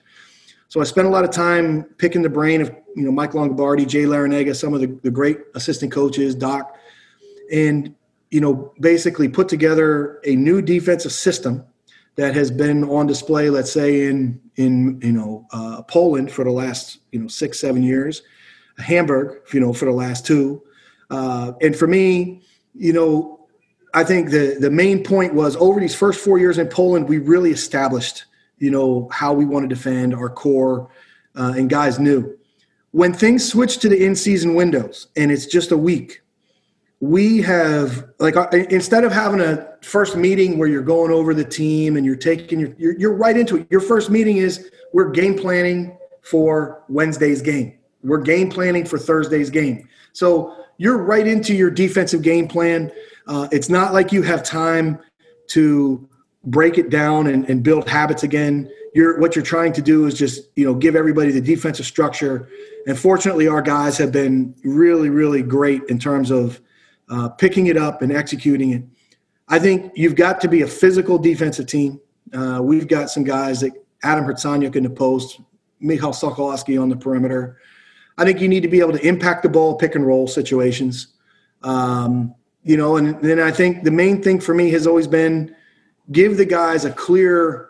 So 0.68 0.80
I 0.80 0.84
spent 0.84 1.06
a 1.06 1.10
lot 1.10 1.24
of 1.24 1.30
time 1.30 1.84
picking 1.96 2.22
the 2.22 2.28
brain 2.28 2.60
of 2.60 2.68
you 2.94 3.04
know 3.04 3.12
Mike 3.12 3.32
Longobardi, 3.32 3.86
Jay 3.88 4.04
Larranaga, 4.04 4.54
some 4.54 4.74
of 4.74 4.80
the, 4.80 4.98
the 5.02 5.10
great 5.10 5.38
assistant 5.54 5.92
coaches, 5.92 6.34
Doc, 6.34 6.76
and 7.50 7.94
you 8.30 8.40
know, 8.40 8.72
basically 8.80 9.28
put 9.28 9.48
together 9.48 10.20
a 10.24 10.34
new 10.34 10.60
defensive 10.60 11.12
system 11.12 11.64
that 12.16 12.34
has 12.34 12.50
been 12.50 12.82
on 12.84 13.06
display, 13.06 13.50
let's 13.50 13.70
say 13.70 14.06
in 14.06 14.40
in 14.56 15.00
you 15.02 15.12
know 15.12 15.46
uh, 15.52 15.82
Poland 15.82 16.32
for 16.32 16.44
the 16.44 16.50
last 16.50 16.98
you 17.12 17.20
know 17.20 17.28
six 17.28 17.60
seven 17.60 17.82
years, 17.82 18.22
Hamburg 18.78 19.42
you 19.52 19.60
know 19.60 19.72
for 19.72 19.84
the 19.84 19.92
last 19.92 20.26
two, 20.26 20.62
uh, 21.10 21.52
and 21.60 21.76
for 21.76 21.86
me, 21.86 22.42
you 22.74 22.92
know, 22.92 23.46
I 23.94 24.02
think 24.02 24.30
the 24.30 24.56
the 24.58 24.70
main 24.70 25.04
point 25.04 25.34
was 25.34 25.56
over 25.56 25.78
these 25.78 25.94
first 25.94 26.20
four 26.20 26.38
years 26.38 26.58
in 26.58 26.68
Poland, 26.68 27.08
we 27.08 27.18
really 27.18 27.50
established 27.50 28.24
you 28.58 28.70
know 28.70 29.08
how 29.12 29.32
we 29.32 29.44
want 29.44 29.68
to 29.68 29.74
defend 29.74 30.14
our 30.14 30.30
core, 30.30 30.90
uh, 31.36 31.54
and 31.56 31.70
guys 31.70 31.98
knew. 31.98 32.36
When 32.92 33.12
things 33.12 33.46
switched 33.46 33.82
to 33.82 33.90
the 33.90 34.04
in 34.06 34.16
season 34.16 34.54
windows 34.54 35.08
and 35.16 35.30
it's 35.30 35.44
just 35.44 35.70
a 35.70 35.76
week 35.76 36.22
we 37.00 37.42
have 37.42 38.08
like 38.18 38.36
uh, 38.36 38.48
instead 38.70 39.04
of 39.04 39.12
having 39.12 39.40
a 39.40 39.68
first 39.82 40.16
meeting 40.16 40.58
where 40.58 40.68
you're 40.68 40.82
going 40.82 41.12
over 41.12 41.34
the 41.34 41.44
team 41.44 41.96
and 41.96 42.06
you're 42.06 42.16
taking 42.16 42.58
your 42.58 42.74
you're, 42.78 42.98
you're, 42.98 43.14
right 43.14 43.36
into 43.36 43.56
it 43.58 43.66
your 43.70 43.80
first 43.80 44.08
meeting 44.08 44.38
is 44.38 44.70
we're 44.94 45.10
game 45.10 45.36
planning 45.36 45.96
for 46.22 46.82
wednesday's 46.88 47.42
game 47.42 47.78
we're 48.02 48.20
game 48.20 48.50
planning 48.50 48.84
for 48.84 48.98
thursday's 48.98 49.50
game 49.50 49.86
so 50.14 50.56
you're 50.78 50.96
right 50.96 51.26
into 51.26 51.54
your 51.54 51.70
defensive 51.70 52.22
game 52.22 52.48
plan 52.48 52.90
uh, 53.26 53.48
it's 53.52 53.68
not 53.68 53.92
like 53.92 54.12
you 54.12 54.22
have 54.22 54.42
time 54.42 54.98
to 55.48 56.08
break 56.44 56.78
it 56.78 56.90
down 56.90 57.26
and, 57.26 57.48
and 57.50 57.62
build 57.62 57.88
habits 57.88 58.22
again. 58.22 58.70
You're 58.94 59.18
what 59.18 59.36
you're 59.36 59.44
trying 59.44 59.72
to 59.74 59.82
do 59.82 60.06
is 60.06 60.14
just 60.14 60.48
you 60.56 60.64
know 60.64 60.74
give 60.74 60.96
everybody 60.96 61.30
the 61.30 61.40
defensive 61.40 61.86
structure. 61.86 62.48
And 62.86 62.98
fortunately, 62.98 63.48
our 63.48 63.62
guys 63.62 63.98
have 63.98 64.12
been 64.12 64.54
really, 64.64 65.10
really 65.10 65.42
great 65.42 65.82
in 65.88 65.98
terms 65.98 66.30
of 66.30 66.60
uh, 67.08 67.28
picking 67.30 67.66
it 67.66 67.76
up 67.76 68.02
and 68.02 68.12
executing 68.12 68.72
it. 68.72 68.82
I 69.48 69.58
think 69.58 69.92
you've 69.94 70.16
got 70.16 70.40
to 70.40 70.48
be 70.48 70.62
a 70.62 70.66
physical 70.66 71.18
defensive 71.18 71.66
team. 71.66 72.00
Uh, 72.32 72.60
we've 72.62 72.88
got 72.88 73.10
some 73.10 73.22
guys 73.22 73.60
that 73.60 73.72
Adam 74.02 74.24
Hrycaniuk 74.24 74.74
in 74.74 74.82
the 74.82 74.90
post, 74.90 75.40
Mikhail 75.80 76.10
Sokolowski 76.10 76.80
on 76.80 76.88
the 76.88 76.96
perimeter. 76.96 77.58
I 78.18 78.24
think 78.24 78.40
you 78.40 78.48
need 78.48 78.62
to 78.62 78.68
be 78.68 78.80
able 78.80 78.92
to 78.92 79.06
impact 79.06 79.42
the 79.42 79.48
ball, 79.48 79.76
pick 79.76 79.94
and 79.94 80.06
roll 80.06 80.26
situations. 80.26 81.08
Um, 81.62 82.34
you 82.64 82.76
know, 82.76 82.96
and 82.96 83.20
then 83.20 83.38
I 83.38 83.52
think 83.52 83.84
the 83.84 83.90
main 83.90 84.22
thing 84.22 84.40
for 84.40 84.54
me 84.54 84.70
has 84.70 84.86
always 84.86 85.06
been 85.06 85.54
give 86.10 86.36
the 86.36 86.44
guys 86.44 86.84
a 86.84 86.90
clear 86.90 87.68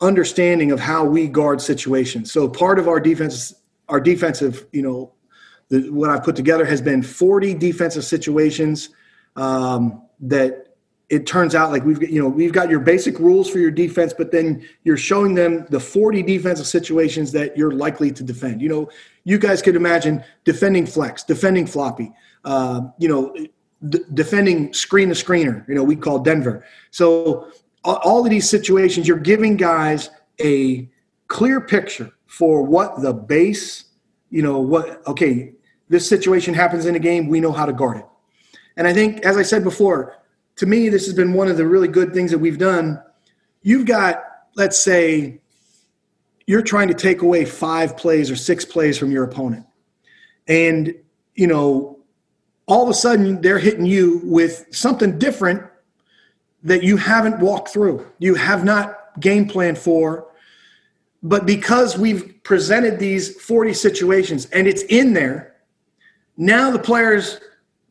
understanding 0.00 0.70
of 0.70 0.80
how 0.80 1.04
we 1.04 1.26
guard 1.26 1.60
situations. 1.60 2.30
So 2.30 2.48
part 2.48 2.78
of 2.78 2.88
our 2.88 3.00
defense, 3.00 3.54
our 3.88 4.00
defensive, 4.00 4.66
you 4.72 4.82
know, 4.82 5.13
the, 5.68 5.90
what 5.90 6.10
I've 6.10 6.22
put 6.22 6.36
together 6.36 6.64
has 6.64 6.80
been 6.80 7.02
40 7.02 7.54
defensive 7.54 8.04
situations 8.04 8.90
um, 9.36 10.02
that 10.20 10.74
it 11.10 11.26
turns 11.26 11.54
out 11.54 11.70
like 11.70 11.84
we've 11.84 12.02
you 12.02 12.20
know 12.20 12.28
we've 12.28 12.52
got 12.52 12.70
your 12.70 12.80
basic 12.80 13.18
rules 13.18 13.48
for 13.48 13.58
your 13.58 13.70
defense 13.70 14.14
but 14.16 14.30
then 14.30 14.66
you're 14.84 14.96
showing 14.96 15.34
them 15.34 15.66
the 15.70 15.78
40 15.78 16.22
defensive 16.22 16.66
situations 16.66 17.30
that 17.32 17.56
you're 17.56 17.72
likely 17.72 18.10
to 18.10 18.22
defend. 18.22 18.62
You 18.62 18.68
know 18.68 18.90
you 19.24 19.38
guys 19.38 19.60
could 19.62 19.76
imagine 19.76 20.24
defending 20.44 20.86
flex 20.86 21.22
defending 21.22 21.66
floppy 21.66 22.12
uh, 22.44 22.80
you 22.98 23.08
know 23.08 23.34
d- 23.88 24.00
defending 24.14 24.72
screen 24.72 25.08
to 25.08 25.14
screener 25.14 25.66
you 25.68 25.74
know 25.74 25.84
we 25.84 25.96
call 25.96 26.18
denver. 26.18 26.64
So 26.90 27.48
all 27.84 28.24
of 28.24 28.30
these 28.30 28.48
situations 28.48 29.06
you're 29.06 29.18
giving 29.18 29.56
guys 29.56 30.08
a 30.40 30.88
clear 31.28 31.60
picture 31.60 32.10
for 32.26 32.62
what 32.62 33.02
the 33.02 33.12
base 33.12 33.84
you 34.30 34.42
know 34.42 34.58
what 34.58 35.06
okay 35.06 35.53
this 35.88 36.08
situation 36.08 36.54
happens 36.54 36.86
in 36.86 36.94
a 36.94 36.98
game 36.98 37.28
we 37.28 37.40
know 37.40 37.52
how 37.52 37.66
to 37.66 37.72
guard 37.72 37.98
it 37.98 38.06
and 38.76 38.86
i 38.86 38.92
think 38.92 39.24
as 39.24 39.36
i 39.36 39.42
said 39.42 39.62
before 39.62 40.18
to 40.56 40.66
me, 40.66 40.88
this 40.88 41.06
has 41.06 41.14
been 41.14 41.32
one 41.32 41.48
of 41.48 41.56
the 41.56 41.66
really 41.66 41.88
good 41.88 42.12
things 42.12 42.30
that 42.30 42.38
we've 42.38 42.58
done. 42.58 43.02
You've 43.62 43.86
got, 43.86 44.22
let's 44.54 44.78
say, 44.78 45.40
you're 46.46 46.62
trying 46.62 46.88
to 46.88 46.94
take 46.94 47.22
away 47.22 47.44
five 47.44 47.96
plays 47.96 48.30
or 48.30 48.36
six 48.36 48.64
plays 48.64 48.98
from 48.98 49.10
your 49.10 49.24
opponent. 49.24 49.66
And, 50.46 50.94
you 51.34 51.46
know, 51.46 51.98
all 52.66 52.84
of 52.84 52.88
a 52.88 52.94
sudden 52.94 53.40
they're 53.40 53.58
hitting 53.58 53.86
you 53.86 54.20
with 54.24 54.66
something 54.70 55.18
different 55.18 55.62
that 56.62 56.82
you 56.82 56.96
haven't 56.96 57.40
walked 57.40 57.68
through, 57.70 58.06
you 58.18 58.34
have 58.34 58.64
not 58.64 59.20
game 59.20 59.46
planned 59.46 59.78
for. 59.78 60.28
But 61.22 61.46
because 61.46 61.98
we've 61.98 62.42
presented 62.42 62.98
these 62.98 63.40
40 63.40 63.74
situations 63.74 64.46
and 64.46 64.66
it's 64.66 64.82
in 64.84 65.14
there, 65.14 65.53
now 66.36 66.70
the 66.70 66.78
players 66.78 67.40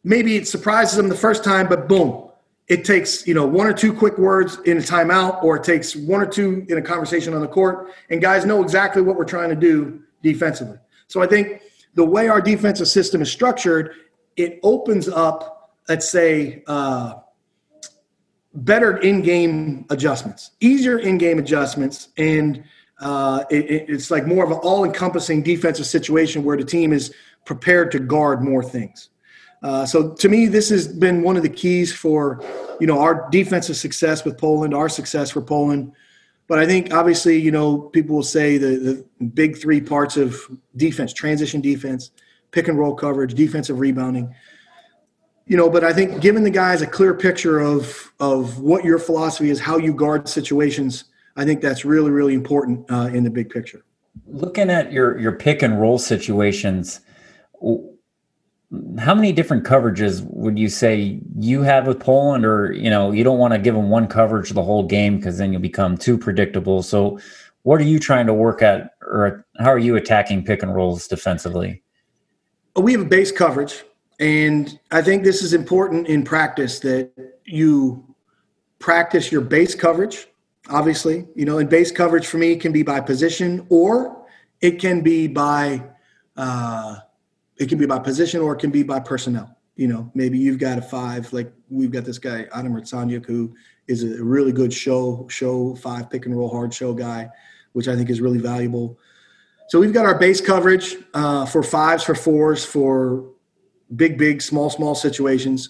maybe 0.04 0.36
it 0.36 0.48
surprises 0.48 0.98
them 0.98 1.10
the 1.10 1.16
first 1.16 1.44
time, 1.44 1.68
but 1.68 1.88
boom, 1.88 2.30
it 2.68 2.86
takes 2.86 3.26
you 3.28 3.34
know 3.34 3.46
one 3.46 3.68
or 3.68 3.74
two 3.74 3.94
quick 3.94 4.18
words 4.18 4.58
in 4.66 4.78
a 4.78 4.82
timeout 4.82 5.44
or 5.44 5.58
it 5.58 5.64
takes 5.64 5.96
one 5.96 6.22
or 6.22 6.26
two 6.26 6.66
in 6.70 6.78
a 6.78 6.82
conversation 6.82 7.34
on 7.34 7.42
the 7.42 7.48
court. 7.48 7.92
And 8.10 8.22
guys 8.22 8.46
know 8.46 8.64
exactly 8.64 9.02
what 9.02 9.16
we're 9.16 9.26
trying 9.26 9.50
to 9.50 9.56
do 9.56 10.02
defensively. 10.22 10.78
So 11.08 11.22
i 11.22 11.28
think 11.28 11.62
the 11.96 12.06
way 12.06 12.28
our 12.28 12.42
defensive 12.42 12.88
system 12.88 13.22
is 13.22 13.32
structured 13.32 13.92
it 14.36 14.60
opens 14.64 15.08
up 15.08 15.76
let's 15.88 16.10
say 16.10 16.64
uh, 16.66 17.16
better 18.54 18.98
in-game 18.98 19.86
adjustments 19.90 20.52
easier 20.60 20.98
in-game 20.98 21.40
adjustments. 21.40 22.10
And 22.18 22.64
uh, 23.00 23.44
it, 23.50 23.90
it's 23.90 24.12
like 24.12 24.26
more 24.26 24.44
of 24.46 24.52
an 24.52 24.58
all-encompassing 24.58 25.44
defensive 25.44 25.86
situation 25.86 26.44
where 26.44 26.56
the 26.56 26.64
team 26.64 26.94
is 26.94 27.14
prepared 27.46 27.92
to 27.92 28.00
guard 28.00 28.44
more 28.44 28.64
things 28.64 29.10
uh, 29.64 29.86
so 29.86 30.10
to 30.10 30.28
me, 30.28 30.48
this 30.48 30.70
has 30.70 30.88
been 30.88 31.24
one 31.24 31.38
of 31.38 31.44
the 31.44 31.50
keys 31.50 31.92
for, 31.94 32.44
you 32.82 32.88
know, 32.88 33.00
our 33.00 33.30
defensive 33.32 33.78
success 33.78 34.26
with 34.26 34.38
Poland, 34.38 34.74
our 34.74 34.90
success 34.90 35.32
for 35.32 35.42
Poland. 35.42 35.94
But 36.48 36.60
I 36.60 36.66
think 36.66 36.94
obviously, 36.94 37.40
you 37.40 37.52
know, 37.52 37.80
people 37.80 38.18
will 38.18 38.24
say 38.24 38.58
the, 38.58 39.06
the 39.20 39.26
big 39.26 39.58
three 39.58 39.80
parts 39.80 40.18
of 40.18 40.38
defense: 40.76 41.14
transition 41.14 41.62
defense, 41.62 42.12
pick 42.52 42.68
and 42.68 42.78
roll 42.78 42.94
coverage, 42.94 43.34
defensive 43.34 43.80
rebounding. 43.80 44.36
You 45.48 45.56
know, 45.56 45.70
but 45.70 45.86
I 45.86 45.94
think 45.94 46.22
giving 46.22 46.44
the 46.44 46.50
guys 46.50 46.82
a 46.82 46.88
clear 46.88 47.14
picture 47.14 47.60
of 47.60 48.12
of 48.20 48.60
what 48.60 48.84
your 48.84 49.00
philosophy 49.00 49.50
is, 49.50 49.62
how 49.62 49.78
you 49.78 49.94
guard 49.94 50.28
situations, 50.28 51.06
I 51.38 51.46
think 51.46 51.62
that's 51.62 51.86
really 51.86 52.12
really 52.12 52.34
important 52.34 52.86
uh, 52.92 53.10
in 53.14 53.24
the 53.24 53.30
big 53.30 53.50
picture. 53.50 53.86
Looking 54.28 54.70
at 54.70 54.92
your 54.92 55.18
your 55.18 55.32
pick 55.32 55.62
and 55.62 55.80
roll 55.80 55.98
situations 55.98 57.00
how 59.00 59.14
many 59.14 59.32
different 59.32 59.64
coverages 59.66 60.24
would 60.32 60.58
you 60.58 60.68
say 60.68 61.20
you 61.38 61.62
have 61.62 61.86
with 61.86 62.00
Poland, 62.00 62.46
or 62.46 62.72
you 62.72 62.90
know, 62.90 63.12
you 63.12 63.24
don't 63.24 63.38
want 63.38 63.54
to 63.54 63.60
give 63.60 63.76
them 63.76 63.90
one 63.90 64.08
coverage 64.08 64.50
the 64.50 64.64
whole 64.64 64.84
game 64.84 65.18
because 65.18 65.38
then 65.38 65.52
you'll 65.52 65.62
become 65.62 65.98
too 65.98 66.18
predictable. 66.18 66.82
So, 66.82 67.20
what 67.64 67.80
are 67.80 67.86
you 67.86 68.00
trying 68.00 68.26
to 68.28 68.34
work 68.34 68.62
at, 68.62 68.92
or 69.02 69.46
how 69.60 69.72
are 69.72 69.80
you 69.80 69.96
attacking 69.96 70.44
pick 70.46 70.64
and 70.64 70.74
rolls 70.74 71.08
defensively? 71.08 71.84
We 72.76 72.94
have 72.94 73.02
a 73.02 73.06
base 73.06 73.32
coverage, 73.32 73.84
and 74.20 74.80
I 74.92 75.02
think 75.02 75.24
this 75.24 75.44
is 75.44 75.54
important 75.54 76.08
in 76.08 76.24
practice 76.24 76.80
that 76.80 77.12
you 77.46 78.16
practice 78.80 79.32
your 79.32 79.42
base 79.42 79.76
coverage. 79.76 80.28
Obviously, 80.70 81.28
you 81.36 81.46
know, 81.46 81.60
and 81.60 81.70
base 81.70 81.92
coverage 81.92 82.26
for 82.26 82.38
me 82.38 82.56
can 82.56 82.72
be 82.72 82.84
by 82.84 83.02
position 83.02 83.68
or 83.70 84.26
it 84.62 84.80
can 84.80 85.02
be 85.02 85.28
by 85.28 85.84
uh, 86.38 86.96
it 87.64 87.70
can 87.70 87.80
be 87.80 87.86
by 87.86 87.98
position 88.00 88.42
or 88.42 88.54
it 88.54 88.60
can 88.60 88.70
be 88.70 88.84
by 88.84 89.00
personnel. 89.00 89.58
You 89.76 89.88
know, 89.88 90.12
maybe 90.14 90.38
you've 90.38 90.60
got 90.60 90.78
a 90.78 90.82
five, 90.82 91.32
like 91.34 91.52
we've 91.70 91.92
got 91.92 92.06
this 92.06 92.20
guy 92.20 92.46
Adam 92.54 92.74
Hrycaniuk, 92.74 93.26
who 93.26 93.56
is 93.88 94.04
a 94.04 94.24
really 94.24 94.52
good 94.52 94.72
show 94.72 95.26
show 95.30 95.74
five 95.76 96.10
pick 96.10 96.26
and 96.26 96.38
roll 96.38 96.50
hard 96.50 96.74
show 96.74 96.94
guy, 96.94 97.30
which 97.72 97.88
I 97.88 97.96
think 97.96 98.10
is 98.10 98.22
really 98.22 98.38
valuable. 98.38 99.00
So 99.70 99.80
we've 99.80 99.94
got 99.94 100.06
our 100.06 100.20
base 100.20 100.42
coverage 100.42 100.98
uh, 101.14 101.46
for 101.46 101.64
fives, 101.64 102.04
for 102.04 102.14
fours, 102.14 102.64
for 102.64 103.32
big, 103.96 104.18
big, 104.18 104.42
small, 104.42 104.70
small 104.70 104.94
situations. 104.94 105.70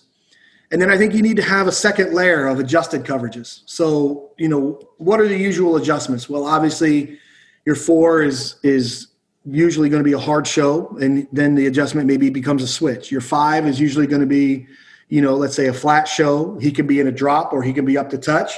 And 0.71 0.81
then 0.81 0.89
I 0.91 0.97
think 0.97 1.13
you 1.13 1.21
need 1.21 1.37
to 1.37 1.43
have 1.43 1.67
a 1.67 1.71
second 1.71 2.13
layer 2.13 2.47
of 2.47 2.59
adjusted 2.59 3.03
coverages. 3.03 3.61
So, 3.67 4.31
you 4.37 4.49
know, 4.49 4.79
what 4.97 5.21
are 5.21 5.27
the 5.27 5.37
usual 5.37 5.77
adjustments? 5.77 6.27
Well, 6.27 6.45
obviously, 6.45 7.19
your 7.65 7.75
four 7.75 8.23
is 8.23 8.55
is 8.63 9.12
usually 9.45 9.89
going 9.89 10.01
to 10.01 10.07
be 10.07 10.13
a 10.13 10.19
hard 10.19 10.47
show, 10.47 10.87
and 11.01 11.27
then 11.31 11.55
the 11.55 11.67
adjustment 11.67 12.07
maybe 12.07 12.29
becomes 12.29 12.63
a 12.63 12.67
switch. 12.67 13.11
Your 13.11 13.21
five 13.21 13.67
is 13.67 13.79
usually 13.79 14.07
going 14.07 14.21
to 14.21 14.27
be, 14.27 14.67
you 15.09 15.21
know, 15.21 15.35
let's 15.35 15.55
say 15.55 15.67
a 15.67 15.73
flat 15.73 16.07
show. 16.07 16.57
He 16.59 16.71
can 16.71 16.87
be 16.87 16.99
in 16.99 17.07
a 17.07 17.11
drop 17.11 17.51
or 17.53 17.61
he 17.61 17.73
can 17.73 17.85
be 17.85 17.97
up 17.97 18.09
to 18.11 18.17
touch, 18.17 18.53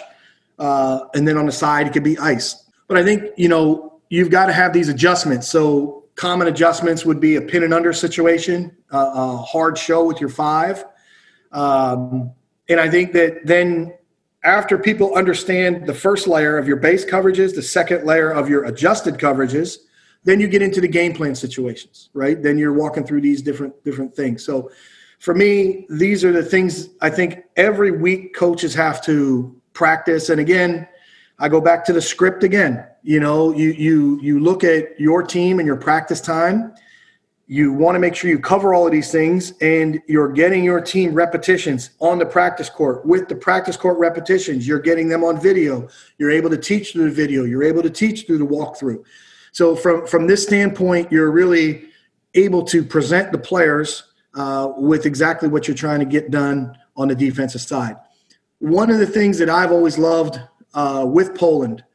uh, 0.59 0.99
and 1.13 1.27
then 1.27 1.37
on 1.37 1.45
the 1.45 1.51
side 1.51 1.87
he 1.87 1.91
could 1.91 2.03
be 2.03 2.17
ice. 2.17 2.63
But 2.87 2.97
I 2.97 3.03
think 3.03 3.31
you 3.37 3.49
know 3.49 3.99
you've 4.09 4.29
got 4.29 4.45
to 4.45 4.53
have 4.53 4.73
these 4.73 4.89
adjustments. 4.89 5.49
So 5.49 6.05
common 6.15 6.47
adjustments 6.47 7.05
would 7.05 7.19
be 7.19 7.35
a 7.35 7.41
pin 7.41 7.63
and 7.63 7.73
under 7.73 7.91
situation, 7.91 8.75
uh, 8.93 9.11
a 9.13 9.37
hard 9.37 9.77
show 9.77 10.05
with 10.05 10.21
your 10.21 10.29
five, 10.29 10.85
um, 11.51 12.31
and 12.69 12.79
I 12.79 12.89
think 12.89 13.13
that 13.13 13.45
then 13.45 13.93
after 14.43 14.77
people 14.77 15.15
understand 15.15 15.87
the 15.87 15.93
first 15.95 16.27
layer 16.27 16.59
of 16.59 16.67
your 16.67 16.77
base 16.77 17.03
coverages, 17.03 17.55
the 17.55 17.63
second 17.63 18.05
layer 18.05 18.29
of 18.29 18.47
your 18.47 18.65
adjusted 18.65 19.15
coverages 19.15 19.77
then 20.25 20.39
you 20.39 20.47
get 20.47 20.61
into 20.61 20.81
the 20.81 20.87
game 20.87 21.13
plan 21.13 21.33
situations, 21.35 22.09
right? 22.13 22.41
Then 22.41 22.57
you're 22.57 22.73
walking 22.73 23.05
through 23.05 23.21
these 23.21 23.41
different 23.41 23.81
different 23.83 24.13
things. 24.13 24.43
So 24.43 24.71
for 25.19 25.33
me, 25.33 25.85
these 25.89 26.25
are 26.25 26.33
the 26.33 26.43
things 26.43 26.89
I 27.01 27.09
think 27.09 27.45
every 27.55 27.91
week 27.91 28.35
coaches 28.35 28.73
have 28.73 29.01
to 29.05 29.55
practice. 29.73 30.29
And 30.29 30.41
again, 30.41 30.87
I 31.39 31.47
go 31.47 31.61
back 31.61 31.85
to 31.85 31.93
the 31.93 32.01
script 32.01 32.43
again. 32.43 32.85
You 33.03 33.19
know, 33.19 33.53
you 33.53 33.69
you 33.71 34.19
you 34.21 34.39
look 34.39 34.63
at 34.63 34.99
your 34.99 35.21
team 35.23 35.59
and 35.59 35.67
your 35.67 35.77
practice 35.77 36.19
time. 36.19 36.73
You 37.47 37.71
want 37.73 37.93
to 37.93 37.99
make 37.99 38.15
sure 38.15 38.31
you 38.31 38.39
cover 38.39 38.73
all 38.73 38.87
of 38.87 38.91
these 38.91 39.11
things 39.11 39.53
and 39.61 40.01
you're 40.07 40.31
getting 40.31 40.63
your 40.63 40.81
team 40.81 41.13
repetitions 41.13 41.91
on 41.99 42.17
the 42.17 42.25
practice 42.25 42.71
court. 42.71 43.05
With 43.05 43.27
the 43.29 43.35
practice 43.35 43.77
court 43.77 43.99
repetitions, 43.99 44.67
you're 44.67 44.79
getting 44.79 45.07
them 45.07 45.23
on 45.23 45.39
video. 45.39 45.87
You're 46.17 46.31
able 46.31 46.49
to 46.49 46.57
teach 46.57 46.93
through 46.93 47.09
the 47.09 47.15
video. 47.15 47.43
You're 47.43 47.63
able 47.63 47.83
to 47.83 47.91
teach 47.91 48.25
through 48.25 48.39
the 48.39 48.47
walkthrough. 48.47 49.03
So 49.55 49.73
from 49.73 50.05
from 50.05 50.27
this 50.27 50.43
standpoint, 50.43 51.13
you're 51.13 51.31
really 51.31 51.85
able 52.33 52.61
to 52.65 52.83
present 52.83 53.31
the 53.31 53.37
players 53.37 54.03
uh, 54.33 54.73
with 54.75 55.05
exactly 55.05 55.47
what 55.47 55.65
you're 55.65 55.77
trying 55.77 56.01
to 56.01 56.05
get 56.05 56.29
done 56.29 56.77
on 56.97 57.07
the 57.07 57.15
defensive 57.15 57.61
side. 57.61 57.95
One 58.59 58.91
of 58.91 58.99
the 58.99 59.07
things 59.07 59.37
that 59.37 59.49
I've 59.49 59.71
always 59.71 59.97
loved 59.97 60.41
uh, 60.73 61.05
with 61.07 61.35
Poland, 61.35 61.85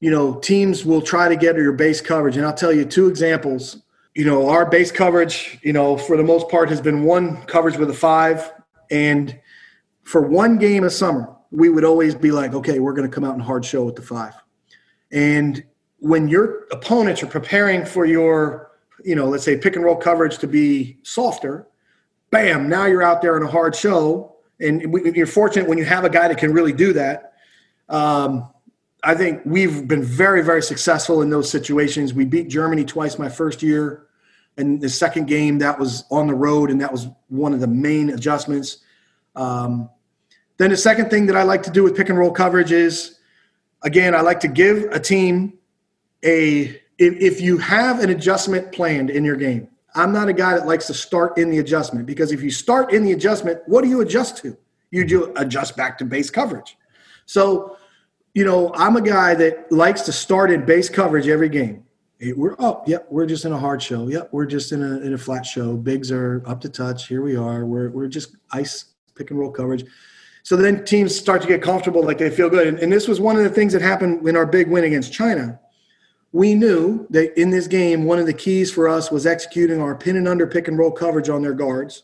you 0.00 0.10
know, 0.10 0.36
teams 0.36 0.86
will 0.86 1.02
try 1.02 1.28
to 1.28 1.36
get 1.36 1.56
your 1.56 1.72
base 1.72 2.00
coverage, 2.00 2.38
and 2.38 2.46
I'll 2.46 2.54
tell 2.54 2.72
you 2.72 2.86
two 2.86 3.06
examples. 3.08 3.82
You 4.14 4.24
know, 4.24 4.48
our 4.48 4.64
base 4.64 4.90
coverage, 4.90 5.58
you 5.60 5.74
know, 5.74 5.98
for 5.98 6.16
the 6.16 6.24
most 6.24 6.48
part, 6.48 6.70
has 6.70 6.80
been 6.80 7.04
one 7.04 7.42
coverage 7.42 7.76
with 7.76 7.90
a 7.90 7.94
five, 7.94 8.50
and 8.90 9.38
for 10.04 10.22
one 10.22 10.56
game 10.56 10.84
of 10.84 10.92
summer, 10.92 11.36
we 11.50 11.68
would 11.68 11.84
always 11.84 12.14
be 12.14 12.30
like, 12.30 12.54
okay, 12.54 12.78
we're 12.78 12.94
going 12.94 13.10
to 13.10 13.14
come 13.14 13.24
out 13.24 13.34
in 13.34 13.40
hard 13.40 13.62
show 13.62 13.84
with 13.84 13.96
the 13.96 14.00
five. 14.02 14.32
And 15.12 15.62
when 16.04 16.28
your 16.28 16.66
opponents 16.70 17.22
are 17.22 17.26
preparing 17.26 17.82
for 17.82 18.04
your, 18.04 18.70
you 19.06 19.14
know, 19.14 19.26
let's 19.26 19.42
say 19.42 19.56
pick 19.56 19.74
and 19.74 19.82
roll 19.82 19.96
coverage 19.96 20.36
to 20.36 20.46
be 20.46 20.98
softer, 21.02 21.66
bam, 22.30 22.68
now 22.68 22.84
you're 22.84 23.02
out 23.02 23.22
there 23.22 23.38
in 23.38 23.42
a 23.42 23.50
hard 23.50 23.74
show. 23.74 24.36
And 24.60 24.82
you're 25.16 25.26
fortunate 25.26 25.66
when 25.66 25.78
you 25.78 25.86
have 25.86 26.04
a 26.04 26.10
guy 26.10 26.28
that 26.28 26.36
can 26.36 26.52
really 26.52 26.74
do 26.74 26.92
that. 26.92 27.32
Um, 27.88 28.50
I 29.02 29.14
think 29.14 29.40
we've 29.46 29.88
been 29.88 30.02
very, 30.02 30.42
very 30.42 30.62
successful 30.62 31.22
in 31.22 31.30
those 31.30 31.50
situations. 31.50 32.12
We 32.12 32.26
beat 32.26 32.48
Germany 32.48 32.84
twice 32.84 33.18
my 33.18 33.30
first 33.30 33.62
year. 33.62 34.06
And 34.58 34.82
the 34.82 34.90
second 34.90 35.26
game, 35.26 35.56
that 35.60 35.78
was 35.78 36.04
on 36.10 36.26
the 36.26 36.34
road, 36.34 36.70
and 36.70 36.82
that 36.82 36.92
was 36.92 37.08
one 37.28 37.54
of 37.54 37.60
the 37.60 37.66
main 37.66 38.10
adjustments. 38.10 38.76
Um, 39.36 39.88
then 40.58 40.68
the 40.68 40.76
second 40.76 41.08
thing 41.08 41.24
that 41.26 41.36
I 41.36 41.44
like 41.44 41.62
to 41.62 41.70
do 41.70 41.82
with 41.82 41.96
pick 41.96 42.10
and 42.10 42.18
roll 42.18 42.30
coverage 42.30 42.72
is, 42.72 43.18
again, 43.80 44.14
I 44.14 44.20
like 44.20 44.40
to 44.40 44.48
give 44.48 44.84
a 44.92 45.00
team 45.00 45.54
a 46.24 46.80
if, 46.98 47.40
you 47.40 47.58
have 47.58 48.00
an 48.00 48.10
adjustment 48.10 48.72
planned 48.72 49.10
in 49.10 49.24
your 49.24 49.36
game. 49.36 49.68
I'm 49.96 50.12
not 50.12 50.28
a 50.28 50.32
guy 50.32 50.54
that 50.54 50.66
likes 50.66 50.86
to 50.88 50.94
start 50.94 51.38
in 51.38 51.50
the 51.50 51.58
adjustment 51.58 52.06
because 52.06 52.32
if 52.32 52.42
you 52.42 52.50
start 52.50 52.92
in 52.92 53.04
the 53.04 53.12
adjustment, 53.12 53.60
what 53.66 53.82
do 53.82 53.90
you 53.90 54.00
adjust 54.00 54.38
to? 54.38 54.56
You 54.90 55.04
do 55.04 55.32
adjust 55.36 55.76
back 55.76 55.98
to 55.98 56.04
base 56.04 56.30
coverage. 56.30 56.76
So, 57.26 57.76
you 58.32 58.44
know, 58.44 58.72
I'm 58.74 58.96
a 58.96 59.00
guy 59.00 59.34
that 59.34 59.70
likes 59.72 60.02
to 60.02 60.12
start 60.12 60.50
in 60.50 60.64
base 60.64 60.88
coverage 60.88 61.28
every 61.28 61.48
game. 61.48 61.84
We're 62.36 62.56
up. 62.58 62.88
Yep, 62.88 63.08
we're 63.10 63.26
just 63.26 63.44
in 63.44 63.52
a 63.52 63.58
hard 63.58 63.82
show. 63.82 64.08
Yep, 64.08 64.28
we're 64.32 64.46
just 64.46 64.72
in 64.72 64.82
a 64.82 65.00
in 65.00 65.14
a 65.14 65.18
flat 65.18 65.44
show. 65.44 65.76
Bigs 65.76 66.10
are 66.10 66.42
up 66.46 66.60
to 66.62 66.68
touch. 66.68 67.06
Here 67.08 67.22
we 67.22 67.36
are. 67.36 67.66
We're 67.66 67.90
we're 67.90 68.08
just 68.08 68.36
ice 68.52 68.94
pick 69.14 69.30
and 69.30 69.38
roll 69.38 69.50
coverage. 69.50 69.84
So 70.42 70.56
then 70.56 70.84
teams 70.84 71.14
start 71.14 71.42
to 71.42 71.48
get 71.48 71.62
comfortable, 71.62 72.02
like 72.02 72.18
they 72.18 72.30
feel 72.30 72.50
good. 72.50 72.66
And, 72.66 72.78
and 72.78 72.92
this 72.92 73.08
was 73.08 73.18
one 73.18 73.36
of 73.36 73.42
the 73.42 73.50
things 73.50 73.72
that 73.72 73.82
happened 73.82 74.26
in 74.28 74.36
our 74.36 74.46
big 74.46 74.68
win 74.68 74.84
against 74.84 75.12
China. 75.12 75.58
We 76.34 76.56
knew 76.56 77.06
that 77.10 77.40
in 77.40 77.50
this 77.50 77.68
game, 77.68 78.06
one 78.06 78.18
of 78.18 78.26
the 78.26 78.32
keys 78.32 78.68
for 78.72 78.88
us 78.88 79.08
was 79.08 79.24
executing 79.24 79.80
our 79.80 79.94
pin 79.94 80.16
and 80.16 80.26
under 80.26 80.48
pick 80.48 80.66
and 80.66 80.76
roll 80.76 80.90
coverage 80.90 81.28
on 81.28 81.42
their 81.42 81.52
guards. 81.52 82.02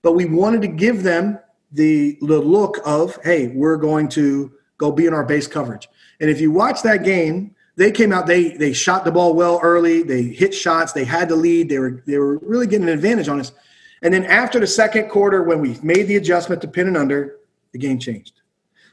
But 0.00 0.12
we 0.12 0.24
wanted 0.24 0.62
to 0.62 0.68
give 0.68 1.02
them 1.02 1.38
the, 1.70 2.16
the 2.22 2.40
look 2.40 2.78
of, 2.86 3.18
hey, 3.22 3.48
we're 3.48 3.76
going 3.76 4.08
to 4.08 4.52
go 4.78 4.90
be 4.90 5.04
in 5.04 5.12
our 5.12 5.22
base 5.22 5.46
coverage. 5.46 5.86
And 6.18 6.30
if 6.30 6.40
you 6.40 6.50
watch 6.50 6.80
that 6.80 7.04
game, 7.04 7.54
they 7.76 7.90
came 7.90 8.10
out, 8.10 8.26
they 8.26 8.56
they 8.56 8.72
shot 8.72 9.04
the 9.04 9.12
ball 9.12 9.34
well 9.34 9.60
early, 9.62 10.02
they 10.02 10.22
hit 10.22 10.54
shots, 10.54 10.94
they 10.94 11.04
had 11.04 11.28
the 11.28 11.36
lead, 11.36 11.68
they 11.68 11.78
were 11.78 12.02
they 12.06 12.16
were 12.16 12.38
really 12.38 12.66
getting 12.66 12.88
an 12.88 12.94
advantage 12.94 13.28
on 13.28 13.38
us. 13.38 13.52
And 14.00 14.14
then 14.14 14.24
after 14.24 14.60
the 14.60 14.66
second 14.66 15.10
quarter, 15.10 15.42
when 15.42 15.60
we 15.60 15.78
made 15.82 16.04
the 16.04 16.16
adjustment 16.16 16.62
to 16.62 16.68
pin 16.68 16.88
and 16.88 16.96
under, 16.96 17.36
the 17.72 17.78
game 17.78 17.98
changed. 17.98 18.40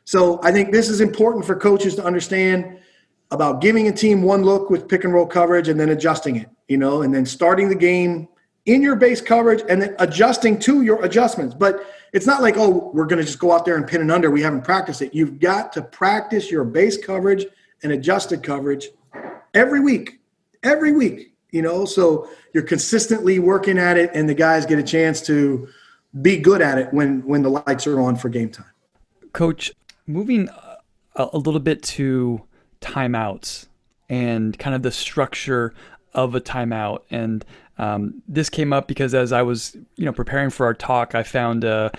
So 0.03 0.41
I 0.43 0.51
think 0.51 0.73
this 0.73 0.89
is 0.89 0.99
important 0.99 1.45
for 1.45 1.55
coaches 1.55 1.95
to 1.95 2.03
understand 2.03 2.79
about 3.31 3.61
giving 3.61 3.87
a 3.87 3.91
team 3.91 4.23
one 4.23 4.43
look 4.43 4.69
with 4.69 4.87
pick 4.87 5.03
and 5.03 5.13
roll 5.13 5.25
coverage 5.25 5.67
and 5.67 5.79
then 5.79 5.89
adjusting 5.89 6.35
it, 6.35 6.49
you 6.67 6.77
know, 6.77 7.03
and 7.03 7.13
then 7.13 7.25
starting 7.25 7.69
the 7.69 7.75
game 7.75 8.27
in 8.65 8.81
your 8.81 8.95
base 8.95 9.21
coverage 9.21 9.63
and 9.69 9.81
then 9.81 9.95
adjusting 9.99 10.57
to 10.59 10.81
your 10.81 11.03
adjustments. 11.03 11.53
But 11.53 11.85
it's 12.11 12.25
not 12.25 12.41
like, 12.41 12.55
oh, 12.57 12.91
we're 12.93 13.05
going 13.05 13.19
to 13.19 13.25
just 13.25 13.39
go 13.39 13.51
out 13.51 13.65
there 13.65 13.77
and 13.77 13.87
pin 13.87 14.01
and 14.01 14.11
under. 14.11 14.31
We 14.31 14.41
haven't 14.41 14.63
practiced 14.63 15.01
it. 15.01 15.13
You've 15.13 15.39
got 15.39 15.71
to 15.73 15.81
practice 15.81 16.49
your 16.49 16.63
base 16.63 16.97
coverage 16.97 17.45
and 17.83 17.91
adjusted 17.91 18.43
coverage 18.43 18.89
every 19.53 19.79
week, 19.79 20.19
every 20.63 20.91
week, 20.91 21.33
you 21.51 21.61
know, 21.61 21.85
so 21.85 22.27
you're 22.53 22.63
consistently 22.63 23.39
working 23.39 23.77
at 23.77 23.97
it 23.97 24.11
and 24.13 24.27
the 24.27 24.33
guys 24.33 24.65
get 24.65 24.79
a 24.79 24.83
chance 24.83 25.21
to 25.21 25.67
be 26.21 26.37
good 26.37 26.61
at 26.61 26.79
it 26.79 26.91
when 26.91 27.25
when 27.27 27.43
the 27.43 27.49
lights 27.49 27.85
are 27.85 27.99
on 27.99 28.15
for 28.15 28.29
game 28.29 28.49
time. 28.49 28.65
Coach, 29.33 29.71
moving 30.07 30.49
a, 31.15 31.29
a 31.33 31.37
little 31.37 31.59
bit 31.59 31.83
to 31.83 32.41
timeouts 32.81 33.67
and 34.09 34.57
kind 34.57 34.75
of 34.75 34.81
the 34.81 34.91
structure 34.91 35.73
of 36.13 36.35
a 36.35 36.41
timeout 36.41 37.01
and 37.11 37.45
um, 37.79 38.21
this 38.27 38.49
came 38.49 38.73
up 38.73 38.87
because 38.87 39.15
as 39.15 39.31
I 39.31 39.41
was, 39.41 39.75
you 39.95 40.05
know, 40.05 40.11
preparing 40.11 40.49
for 40.49 40.65
our 40.65 40.73
talk, 40.73 41.15
I 41.15 41.23
found 41.23 41.63
uh, 41.63 41.91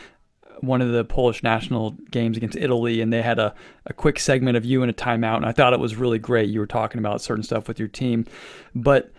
one 0.61 0.83
of 0.83 0.93
the 0.93 1.05
Polish 1.07 1.43
national 1.43 1.93
games 2.11 2.37
against 2.37 2.57
Italy, 2.57 3.01
and 3.01 3.11
they 3.11 3.23
had 3.23 3.39
a, 3.39 3.55
a 3.87 3.95
quick 3.95 4.21
segment 4.21 4.59
of 4.59 4.65
you 4.67 4.83
in 4.83 4.91
a 4.91 4.93
timeout, 4.93 5.37
and 5.37 5.47
I 5.47 5.53
thought 5.53 5.73
it 5.73 5.81
was 5.81 5.97
really 5.97 6.19
great. 6.19 6.51
You 6.51 6.61
were 6.61 6.67
talking 6.67 6.99
about 6.99 7.23
certain 7.23 7.43
stuff 7.43 7.67
with 7.67 7.79
your 7.79 7.89
team, 7.89 8.27
but 8.75 9.11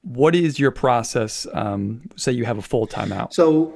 what 0.00 0.34
is 0.34 0.58
your 0.58 0.70
process? 0.70 1.46
Um, 1.52 2.08
say 2.16 2.32
you 2.32 2.46
have 2.46 2.56
a 2.56 2.62
full 2.62 2.86
timeout. 2.86 3.34
So 3.34 3.74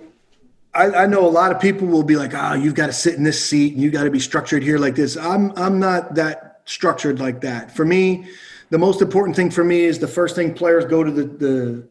I, 0.72 0.90
I, 0.90 1.06
know 1.06 1.26
a 1.26 1.28
lot 1.28 1.52
of 1.52 1.60
people 1.60 1.88
will 1.88 2.04
be 2.04 2.16
like, 2.16 2.32
"Ah, 2.34 2.52
oh, 2.52 2.54
you've 2.54 2.74
got 2.74 2.86
to 2.86 2.92
sit 2.92 3.16
in 3.16 3.24
this 3.24 3.44
seat 3.44 3.74
and 3.74 3.82
you 3.82 3.90
got 3.90 4.04
to 4.04 4.10
be 4.10 4.20
structured 4.20 4.62
here 4.62 4.78
like 4.78 4.94
this." 4.94 5.16
I'm 5.16 5.52
I'm 5.56 5.78
not 5.78 6.14
that 6.14 6.49
structured 6.70 7.18
like 7.18 7.40
that. 7.40 7.74
For 7.74 7.84
me, 7.84 8.28
the 8.70 8.78
most 8.78 9.02
important 9.02 9.34
thing 9.34 9.50
for 9.50 9.64
me 9.64 9.80
is 9.80 9.98
the 9.98 10.08
first 10.08 10.36
thing 10.36 10.54
players 10.54 10.84
go 10.84 11.02
to 11.02 11.10
the 11.10 11.24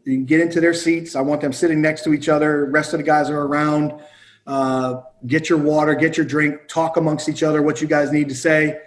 the 0.06 0.18
get 0.18 0.40
into 0.40 0.62
their 0.62 0.74
seats. 0.74 1.16
I 1.16 1.22
want 1.22 1.42
them 1.42 1.52
sitting 1.52 1.82
next 1.82 2.04
to 2.04 2.14
each 2.14 2.30
other. 2.30 2.66
Rest 2.66 2.94
of 2.94 3.00
the 3.00 3.04
guys 3.04 3.30
are 3.30 3.42
around. 3.42 4.00
Uh, 4.48 5.02
get 5.28 5.50
your 5.50 5.60
water, 5.60 5.94
get 5.94 6.18
your 6.18 6.26
drink, 6.26 6.68
talk 6.68 6.98
amongst 6.98 7.30
each 7.30 7.44
other 7.44 7.62
what 7.62 7.82
you 7.82 7.88
guys 7.88 8.12
need 8.12 8.30
to 8.30 8.36
say. 8.36 8.80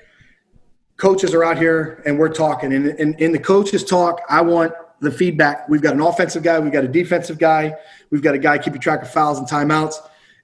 Coaches 0.96 1.34
are 1.34 1.44
out 1.44 1.58
here 1.58 2.02
and 2.06 2.18
we're 2.18 2.32
talking. 2.32 2.72
And 2.72 3.20
in 3.20 3.32
the 3.32 3.38
coaches 3.38 3.84
talk, 3.84 4.20
I 4.28 4.40
want 4.40 4.72
the 5.00 5.10
feedback. 5.10 5.68
We've 5.68 5.82
got 5.82 5.94
an 5.94 6.00
offensive 6.00 6.42
guy, 6.42 6.58
we've 6.58 6.72
got 6.72 6.84
a 6.84 6.88
defensive 6.88 7.38
guy, 7.38 7.74
we've 8.10 8.22
got 8.22 8.34
a 8.34 8.38
guy 8.38 8.58
keeping 8.58 8.80
track 8.80 9.02
of 9.02 9.10
fouls 9.10 9.38
and 9.38 9.46
timeouts, 9.46 9.96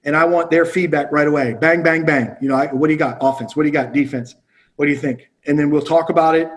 and 0.03 0.15
I 0.15 0.25
want 0.25 0.51
their 0.51 0.65
feedback 0.65 1.11
right 1.11 1.27
away. 1.27 1.55
Bang, 1.59 1.81
bang, 1.81 2.05
bang. 2.05 2.35
You 2.41 2.49
know, 2.49 2.55
I, 2.55 2.67
what 2.67 2.87
do 2.87 2.93
you 2.93 2.99
got? 2.99 3.17
Offense. 3.21 3.55
What 3.55 3.63
do 3.63 3.67
you 3.67 3.73
got? 3.73 3.93
Defense. 3.93 4.35
What 4.79 4.85
do 4.85 4.91
you 4.91 4.97
think? 4.97 5.29
And 5.45 5.59
then 5.59 5.69
we'll 5.71 5.81
talk 5.81 6.09
about 6.09 6.35
it. 6.35 6.49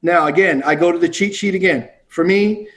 Now, 0.00 0.28
again, 0.28 0.62
I 0.64 0.74
go 0.76 0.90
to 0.90 0.98
the 0.98 1.10
cheat 1.10 1.34
sheet 1.34 1.54
again. 1.54 1.90
For 2.08 2.24
me, 2.24 2.68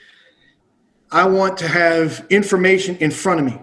I 1.10 1.26
want 1.26 1.56
to 1.56 1.68
have 1.68 2.26
information 2.28 2.98
in 2.98 3.10
front 3.10 3.40
of 3.40 3.46
me. 3.46 3.58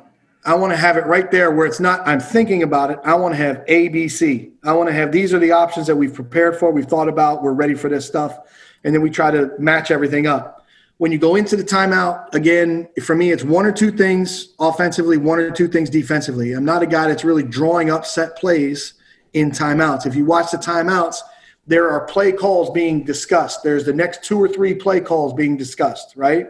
I 0.46 0.56
want 0.56 0.74
to 0.74 0.78
have 0.78 0.98
it 0.98 1.06
right 1.06 1.30
there 1.30 1.52
where 1.52 1.68
it's 1.68 1.80
not, 1.80 2.08
I'm 2.08 2.20
thinking 2.20 2.64
about 2.64 2.90
it. 2.90 2.98
I 3.04 3.14
want 3.14 3.36
to 3.36 3.38
have 3.38 3.64
A, 3.68 3.88
B, 3.90 4.08
C. 4.08 4.54
I 4.64 4.74
want 4.74 4.90
to 4.90 4.94
have 4.94 5.12
these 5.12 5.32
are 5.32 5.38
the 5.38 5.52
options 5.52 5.86
that 5.86 5.96
we've 5.96 6.12
prepared 6.12 6.58
for, 6.58 6.72
we've 6.72 6.88
thought 6.88 7.08
about, 7.08 7.44
we're 7.44 7.54
ready 7.54 7.76
for 7.76 7.88
this 7.88 8.08
stuff. 8.08 8.40
And 8.84 8.92
then 8.96 9.04
we 9.04 9.12
try 9.12 9.30
to 9.30 9.52
match 9.60 9.92
everything 9.92 10.26
up 10.26 10.66
when 10.98 11.12
you 11.12 11.20
go 11.20 11.36
into 11.36 11.56
the 11.56 11.64
timeout, 11.64 12.34
again, 12.34 12.90
for 13.04 13.16
me, 13.16 13.32
it's 13.32 13.44
one 13.44 13.68
or 13.68 13.72
two 13.72 13.92
things 13.92 14.56
offensively, 14.60 15.18
one 15.18 15.38
or 15.38 15.52
two 15.52 15.68
things 15.68 15.92
defensively. 15.92 16.54
I'm 16.54 16.66
not 16.66 16.82
a 16.82 16.88
guy 16.88 17.08
that's 17.08 17.24
really 17.24 17.44
drawing 17.44 17.92
up 17.92 18.08
set 18.08 18.36
plays 18.36 18.96
in 19.34 19.52
timeouts. 19.52 20.06
If 20.06 20.16
you 20.16 20.26
watch 20.26 20.52
the 20.52 20.58
timeouts, 20.58 21.18
there 21.66 21.90
are 21.90 22.06
play 22.06 22.32
calls 22.32 22.70
being 22.72 23.04
discussed. 23.04 23.64
There's 23.64 23.86
the 23.86 23.94
next 23.94 24.24
two 24.24 24.42
or 24.42 24.48
three 24.48 24.74
play 24.74 25.02
calls 25.02 25.34
being 25.34 25.58
discussed, 25.58 26.14
right? 26.16 26.48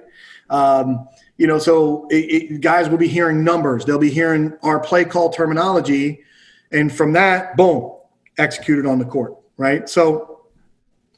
Um, 0.50 1.08
you 1.38 1.48
know, 1.48 1.60
so 1.60 2.08
it, 2.10 2.16
it, 2.16 2.62
guys 2.62 2.90
will 2.90 2.98
be 2.98 3.08
hearing 3.08 3.44
numbers. 3.44 3.86
They'll 3.86 4.00
be 4.00 4.10
hearing 4.10 4.54
our 4.64 4.80
play 4.80 5.06
call 5.06 5.30
terminology, 5.30 6.24
and 6.72 6.94
from 6.94 7.14
that, 7.14 7.58
boom, 7.58 7.94
executed 8.38 8.86
on 8.86 9.00
the 9.00 9.06
court, 9.06 9.36
right? 9.58 9.88
So, 9.90 10.46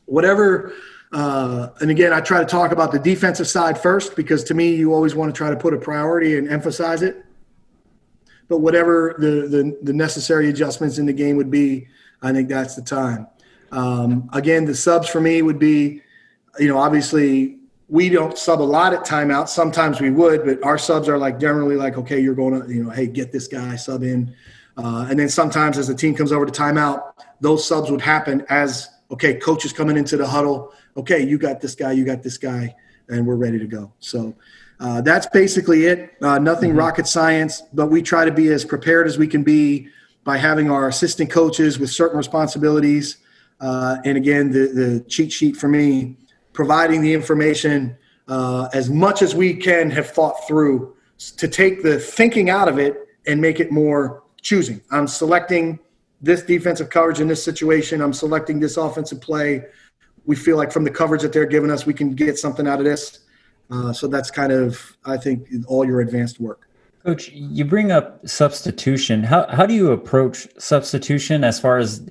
whatever 0.06 0.74
uh, 1.12 1.70
and 1.80 1.90
again, 1.90 2.14
I 2.14 2.22
try 2.22 2.40
to 2.40 2.46
talk 2.46 2.72
about 2.72 2.92
the 2.92 3.00
defensive 3.00 3.48
side 3.48 3.82
first 3.82 4.16
because 4.16 4.44
to 4.46 4.54
me, 4.54 4.76
you 4.76 4.94
always 4.94 5.16
want 5.16 5.34
to 5.34 5.38
try 5.38 5.50
to 5.50 5.56
put 5.56 5.74
a 5.74 5.78
priority 5.78 6.38
and 6.38 6.48
emphasize 6.48 7.02
it. 7.02 7.26
But 8.50 8.60
whatever 8.60 9.16
the, 9.20 9.48
the, 9.48 9.80
the 9.82 9.94
necessary 9.94 10.50
adjustments 10.50 10.98
in 10.98 11.06
the 11.06 11.14
game 11.14 11.38
would 11.38 11.52
be, 11.52 11.88
I 12.22 12.34
think 12.34 12.50
that's 12.50 12.76
the 12.76 12.82
time. 12.82 13.28
Um, 13.72 14.30
again, 14.34 14.66
the 14.66 14.76
subs 14.76 15.08
for 15.08 15.22
me 15.22 15.42
would 15.42 15.60
be, 15.60 16.02
you 16.60 16.68
know, 16.68 16.78
obviously 16.78 17.60
we 17.88 18.10
don't 18.10 18.38
sub 18.38 18.62
a 18.62 18.64
lot 18.64 18.94
at 18.94 19.06
timeout. 19.06 19.48
Sometimes 19.48 20.02
we 20.02 20.10
would, 20.10 20.44
but 20.44 20.64
our 20.64 20.78
subs 20.78 21.08
are 21.08 21.18
like 21.18 21.40
generally 21.40 21.76
like, 21.76 21.98
okay, 21.98 22.20
you're 22.20 22.36
going 22.36 22.62
to, 22.62 22.74
you 22.74 22.84
know, 22.84 22.90
hey, 22.90 23.08
get 23.08 23.32
this 23.32 23.48
guy 23.48 23.76
sub 23.76 24.04
in. 24.04 24.36
Uh, 24.78 25.08
and 25.10 25.20
then 25.20 25.30
sometimes 25.30 25.78
as 25.78 25.88
the 25.88 25.96
team 25.96 26.16
comes 26.16 26.32
over 26.32 26.46
to 26.46 26.52
timeout, 26.52 27.14
those 27.42 27.66
subs 27.68 27.92
would 27.92 28.02
happen 28.02 28.46
as 28.50 28.90
okay, 29.12 29.36
coach 29.36 29.66
is 29.66 29.74
coming 29.74 29.98
into 29.98 30.18
the 30.18 30.28
huddle. 30.28 30.74
Okay, 30.96 31.26
you 31.26 31.38
got 31.38 31.62
this 31.62 31.76
guy, 31.76 31.92
you 31.92 32.06
got 32.06 32.22
this 32.22 32.38
guy, 32.38 32.76
and 33.08 33.26
we're 33.26 33.36
ready 33.36 33.58
to 33.60 33.68
go. 33.68 33.92
So 34.00 34.36
uh, 34.80 35.02
that's 35.02 35.28
basically 35.28 35.86
it. 35.86 36.14
Uh, 36.22 36.40
nothing 36.40 36.70
mm-hmm. 36.70 36.80
rocket 36.80 37.08
science, 37.08 37.64
but 37.74 37.88
we 37.88 38.02
try 38.02 38.24
to 38.24 38.32
be 38.32 38.48
as 38.50 38.64
prepared 38.64 39.08
as 39.08 39.18
we 39.18 39.28
can 39.28 39.44
be 39.44 39.90
by 40.24 40.38
having 40.38 40.72
our 40.72 40.88
assistant 40.88 41.30
coaches 41.30 41.80
with 41.80 41.90
certain 41.90 42.18
responsibilities. 42.18 43.18
Uh, 43.60 43.98
and 44.06 44.18
again, 44.18 44.52
the, 44.52 44.68
the 44.68 45.06
cheat 45.10 45.32
sheet 45.32 45.58
for 45.58 45.68
me, 45.68 46.16
providing 46.54 47.02
the 47.02 47.14
information 47.14 47.98
uh, 48.28 48.70
as 48.74 48.90
much 48.90 49.22
as 49.22 49.36
we 49.36 49.54
can 49.54 49.90
have 49.90 50.10
thought 50.12 50.48
through 50.48 50.96
to 51.36 51.48
take 51.48 51.84
the 51.84 52.00
thinking 52.00 52.50
out 52.50 52.70
of 52.70 52.80
it 52.80 52.96
and 53.28 53.42
make 53.42 53.60
it 53.60 53.72
more 53.72 54.24
choosing. 54.42 54.82
I'm 54.92 55.08
selecting 55.08 55.80
this 56.22 56.42
defensive 56.44 56.90
coverage 56.90 57.20
in 57.20 57.28
this 57.28 57.44
situation. 57.44 58.02
I'm 58.02 58.14
selecting 58.14 58.60
this 58.60 58.78
offensive 58.78 59.20
play. 59.20 59.64
We 60.26 60.36
feel 60.36 60.56
like 60.56 60.72
from 60.72 60.84
the 60.84 60.92
coverage 60.92 61.22
that 61.24 61.34
they're 61.34 61.46
giving 61.46 61.72
us, 61.72 61.86
we 61.86 61.94
can 61.94 62.14
get 62.14 62.38
something 62.38 62.68
out 62.68 62.80
of 62.80 62.86
this. 62.86 63.20
Uh, 63.72 63.94
so 63.94 64.08
that's 64.08 64.32
kind 64.32 64.52
of, 64.52 64.98
I 65.06 65.18
think, 65.18 65.48
all 65.68 65.86
your 65.86 66.02
advanced 66.02 66.40
work. 66.40 66.68
Coach, 67.06 67.30
you 67.30 67.64
bring 67.64 67.92
up 67.92 68.28
substitution. 68.28 69.24
How 69.24 69.48
how 69.48 69.66
do 69.66 69.74
you 69.74 69.92
approach 69.92 70.48
substitution 70.58 71.44
as 71.44 71.60
far 71.60 71.78
as 71.78 72.06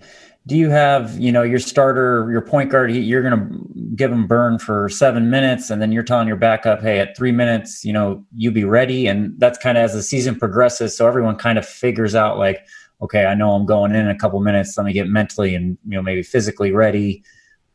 do 0.49 0.57
you 0.57 0.71
have 0.71 1.19
you 1.19 1.31
know 1.31 1.43
your 1.43 1.59
starter 1.59 2.27
your 2.33 2.41
point 2.41 2.71
guard 2.71 2.91
you're 2.91 3.23
going 3.23 3.39
to 3.39 3.95
give 3.95 4.11
him 4.11 4.27
burn 4.27 4.59
for 4.59 4.89
seven 4.89 5.29
minutes 5.29 5.69
and 5.69 5.81
then 5.83 5.93
you're 5.93 6.03
telling 6.03 6.27
your 6.27 6.39
backup 6.39 6.81
hey 6.81 6.99
at 7.01 7.15
three 7.17 7.33
minutes 7.33 7.85
you 7.85 7.93
know 7.93 8.25
you 8.35 8.51
be 8.51 8.65
ready 8.65 9.07
and 9.07 9.39
that's 9.39 9.59
kind 9.59 9.77
of 9.77 9.85
as 9.85 9.93
the 9.93 10.03
season 10.03 10.35
progresses 10.35 10.97
so 10.97 11.07
everyone 11.07 11.37
kind 11.37 11.59
of 11.59 11.67
figures 11.67 12.15
out 12.15 12.39
like 12.39 12.67
okay 13.03 13.27
i 13.27 13.35
know 13.35 13.53
i'm 13.53 13.67
going 13.67 13.91
in, 13.91 13.99
in 13.99 14.09
a 14.09 14.19
couple 14.19 14.41
minutes 14.41 14.77
let 14.79 14.87
me 14.87 14.93
get 14.93 15.07
mentally 15.07 15.55
and 15.55 15.77
you 15.87 15.97
know 15.97 16.03
maybe 16.03 16.23
physically 16.23 16.73
ready 16.73 17.23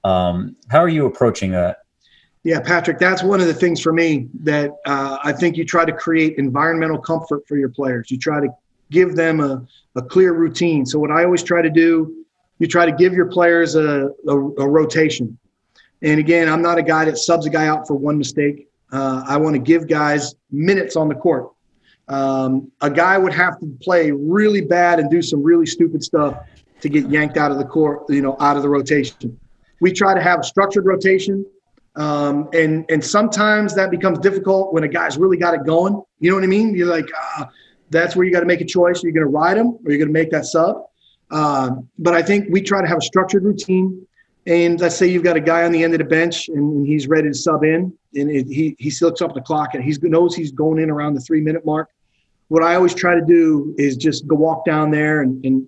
um, 0.03 0.55
how 0.69 0.79
are 0.79 0.89
you 0.89 1.05
approaching 1.05 1.51
that 1.51 1.77
yeah 2.43 2.59
patrick 2.59 2.99
that's 2.99 3.23
one 3.23 3.39
of 3.39 3.47
the 3.47 3.53
things 3.53 3.79
for 3.79 3.93
me 3.93 4.27
that 4.33 4.71
uh, 4.85 5.17
i 5.23 5.31
think 5.31 5.57
you 5.57 5.65
try 5.65 5.85
to 5.85 5.93
create 5.93 6.37
environmental 6.37 6.97
comfort 6.97 7.47
for 7.47 7.57
your 7.57 7.69
players 7.69 8.11
you 8.11 8.17
try 8.17 8.39
to 8.39 8.47
give 8.91 9.15
them 9.15 9.39
a, 9.39 9.65
a 9.95 10.01
clear 10.01 10.33
routine 10.33 10.85
so 10.85 10.99
what 10.99 11.11
i 11.11 11.23
always 11.23 11.43
try 11.43 11.61
to 11.61 11.69
do 11.69 12.23
you 12.59 12.67
try 12.67 12.85
to 12.85 12.91
give 12.91 13.13
your 13.13 13.25
players 13.25 13.75
a, 13.75 14.09
a, 14.27 14.31
a 14.31 14.67
rotation. 14.67 15.37
And 16.01 16.19
again, 16.19 16.47
I'm 16.47 16.61
not 16.61 16.77
a 16.77 16.81
guy 16.81 17.03
that 17.05 17.17
subs 17.17 17.45
a 17.45 17.49
guy 17.49 17.67
out 17.67 17.87
for 17.87 17.95
one 17.95 18.17
mistake. 18.17 18.69
Uh, 18.91 19.23
I 19.27 19.35
want 19.35 19.55
to 19.55 19.59
give 19.59 19.87
guys 19.87 20.35
minutes 20.49 20.95
on 20.95 21.09
the 21.09 21.15
court. 21.15 21.51
Um, 22.07 22.71
a 22.79 22.89
guy 22.89 23.17
would 23.17 23.33
have 23.33 23.59
to 23.59 23.77
play 23.81 24.11
really 24.11 24.61
bad 24.61 24.99
and 24.99 25.09
do 25.09 25.21
some 25.21 25.43
really 25.43 25.65
stupid 25.65 26.03
stuff 26.03 26.37
to 26.79 26.87
get 26.87 27.09
yanked 27.09 27.35
out 27.35 27.51
of 27.51 27.57
the 27.57 27.65
court, 27.65 28.03
you 28.09 28.21
know, 28.21 28.37
out 28.39 28.55
of 28.55 28.63
the 28.63 28.69
rotation. 28.69 29.37
We 29.81 29.91
try 29.91 30.13
to 30.13 30.21
have 30.21 30.39
a 30.39 30.43
structured 30.43 30.85
rotation, 30.85 31.45
um, 31.95 32.49
and 32.53 32.85
and 32.89 33.03
sometimes 33.03 33.75
that 33.75 33.91
becomes 33.91 34.19
difficult 34.19 34.73
when 34.73 34.83
a 34.83 34.87
guy's 34.87 35.17
really 35.17 35.37
got 35.37 35.53
it 35.53 35.65
going. 35.65 36.01
You 36.19 36.29
know 36.29 36.35
what 36.35 36.43
I 36.43 36.47
mean? 36.47 36.75
You're 36.75 36.87
like, 36.87 37.09
uh, 37.37 37.45
that's 37.89 38.15
where 38.15 38.25
you 38.25 38.31
got 38.31 38.39
to 38.39 38.45
make 38.45 38.61
a 38.61 38.65
choice. 38.65 39.03
Are 39.03 39.07
You're 39.07 39.13
going 39.13 39.25
to 39.25 39.31
ride 39.31 39.57
him, 39.57 39.67
or 39.67 39.91
you're 39.91 39.99
going 39.99 40.07
to 40.07 40.13
make 40.13 40.31
that 40.31 40.45
sub. 40.45 40.83
Um, 41.31 41.87
but 41.99 42.13
I 42.13 42.21
think 42.21 42.47
we 42.49 42.61
try 42.61 42.81
to 42.81 42.87
have 42.87 42.97
a 42.97 43.01
structured 43.01 43.43
routine. 43.43 44.05
And 44.45 44.79
let's 44.81 44.97
say 44.97 45.07
you've 45.07 45.23
got 45.23 45.37
a 45.37 45.41
guy 45.41 45.63
on 45.63 45.71
the 45.71 45.83
end 45.83 45.93
of 45.93 45.99
the 45.99 46.05
bench 46.05 46.49
and 46.49 46.85
he's 46.85 47.07
ready 47.07 47.29
to 47.29 47.33
sub 47.33 47.63
in, 47.63 47.93
and 48.15 48.29
it, 48.29 48.47
he 48.47 48.75
he 48.77 48.91
looks 49.01 49.21
up 49.21 49.33
the 49.33 49.41
clock 49.41 49.73
and 49.73 49.83
he 49.83 49.95
knows 50.01 50.35
he's 50.35 50.51
going 50.51 50.79
in 50.79 50.89
around 50.89 51.13
the 51.13 51.21
three 51.21 51.41
minute 51.41 51.65
mark. 51.65 51.89
What 52.49 52.61
I 52.61 52.75
always 52.75 52.93
try 52.93 53.15
to 53.15 53.25
do 53.25 53.73
is 53.77 53.95
just 53.95 54.27
go 54.27 54.35
walk 54.35 54.65
down 54.65 54.91
there 54.91 55.21
and, 55.21 55.43
and 55.45 55.67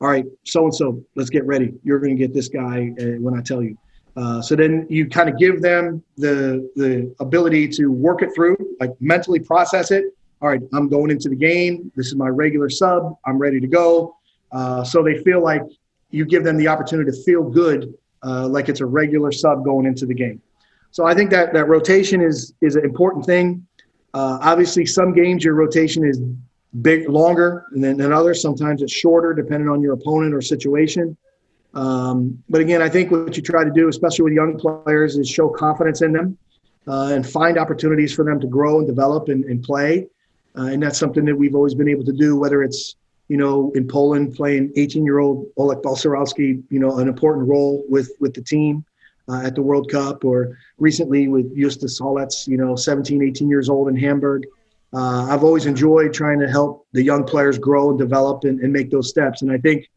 all 0.00 0.08
right, 0.08 0.24
so 0.44 0.64
and 0.64 0.74
so, 0.74 1.04
let's 1.14 1.30
get 1.30 1.44
ready. 1.46 1.72
You're 1.84 2.00
going 2.00 2.16
to 2.16 2.20
get 2.20 2.34
this 2.34 2.48
guy 2.48 2.92
uh, 3.00 3.20
when 3.20 3.38
I 3.38 3.42
tell 3.42 3.62
you. 3.62 3.76
Uh, 4.16 4.42
so 4.42 4.54
then 4.54 4.86
you 4.90 5.08
kind 5.08 5.28
of 5.28 5.38
give 5.38 5.62
them 5.62 6.02
the 6.16 6.70
the 6.76 7.14
ability 7.20 7.66
to 7.68 7.86
work 7.86 8.22
it 8.22 8.30
through, 8.34 8.56
like 8.78 8.90
mentally 9.00 9.40
process 9.40 9.90
it. 9.90 10.04
All 10.40 10.48
right, 10.48 10.60
I'm 10.72 10.88
going 10.88 11.10
into 11.10 11.28
the 11.28 11.36
game. 11.36 11.90
This 11.96 12.08
is 12.08 12.16
my 12.16 12.28
regular 12.28 12.68
sub. 12.68 13.16
I'm 13.24 13.38
ready 13.38 13.60
to 13.60 13.66
go. 13.66 14.16
Uh, 14.50 14.84
so 14.84 15.02
they 15.02 15.22
feel 15.22 15.40
like 15.42 15.62
you 16.10 16.26
give 16.26 16.44
them 16.44 16.56
the 16.58 16.68
opportunity 16.68 17.10
to 17.10 17.22
feel 17.22 17.42
good, 17.42 17.94
uh, 18.22 18.46
like 18.48 18.68
it's 18.68 18.80
a 18.80 18.86
regular 18.86 19.32
sub 19.32 19.64
going 19.64 19.86
into 19.86 20.04
the 20.04 20.14
game. 20.14 20.42
So 20.90 21.06
I 21.06 21.14
think 21.14 21.30
that 21.30 21.54
that 21.54 21.68
rotation 21.68 22.20
is 22.20 22.52
is 22.60 22.76
an 22.76 22.84
important 22.84 23.24
thing. 23.24 23.66
Uh, 24.12 24.38
obviously, 24.42 24.84
some 24.84 25.14
games 25.14 25.42
your 25.42 25.54
rotation 25.54 26.04
is 26.04 26.20
big, 26.82 27.08
longer 27.08 27.64
than, 27.72 27.96
than 27.96 28.12
others. 28.12 28.42
Sometimes 28.42 28.82
it's 28.82 28.92
shorter, 28.92 29.32
depending 29.32 29.68
on 29.68 29.80
your 29.80 29.94
opponent 29.94 30.34
or 30.34 30.42
situation. 30.42 31.16
Um, 31.74 32.42
but 32.48 32.60
again, 32.60 32.82
I 32.82 32.88
think 32.88 33.10
what 33.10 33.36
you 33.36 33.42
try 33.42 33.64
to 33.64 33.70
do, 33.70 33.88
especially 33.88 34.24
with 34.24 34.34
young 34.34 34.58
players, 34.58 35.16
is 35.16 35.28
show 35.28 35.48
confidence 35.48 36.02
in 36.02 36.12
them 36.12 36.36
uh, 36.86 37.10
and 37.12 37.26
find 37.26 37.58
opportunities 37.58 38.12
for 38.12 38.24
them 38.24 38.40
to 38.40 38.46
grow 38.46 38.78
and 38.78 38.86
develop 38.86 39.28
and, 39.28 39.44
and 39.44 39.62
play. 39.62 40.06
Uh, 40.56 40.64
and 40.64 40.82
that's 40.82 40.98
something 40.98 41.24
that 41.24 41.34
we've 41.34 41.54
always 41.54 41.74
been 41.74 41.88
able 41.88 42.04
to 42.04 42.12
do, 42.12 42.36
whether 42.36 42.62
it's 42.62 42.96
you 43.32 43.38
know, 43.38 43.72
in 43.74 43.88
Poland, 43.88 44.34
playing 44.34 44.70
18-year-old 44.76 45.46
Olek 45.56 45.80
Balcerowski, 45.82 46.62
you 46.68 46.78
know, 46.78 46.98
an 46.98 47.08
important 47.08 47.48
role 47.48 47.82
with 47.88 48.10
with 48.20 48.34
the 48.34 48.42
team 48.42 48.84
uh, 49.26 49.40
at 49.42 49.54
the 49.54 49.62
World 49.62 49.90
Cup, 49.90 50.22
or 50.22 50.58
recently 50.78 51.28
with 51.28 51.56
Justus 51.56 51.98
Hollatz, 51.98 52.46
you 52.46 52.58
know, 52.58 52.76
17, 52.76 53.22
18 53.22 53.48
years 53.48 53.70
old 53.70 53.88
in 53.88 53.96
Hamburg. 53.96 54.44
Uh, 54.92 55.28
I've 55.30 55.44
always 55.44 55.64
enjoyed 55.64 56.12
trying 56.12 56.40
to 56.40 56.46
help 56.46 56.86
the 56.92 57.02
young 57.02 57.24
players 57.24 57.58
grow 57.58 57.88
and 57.88 57.98
develop 57.98 58.44
and, 58.44 58.60
and 58.60 58.70
make 58.70 58.90
those 58.90 59.08
steps. 59.08 59.40
And 59.40 59.50
I 59.50 59.56
think 59.56 59.88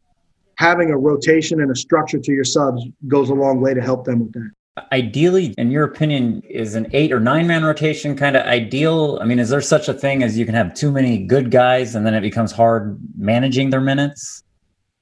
having 0.56 0.90
a 0.90 0.96
rotation 0.96 1.60
and 1.60 1.70
a 1.70 1.76
structure 1.76 2.18
to 2.18 2.32
your 2.32 2.44
subs 2.44 2.82
goes 3.08 3.30
a 3.30 3.34
long 3.34 3.60
way 3.60 3.74
to 3.74 3.80
help 3.80 4.04
them 4.04 4.20
with 4.20 4.32
that. 4.32 4.50
Ideally 4.92 5.54
in 5.56 5.70
your 5.70 5.84
opinion 5.84 6.42
is 6.42 6.74
an 6.74 6.88
eight 6.92 7.10
or 7.10 7.20
nine 7.20 7.46
man 7.46 7.64
rotation 7.64 8.14
kind 8.14 8.36
of 8.36 8.44
ideal? 8.44 9.18
I 9.22 9.24
mean 9.24 9.38
is 9.38 9.48
there 9.48 9.62
such 9.62 9.88
a 9.88 9.94
thing 9.94 10.22
as 10.22 10.36
you 10.36 10.44
can 10.44 10.54
have 10.54 10.74
too 10.74 10.92
many 10.92 11.18
good 11.18 11.50
guys 11.50 11.94
and 11.94 12.04
then 12.04 12.12
it 12.12 12.20
becomes 12.20 12.52
hard 12.52 12.98
managing 13.16 13.70
their 13.70 13.80
minutes? 13.80 14.42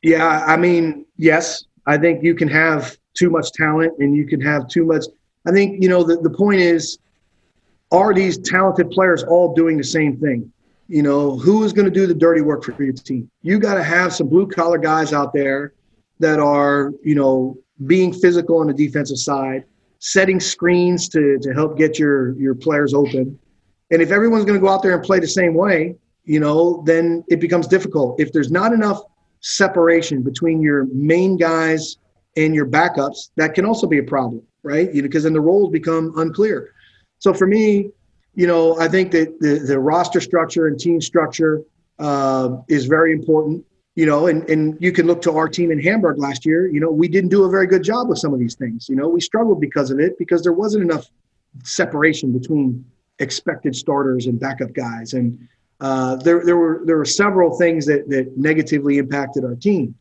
Yeah 0.03 0.45
i 0.47 0.57
mean 0.57 1.07
yes. 1.17 1.65
I 1.87 1.99
think 1.99 2.23
you 2.23 2.35
can 2.35 2.49
have 2.49 2.97
too 3.15 3.31
much 3.31 3.53
talent 3.53 3.93
and 3.99 4.15
you 4.17 4.27
can 4.27 4.41
have 4.41 4.69
too 4.69 4.85
much 4.85 5.05
i 5.47 5.51
think 5.51 5.83
you 5.83 5.89
know 5.89 6.03
the, 6.03 6.17
the 6.17 6.31
point 6.31 6.61
is 6.61 6.99
are 7.91 8.15
these 8.15 8.39
talented 8.39 8.91
players 8.91 9.23
all 9.25 9.55
doing 9.55 9.77
the 9.77 9.85
same 9.85 10.17
thing 10.19 10.51
you 10.89 11.03
know 11.03 11.37
who 11.37 11.65
is 11.65 11.73
going 11.73 11.87
to 11.87 11.91
do 11.91 12.07
the 12.07 12.15
dirty 12.15 12.41
work 12.41 12.63
for 12.63 12.83
your 12.83 12.93
team 12.93 13.31
you 13.43 13.59
got 13.59 13.75
to 13.75 13.83
have 13.83 14.13
some 14.13 14.29
blue 14.29 14.47
collar 14.47 14.79
guys 14.79 15.13
out 15.13 15.33
there 15.33 15.73
that 16.21 16.39
are 16.39 16.93
you 17.03 17.15
know 17.15 17.57
being 17.87 18.13
physical 18.13 18.59
on 18.59 18.67
the 18.67 18.75
defensive 18.75 19.19
side, 19.19 19.65
setting 19.99 20.41
screens 20.41 21.09
to, 21.09 21.39
to 21.41 21.53
help 21.53 21.77
get 21.77 21.99
your, 21.99 22.39
your 22.39 22.55
players 22.55 22.95
open. 22.95 23.39
And 23.91 24.01
if 24.01 24.11
everyone's 24.11 24.45
going 24.45 24.59
to 24.59 24.65
go 24.65 24.69
out 24.69 24.83
there 24.83 24.95
and 24.95 25.03
play 25.03 25.19
the 25.19 25.29
same 25.29 25.55
way, 25.55 25.97
you 26.25 26.41
know, 26.41 26.83
then 26.87 27.25
it 27.29 27.41
becomes 27.41 27.67
difficult. 27.67 28.21
If 28.21 28.33
there's 28.33 28.51
not 28.51 28.73
enough 28.73 29.03
separation 29.41 30.23
between 30.23 30.61
your 30.61 30.87
main 30.93 31.37
guys 31.37 31.99
and 32.37 32.55
your 32.55 32.67
backups, 32.67 33.31
that 33.37 33.55
can 33.55 33.67
also 33.67 33.87
be 33.87 33.99
a 33.99 34.03
problem, 34.03 34.43
right? 34.63 34.93
You 34.93 35.03
know, 35.03 35.09
because 35.09 35.25
then 35.25 35.33
the 35.33 35.41
roles 35.41 35.71
become 35.71 36.13
unclear. 36.17 36.73
So 37.19 37.35
for 37.35 37.47
me, 37.47 37.91
you 38.35 38.47
know, 38.47 38.79
I 38.79 38.89
think 38.89 39.13
that 39.13 39.41
the, 39.41 39.59
the 39.59 39.79
roster 39.79 40.21
structure 40.21 40.67
and 40.67 40.79
team 40.79 41.01
structure 41.01 41.63
uh, 41.99 42.57
is 42.69 42.87
very 42.87 43.13
important 43.13 43.65
you 43.95 44.07
know, 44.07 44.27
and, 44.27 44.49
and 44.51 44.77
you 44.81 44.91
can 44.91 45.07
look 45.07 45.23
to 45.23 45.33
our 45.33 45.49
team 45.49 45.71
in 45.71 45.81
Hamburg 45.81 46.19
last 46.19 46.45
year. 46.45 46.67
You 46.67 46.81
know, 46.81 46.91
we 46.91 47.07
didn't 47.07 47.31
do 47.31 47.45
a 47.45 47.49
very 47.49 47.67
good 47.67 47.85
job 47.85 48.09
with 48.09 48.19
some 48.19 48.35
of 48.35 48.41
these 48.41 48.57
things. 48.57 48.89
You 48.89 48.97
know, 48.97 49.09
we 49.09 49.21
struggled 49.21 49.61
because 49.61 49.91
of 49.91 50.01
it 50.01 50.19
because 50.19 50.43
there 50.43 50.53
wasn't 50.53 50.85
enough 50.85 51.07
separation 51.63 52.33
between 52.33 52.85
expected 53.21 53.77
starters 53.77 54.27
and 54.27 54.41
backup 54.41 54.73
guys, 54.73 55.15
and 55.15 55.39
uh, 55.81 56.17
there 56.17 56.45
there 56.45 56.57
were 56.57 56.83
there 56.85 56.97
were 56.97 57.05
several 57.05 57.57
things 57.57 57.87
that 57.87 58.09
that 58.09 58.37
negatively 58.37 58.99
impacted 58.99 59.45
our 59.45 59.55
team. 59.55 59.95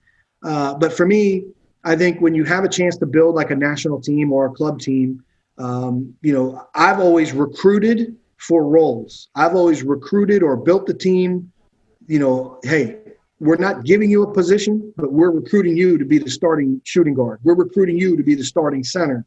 Uh, 0.43 0.73
but 0.73 0.91
for 0.91 1.05
me, 1.05 1.45
I 1.83 1.95
think 1.95 2.19
when 2.19 2.33
you 2.33 2.45
have 2.45 2.63
a 2.63 2.69
chance 2.69 2.97
to 2.97 3.05
build 3.05 3.35
like 3.35 3.51
a 3.51 3.55
national 3.55 4.01
team 4.01 4.33
or 4.33 4.47
a 4.47 4.51
club 4.51 4.79
team, 4.79 5.23
um, 5.59 6.15
you 6.23 6.33
know, 6.33 6.67
I've 6.73 6.99
always 6.99 7.31
recruited 7.31 8.15
for 8.37 8.67
roles. 8.67 9.29
I've 9.35 9.55
always 9.55 9.83
recruited 9.83 10.43
or 10.43 10.57
built 10.57 10.85
the 10.85 10.93
team. 10.93 11.51
You 12.07 12.19
know, 12.19 12.59
hey, 12.63 12.99
we're 13.39 13.57
not 13.57 13.83
giving 13.83 14.09
you 14.09 14.23
a 14.23 14.33
position, 14.33 14.93
but 14.97 15.11
we're 15.11 15.31
recruiting 15.31 15.75
you 15.75 15.97
to 15.97 16.05
be 16.05 16.17
the 16.17 16.29
starting 16.29 16.81
shooting 16.83 17.13
guard. 17.13 17.39
We're 17.43 17.55
recruiting 17.55 17.97
you 17.97 18.15
to 18.17 18.23
be 18.23 18.35
the 18.35 18.43
starting 18.43 18.83
center. 18.83 19.25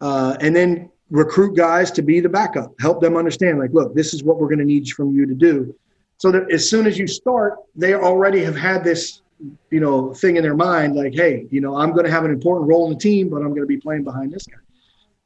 Uh, 0.00 0.36
and 0.40 0.54
then 0.54 0.90
recruit 1.10 1.56
guys 1.56 1.90
to 1.92 2.02
be 2.02 2.20
the 2.20 2.28
backup, 2.28 2.74
help 2.80 3.00
them 3.00 3.16
understand, 3.16 3.58
like, 3.58 3.70
look, 3.72 3.94
this 3.94 4.14
is 4.14 4.24
what 4.24 4.38
we're 4.38 4.48
going 4.48 4.58
to 4.58 4.64
need 4.64 4.88
from 4.88 5.12
you 5.12 5.26
to 5.26 5.34
do. 5.34 5.74
So 6.16 6.30
that 6.32 6.50
as 6.52 6.68
soon 6.68 6.86
as 6.86 6.98
you 6.98 7.06
start, 7.06 7.58
they 7.76 7.94
already 7.94 8.42
have 8.42 8.56
had 8.56 8.82
this, 8.82 9.22
you 9.70 9.80
know, 9.80 10.14
thing 10.14 10.36
in 10.36 10.42
their 10.42 10.54
mind, 10.54 10.96
like, 10.96 11.14
hey, 11.14 11.46
you 11.50 11.60
know, 11.60 11.76
I'm 11.76 11.92
going 11.92 12.04
to 12.04 12.10
have 12.10 12.24
an 12.24 12.30
important 12.30 12.68
role 12.68 12.86
in 12.86 12.92
the 12.92 12.98
team, 12.98 13.28
but 13.28 13.36
I'm 13.36 13.48
going 13.48 13.62
to 13.62 13.66
be 13.66 13.76
playing 13.76 14.04
behind 14.04 14.32
this 14.32 14.46
guy. 14.46 14.58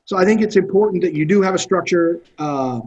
So 0.04 0.16
I 0.16 0.24
think 0.24 0.40
it's 0.40 0.56
important 0.56 1.02
that 1.02 1.14
you 1.14 1.24
do 1.24 1.42
have 1.42 1.54
a 1.54 1.58
structure. 1.58 2.20
Uh, 2.38 2.80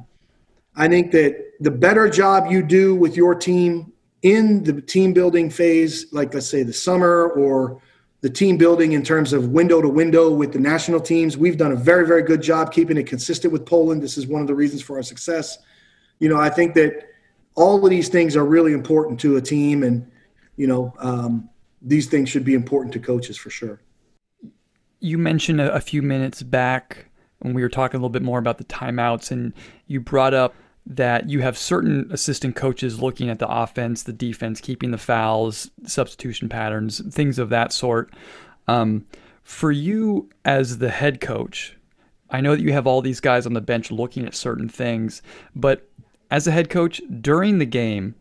I 0.82 0.88
think 0.88 1.12
that 1.12 1.52
the 1.60 1.70
better 1.70 2.10
job 2.10 2.50
you 2.50 2.64
do 2.64 2.96
with 2.96 3.16
your 3.16 3.36
team 3.36 3.94
in 4.24 4.64
the 4.64 4.82
team 4.82 5.14
building 5.14 5.52
phase, 5.52 6.12
like 6.12 6.34
let's 6.34 6.50
say 6.50 6.64
the 6.64 6.74
summer 6.74 7.30
or 7.30 7.80
the 8.22 8.32
team 8.32 8.58
building 8.58 8.94
in 8.94 9.04
terms 9.04 9.32
of 9.32 9.50
window 9.50 9.80
to 9.80 9.88
window 9.88 10.32
with 10.32 10.54
the 10.54 10.60
national 10.60 11.00
teams, 11.00 11.38
we've 11.38 11.56
done 11.56 11.72
a 11.72 11.76
very, 11.76 12.08
very 12.08 12.24
good 12.24 12.42
job 12.42 12.72
keeping 12.72 12.98
it 12.98 13.04
consistent 13.04 13.54
with 13.54 13.64
Poland. 13.64 14.02
This 14.02 14.18
is 14.18 14.26
one 14.26 14.42
of 14.42 14.48
the 14.48 14.56
reasons 14.56 14.82
for 14.82 14.96
our 14.96 15.04
success. 15.04 15.60
You 16.18 16.30
know, 16.30 16.40
I 16.40 16.50
think 16.50 16.74
that 16.74 17.10
all 17.54 17.84
of 17.84 17.92
these 17.92 18.10
things 18.10 18.36
are 18.36 18.46
really 18.46 18.74
important 18.74 19.20
to 19.20 19.38
a 19.38 19.42
team, 19.42 19.84
and 19.84 20.10
you 20.58 20.66
know, 20.66 20.96
um, 20.98 21.48
these 21.84 22.08
things 22.08 22.28
should 22.28 22.44
be 22.44 22.56
important 22.56 22.92
to 22.94 23.00
coaches 23.00 23.38
for 23.38 23.52
sure. 23.52 23.80
You 25.00 25.20
mentioned 25.20 25.62
a, 25.62 25.80
few 25.80 26.02
minutes 26.02 26.42
back 26.42 27.06
when 27.38 27.54
we 27.54 27.62
were 27.62 27.70
talking 27.70 27.98
a 27.98 28.00
little 28.00 28.10
bit 28.10 28.24
more 28.24 28.40
about 28.40 28.58
the 28.58 28.64
timeouts, 28.64 29.30
and 29.30 29.54
you 29.86 30.00
brought 30.00 30.34
up 30.34 30.56
that 30.86 31.30
you 31.30 31.42
have 31.42 31.58
certain 31.58 32.10
assistant 32.12 32.56
coaches 32.56 33.02
looking 33.02 33.30
at 33.30 33.40
the 33.40 33.48
offense, 33.48 34.04
the 34.04 34.14
defense, 34.14 34.60
keeping 34.60 34.92
the 34.92 34.98
fouls, 34.98 35.70
substitution 35.86 36.50
patterns, 36.50 37.02
things 37.14 37.38
of 37.38 37.50
that 37.50 37.72
sort. 37.72 38.14
Um, 38.68 39.06
for 39.44 39.72
you 39.72 40.30
as 40.44 40.80
the 40.80 40.90
head 40.90 41.22
coach, 41.22 41.78
I 42.30 42.42
know 42.42 42.56
that 42.56 42.62
you 42.62 42.72
have 42.72 42.88
all 42.88 43.02
these 43.02 43.20
guys 43.20 43.46
on 43.46 43.54
the 43.54 43.62
bench 43.62 43.92
looking 43.92 44.26
at 44.26 44.34
certain 44.34 44.70
things, 44.70 45.22
but 45.56 45.88
as 46.30 46.48
a 46.48 46.52
head 46.52 46.70
coach 46.70 47.02
during 47.20 47.58
the 47.58 47.66
game, 47.66 48.16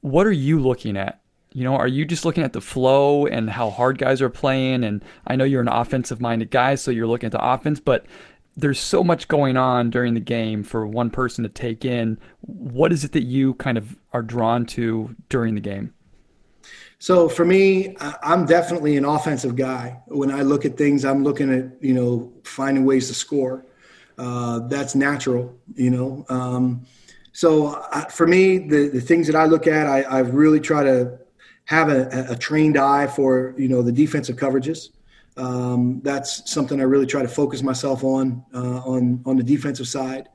what 0.00 0.26
are 0.26 0.32
you 0.32 0.60
looking 0.60 0.96
at? 0.96 1.20
You 1.52 1.64
know, 1.64 1.74
are 1.74 1.88
you 1.88 2.04
just 2.04 2.24
looking 2.24 2.44
at 2.44 2.52
the 2.52 2.60
flow 2.60 3.26
and 3.26 3.50
how 3.50 3.70
hard 3.70 3.98
guys 3.98 4.22
are 4.22 4.30
playing? 4.30 4.84
And 4.84 5.04
I 5.26 5.34
know 5.34 5.44
you're 5.44 5.60
an 5.60 5.68
offensive 5.68 6.20
minded 6.20 6.50
guy, 6.50 6.76
so 6.76 6.92
you're 6.92 7.08
looking 7.08 7.26
at 7.26 7.32
the 7.32 7.44
offense, 7.44 7.80
but 7.80 8.06
there's 8.56 8.80
so 8.80 9.02
much 9.02 9.28
going 9.28 9.56
on 9.56 9.90
during 9.90 10.14
the 10.14 10.20
game 10.20 10.62
for 10.62 10.86
one 10.86 11.10
person 11.10 11.42
to 11.44 11.48
take 11.48 11.84
in. 11.84 12.18
What 12.40 12.92
is 12.92 13.04
it 13.04 13.12
that 13.12 13.22
you 13.22 13.54
kind 13.54 13.78
of 13.78 13.96
are 14.12 14.22
drawn 14.22 14.66
to 14.66 15.14
during 15.28 15.54
the 15.54 15.60
game? 15.60 15.94
So 16.98 17.30
for 17.30 17.46
me, 17.46 17.96
I'm 18.22 18.44
definitely 18.44 18.98
an 18.98 19.06
offensive 19.06 19.56
guy. 19.56 20.00
When 20.06 20.30
I 20.30 20.42
look 20.42 20.66
at 20.66 20.76
things, 20.76 21.04
I'm 21.04 21.24
looking 21.24 21.52
at 21.52 21.82
you 21.82 21.94
know 21.94 22.32
finding 22.44 22.84
ways 22.84 23.08
to 23.08 23.14
score. 23.14 23.64
Uh, 24.18 24.60
that's 24.68 24.94
natural, 24.94 25.58
you 25.74 25.88
know. 25.88 26.26
Um, 26.28 26.86
so 27.32 27.68
uh, 27.68 28.04
for 28.06 28.26
me, 28.26 28.58
the 28.58 28.88
the 28.88 29.00
things 29.00 29.26
that 29.28 29.36
I 29.36 29.46
look 29.46 29.66
at, 29.66 29.86
I, 29.86 30.02
I 30.02 30.18
really 30.18 30.60
try 30.60 30.84
to 30.84 31.18
have 31.64 31.88
a, 31.88 32.26
a, 32.30 32.36
trained 32.36 32.76
eye 32.76 33.06
for 33.06 33.54
you 33.56 33.68
know 33.68 33.80
the 33.80 33.92
defensive 33.92 34.36
coverages. 34.36 34.90
Um, 35.40 36.00
that's 36.02 36.50
something 36.50 36.80
I 36.80 36.84
really 36.84 37.06
try 37.06 37.22
to 37.22 37.28
focus 37.28 37.62
myself 37.62 38.04
on 38.04 38.44
uh, 38.54 38.80
on 38.80 39.22
on 39.24 39.36
the 39.38 39.42
defensive 39.42 39.88
side. 39.88 40.28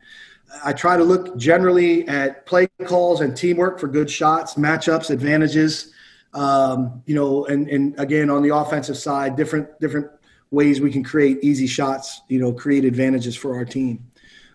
I 0.63 0.73
try 0.73 0.97
to 0.97 1.03
look 1.03 1.37
generally 1.37 2.07
at 2.07 2.45
play 2.47 2.67
calls 2.85 3.21
and 3.21 3.37
teamwork 3.37 3.79
for 3.79 3.87
good 3.87 4.09
shots, 4.09 4.55
matchups, 4.55 5.11
advantages. 5.11 5.93
Um, 6.33 7.03
you 7.05 7.13
know, 7.13 7.45
and 7.45 7.69
and 7.69 7.97
again 7.99 8.31
on 8.31 8.41
the 8.41 8.55
offensive 8.55 8.97
side, 8.97 9.35
different 9.35 9.79
different 9.79 10.09
ways 10.49 10.81
we 10.81 10.91
can 10.91 11.03
create 11.03 11.37
easy 11.43 11.67
shots. 11.67 12.21
You 12.27 12.39
know, 12.39 12.51
create 12.51 12.83
advantages 12.83 13.35
for 13.35 13.55
our 13.55 13.65
team. 13.65 14.03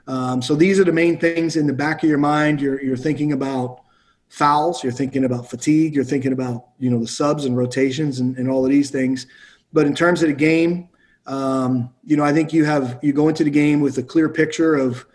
Um, 0.09 0.42
so 0.42 0.57
these 0.57 0.80
are 0.80 0.84
the 0.84 0.92
main 0.92 1.20
things 1.20 1.57
in 1.57 1.68
the 1.68 1.72
back 1.72 2.03
of 2.03 2.09
your 2.09 2.18
mind. 2.18 2.61
You're 2.61 2.82
you're 2.82 2.96
thinking 2.96 3.32
about 3.32 3.82
fouls. 4.30 4.82
You're 4.82 4.92
thinking 4.92 5.24
about 5.24 5.48
fatigue. 5.48 5.94
You're 5.94 6.03
thinking 6.03 6.32
about 6.32 6.70
you 6.80 6.90
know 6.90 6.98
the 6.98 7.07
subs 7.07 7.44
and 7.44 7.57
rotations 7.57 8.18
and, 8.18 8.36
and 8.36 8.51
all 8.51 8.64
of 8.64 8.70
these 8.70 8.90
things. 8.90 9.28
But 9.72 9.86
in 9.86 9.94
terms 9.94 10.22
of 10.22 10.28
the 10.28 10.34
game, 10.34 10.88
um, 11.26 11.92
you 12.04 12.16
know, 12.16 12.24
I 12.24 12.32
think 12.32 12.52
you 12.52 12.64
have 12.64 12.98
you 13.02 13.12
go 13.12 13.28
into 13.28 13.44
the 13.44 13.50
game 13.50 13.80
with 13.80 13.98
a 13.98 14.02
clear 14.02 14.28
picture 14.28 14.74
of 14.74 15.06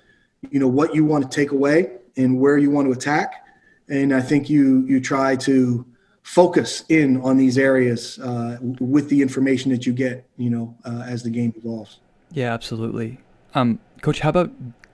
you 0.51 0.59
know 0.59 0.67
what 0.67 0.95
you 0.95 1.03
want 1.05 1.29
to 1.29 1.35
take 1.35 1.51
away 1.51 1.91
and 2.17 2.39
where 2.39 2.57
you 2.57 2.71
want 2.71 2.87
to 2.87 2.91
attack, 2.91 3.45
and 3.89 4.13
I 4.13 4.21
think 4.21 4.49
you 4.49 4.85
you 4.87 5.01
try 5.01 5.35
to 5.37 5.85
focus 6.23 6.83
in 6.89 7.21
on 7.21 7.37
these 7.37 7.57
areas 7.57 8.17
uh, 8.19 8.57
with 8.79 9.09
the 9.09 9.21
information 9.21 9.69
that 9.71 9.85
you 9.85 9.93
get, 9.93 10.27
you 10.37 10.49
know, 10.49 10.75
uh, 10.83 11.03
as 11.07 11.21
the 11.21 11.29
game 11.29 11.53
evolves. 11.55 11.99
Yeah, 12.31 12.51
absolutely. 12.51 13.19
Um, 13.53 13.77
Coach, 14.01 14.21
how 14.21 14.29
about 14.29 14.51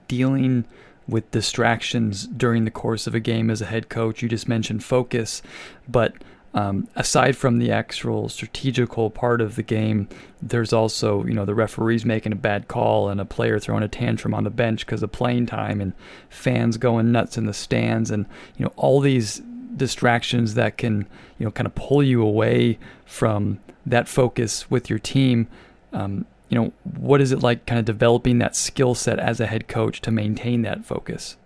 dealing 0.09 0.65
with 1.07 1.29
distractions 1.31 2.25
during 2.27 2.65
the 2.65 2.71
course 2.71 3.07
of 3.07 3.13
a 3.13 3.19
game 3.19 3.49
as 3.49 3.61
a 3.61 3.65
head 3.65 3.89
coach. 3.89 4.21
You 4.21 4.29
just 4.29 4.47
mentioned 4.47 4.83
focus, 4.83 5.41
but 5.87 6.13
um, 6.53 6.87
aside 6.95 7.37
from 7.37 7.59
the 7.59 7.71
actual 7.71 8.27
strategical 8.27 9.09
part 9.09 9.39
of 9.39 9.55
the 9.55 9.63
game, 9.63 10.09
there's 10.41 10.73
also 10.73 11.23
you 11.25 11.33
know 11.33 11.45
the 11.45 11.55
referees 11.55 12.05
making 12.05 12.33
a 12.33 12.35
bad 12.35 12.67
call 12.67 13.09
and 13.09 13.21
a 13.21 13.25
player 13.25 13.57
throwing 13.57 13.83
a 13.83 13.87
tantrum 13.87 14.33
on 14.33 14.43
the 14.43 14.49
bench 14.49 14.85
because 14.85 15.01
of 15.01 15.11
playing 15.11 15.45
time 15.45 15.79
and 15.79 15.93
fans 16.29 16.77
going 16.77 17.11
nuts 17.11 17.37
in 17.37 17.45
the 17.45 17.53
stands 17.53 18.11
and 18.11 18.25
you 18.57 18.65
know 18.65 18.73
all 18.75 18.99
these 18.99 19.41
distractions 19.77 20.55
that 20.55 20.77
can 20.77 21.07
you 21.39 21.45
know 21.45 21.51
kind 21.51 21.67
of 21.67 21.73
pull 21.75 22.03
you 22.03 22.21
away 22.21 22.77
from 23.05 23.59
that 23.85 24.07
focus 24.07 24.69
with 24.69 24.89
your 24.89 24.99
team. 24.99 25.47
Um, 25.93 26.25
you 26.49 26.59
know, 26.59 26.73
what 26.97 27.21
is 27.21 27.31
it 27.31 27.41
like 27.41 27.65
kind 27.65 27.79
of 27.79 27.85
developing 27.85 28.39
that 28.39 28.57
skill 28.57 28.93
set 28.93 29.19
as 29.19 29.39
a 29.39 29.47
head 29.47 29.69
coach 29.69 30.01
to 30.01 30.11
maintain 30.11 30.63
that 30.63 30.85
focus? 30.85 31.37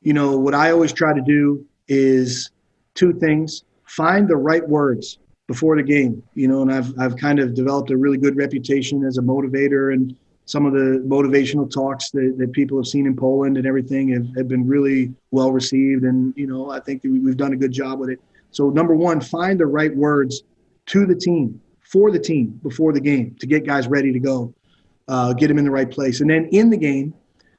You 0.00 0.14
know, 0.14 0.38
what 0.38 0.54
I 0.54 0.70
always 0.70 0.92
try 0.92 1.12
to 1.12 1.20
do 1.20 1.66
is 1.86 2.50
two 2.94 3.12
things 3.12 3.62
find 3.96 4.26
the 4.26 4.36
right 4.36 4.66
words 4.66 5.18
before 5.48 5.76
the 5.76 5.82
game, 5.82 6.22
you 6.34 6.48
know, 6.48 6.62
and 6.62 6.72
I've, 6.72 6.98
I've 6.98 7.16
kind 7.16 7.38
of 7.38 7.52
developed 7.52 7.90
a 7.90 7.96
really 7.96 8.16
good 8.16 8.36
reputation 8.36 9.04
as 9.04 9.18
a 9.18 9.20
motivator 9.20 9.92
and 9.92 10.16
some 10.46 10.64
of 10.64 10.72
the 10.72 11.04
motivational 11.06 11.70
talks 11.70 12.10
that, 12.10 12.36
that 12.38 12.52
people 12.52 12.78
have 12.78 12.86
seen 12.86 13.06
in 13.06 13.14
Poland 13.14 13.58
and 13.58 13.66
everything 13.66 14.08
have, 14.08 14.26
have 14.36 14.48
been 14.48 14.66
really 14.66 15.12
well 15.30 15.52
received. 15.52 16.04
And, 16.04 16.32
you 16.36 16.46
know, 16.46 16.70
I 16.70 16.80
think 16.80 17.02
we've 17.04 17.36
done 17.36 17.52
a 17.52 17.56
good 17.56 17.70
job 17.72 17.98
with 17.98 18.08
it. 18.08 18.20
So 18.50 18.70
number 18.70 18.94
one, 18.94 19.20
find 19.20 19.60
the 19.60 19.66
right 19.66 19.94
words 19.94 20.42
to 20.86 21.04
the 21.04 21.14
team 21.14 21.60
for 21.80 22.10
the 22.10 22.18
team 22.18 22.58
before 22.62 22.92
the 22.94 23.00
game 23.00 23.36
to 23.40 23.46
get 23.46 23.66
guys 23.66 23.88
ready 23.88 24.10
to 24.12 24.18
go, 24.18 24.54
uh, 25.08 25.34
get 25.34 25.48
them 25.48 25.58
in 25.58 25.64
the 25.64 25.70
right 25.70 25.90
place. 25.90 26.22
And 26.22 26.30
then 26.30 26.48
in 26.52 26.70
the 26.70 26.78
game, 26.78 27.12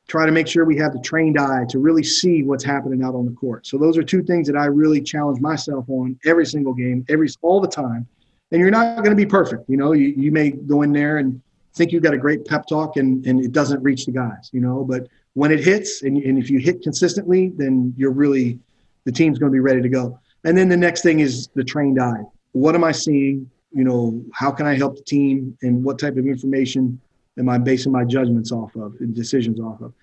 try 0.08 0.26
to 0.26 0.32
make 0.32 0.48
sure 0.48 0.66
we 0.66 0.78
have 0.78 0.94
the 0.94 1.00
trained 1.00 1.40
eye 1.40 1.66
to 1.70 1.80
really 1.80 2.04
see 2.04 2.44
what's 2.44 2.64
happening 2.64 3.04
out 3.04 3.16
on 3.16 3.26
the 3.26 3.32
court. 3.32 3.66
So 3.66 3.78
those 3.78 3.98
are 3.98 4.04
two 4.04 4.22
things 4.22 4.48
that 4.48 4.58
I 4.58 4.66
really 4.66 5.02
challenge 5.02 5.40
myself 5.40 5.86
on 5.90 6.20
every 6.26 6.46
single 6.46 6.74
game, 6.74 7.06
every 7.10 7.30
all 7.42 7.62
the 7.62 7.68
time. 7.68 8.06
And 8.52 8.60
you're 8.60 8.72
not 8.72 8.98
going 8.98 9.10
to 9.10 9.16
be 9.16 9.26
perfect. 9.26 9.70
You 9.70 9.78
know, 9.78 9.94
you, 9.94 10.14
you 10.16 10.32
may 10.32 10.52
go 10.52 10.82
in 10.82 10.92
there 10.92 11.18
and 11.18 11.42
think 11.74 11.92
you've 11.92 12.04
got 12.04 12.14
a 12.14 12.18
great 12.18 12.46
pep 12.46 12.68
talk 12.68 12.98
and, 12.98 13.26
and 13.26 13.44
it 13.44 13.52
doesn't 13.52 13.82
reach 13.82 14.06
the 14.06 14.12
guys, 14.12 14.50
you 14.52 14.62
know, 14.62 14.84
but 14.84 15.08
when 15.34 15.52
it 15.52 15.60
hits 15.60 16.04
and, 16.04 16.18
and 16.18 16.38
if 16.38 16.50
you 16.50 16.60
hit 16.60 16.84
consistently, 16.84 17.52
then 17.56 17.94
you're 17.98 18.12
really, 18.12 18.60
the 19.06 19.12
team's 19.12 19.40
going 19.40 19.52
to 19.52 19.54
be 19.54 19.60
ready 19.60 19.82
to 19.82 19.90
go. 19.90 20.20
And 20.44 20.56
then 20.56 20.70
the 20.70 20.78
next 20.78 21.02
thing 21.02 21.22
is 21.22 21.48
the 21.56 21.64
trained 21.64 22.00
eye. 22.00 22.22
What 22.52 22.76
am 22.76 22.84
I 22.84 22.92
seeing? 22.92 23.50
you 23.74 23.84
know, 23.84 24.24
how 24.34 24.52
can 24.52 24.66
I 24.66 24.76
help 24.76 24.98
the 24.98 25.04
team 25.04 25.58
and 25.62 25.84
what 25.84 26.00
type 26.00 26.16
of 26.18 26.28
information 26.28 27.02
am 27.38 27.50
I 27.50 27.58
basing 27.58 27.92
my 27.92 28.04
judgments 28.04 28.52
off 28.52 28.76
of 28.76 28.96
and 29.00 29.14
decisions 29.14 29.60
off 29.60 29.82
of? 29.82 29.94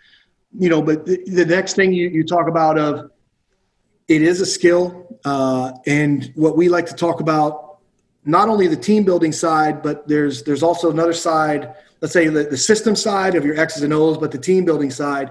You 0.58 0.68
know, 0.68 0.82
but 0.82 1.06
the, 1.06 1.22
the 1.26 1.46
next 1.46 1.74
thing 1.74 1.92
you, 1.92 2.08
you 2.08 2.24
talk 2.24 2.48
about 2.48 2.78
of 2.78 3.10
it 4.08 4.22
is 4.22 4.40
a 4.40 4.46
skill. 4.46 5.18
Uh, 5.24 5.72
and 5.86 6.32
what 6.34 6.56
we 6.56 6.68
like 6.68 6.86
to 6.86 6.94
talk 6.94 7.20
about, 7.20 7.78
not 8.24 8.48
only 8.48 8.66
the 8.66 8.76
team 8.76 9.04
building 9.04 9.32
side, 9.32 9.82
but 9.82 10.06
there's 10.08 10.42
there's 10.42 10.62
also 10.62 10.90
another 10.90 11.12
side, 11.12 11.74
let's 12.00 12.12
say 12.12 12.28
the, 12.28 12.44
the 12.44 12.56
system 12.56 12.96
side 12.96 13.34
of 13.34 13.44
your 13.44 13.58
X's 13.58 13.82
and 13.82 13.92
O's, 13.92 14.18
but 14.18 14.32
the 14.32 14.38
team 14.38 14.64
building 14.64 14.90
side. 14.90 15.30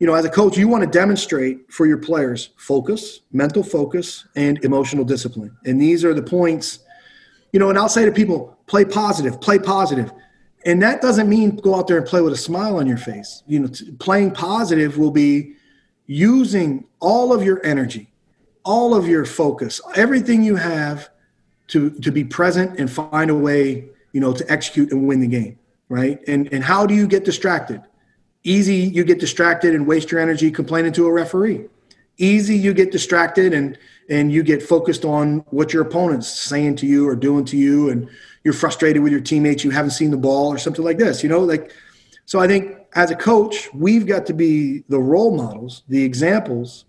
You 0.00 0.08
know, 0.08 0.14
as 0.14 0.24
a 0.24 0.30
coach, 0.30 0.56
you 0.56 0.66
want 0.66 0.82
to 0.82 0.90
demonstrate 0.90 1.72
for 1.72 1.86
your 1.86 1.98
players 1.98 2.50
focus, 2.56 3.20
mental 3.30 3.62
focus, 3.62 4.26
and 4.34 4.62
emotional 4.64 5.04
discipline. 5.04 5.56
And 5.64 5.80
these 5.80 6.04
are 6.04 6.14
the 6.14 6.22
points– 6.22 6.80
you 7.52 7.60
know, 7.60 7.68
and 7.68 7.78
I'll 7.78 7.88
say 7.88 8.04
to 8.04 8.12
people, 8.12 8.56
play 8.66 8.84
positive, 8.84 9.40
play 9.40 9.58
positive. 9.58 10.10
And 10.64 10.82
that 10.82 11.02
doesn't 11.02 11.28
mean 11.28 11.56
go 11.56 11.74
out 11.74 11.88
there 11.88 11.98
and 11.98 12.06
play 12.06 12.20
with 12.20 12.32
a 12.32 12.36
smile 12.36 12.76
on 12.76 12.86
your 12.86 12.96
face. 12.96 13.42
You 13.46 13.60
know, 13.60 13.66
t- 13.68 13.92
playing 13.92 14.32
positive 14.32 14.96
will 14.96 15.10
be 15.10 15.54
using 16.06 16.84
all 17.00 17.32
of 17.32 17.42
your 17.42 17.64
energy, 17.64 18.12
all 18.64 18.94
of 18.94 19.08
your 19.08 19.24
focus, 19.24 19.80
everything 19.96 20.42
you 20.42 20.56
have 20.56 21.08
to 21.68 21.90
to 21.90 22.12
be 22.12 22.24
present 22.24 22.78
and 22.78 22.90
find 22.90 23.30
a 23.30 23.34
way, 23.34 23.88
you 24.12 24.20
know, 24.20 24.32
to 24.32 24.50
execute 24.50 24.92
and 24.92 25.06
win 25.06 25.20
the 25.20 25.26
game, 25.26 25.58
right? 25.88 26.20
And 26.28 26.52
and 26.52 26.62
how 26.62 26.86
do 26.86 26.94
you 26.94 27.06
get 27.06 27.24
distracted? 27.24 27.82
Easy, 28.44 28.76
you 28.76 29.04
get 29.04 29.20
distracted 29.20 29.74
and 29.74 29.86
waste 29.86 30.10
your 30.10 30.20
energy 30.20 30.50
complaining 30.50 30.92
to 30.92 31.06
a 31.06 31.12
referee. 31.12 31.66
Easy, 32.18 32.56
you 32.56 32.74
get 32.74 32.92
distracted 32.92 33.54
and 33.54 33.78
and 34.10 34.32
you 34.32 34.42
get 34.42 34.62
focused 34.62 35.04
on 35.04 35.38
what 35.50 35.72
your 35.72 35.82
opponent's 35.82 36.28
saying 36.28 36.76
to 36.76 36.86
you 36.86 37.08
or 37.08 37.16
doing 37.16 37.44
to 37.46 37.56
you 37.56 37.88
and 37.88 38.08
you're 38.44 38.54
frustrated 38.54 39.02
with 39.02 39.12
your 39.12 39.20
teammates 39.20 39.64
you 39.64 39.70
haven't 39.70 39.90
seen 39.90 40.10
the 40.10 40.16
ball 40.16 40.48
or 40.52 40.58
something 40.58 40.84
like 40.84 40.98
this 40.98 41.22
you 41.22 41.28
know 41.28 41.40
like 41.40 41.72
so 42.24 42.40
i 42.40 42.46
think 42.46 42.76
as 42.94 43.10
a 43.10 43.16
coach 43.16 43.68
we've 43.74 44.06
got 44.06 44.26
to 44.26 44.34
be 44.34 44.82
the 44.88 44.98
role 44.98 45.36
models 45.36 45.82
the 45.88 46.02
examples 46.02 46.84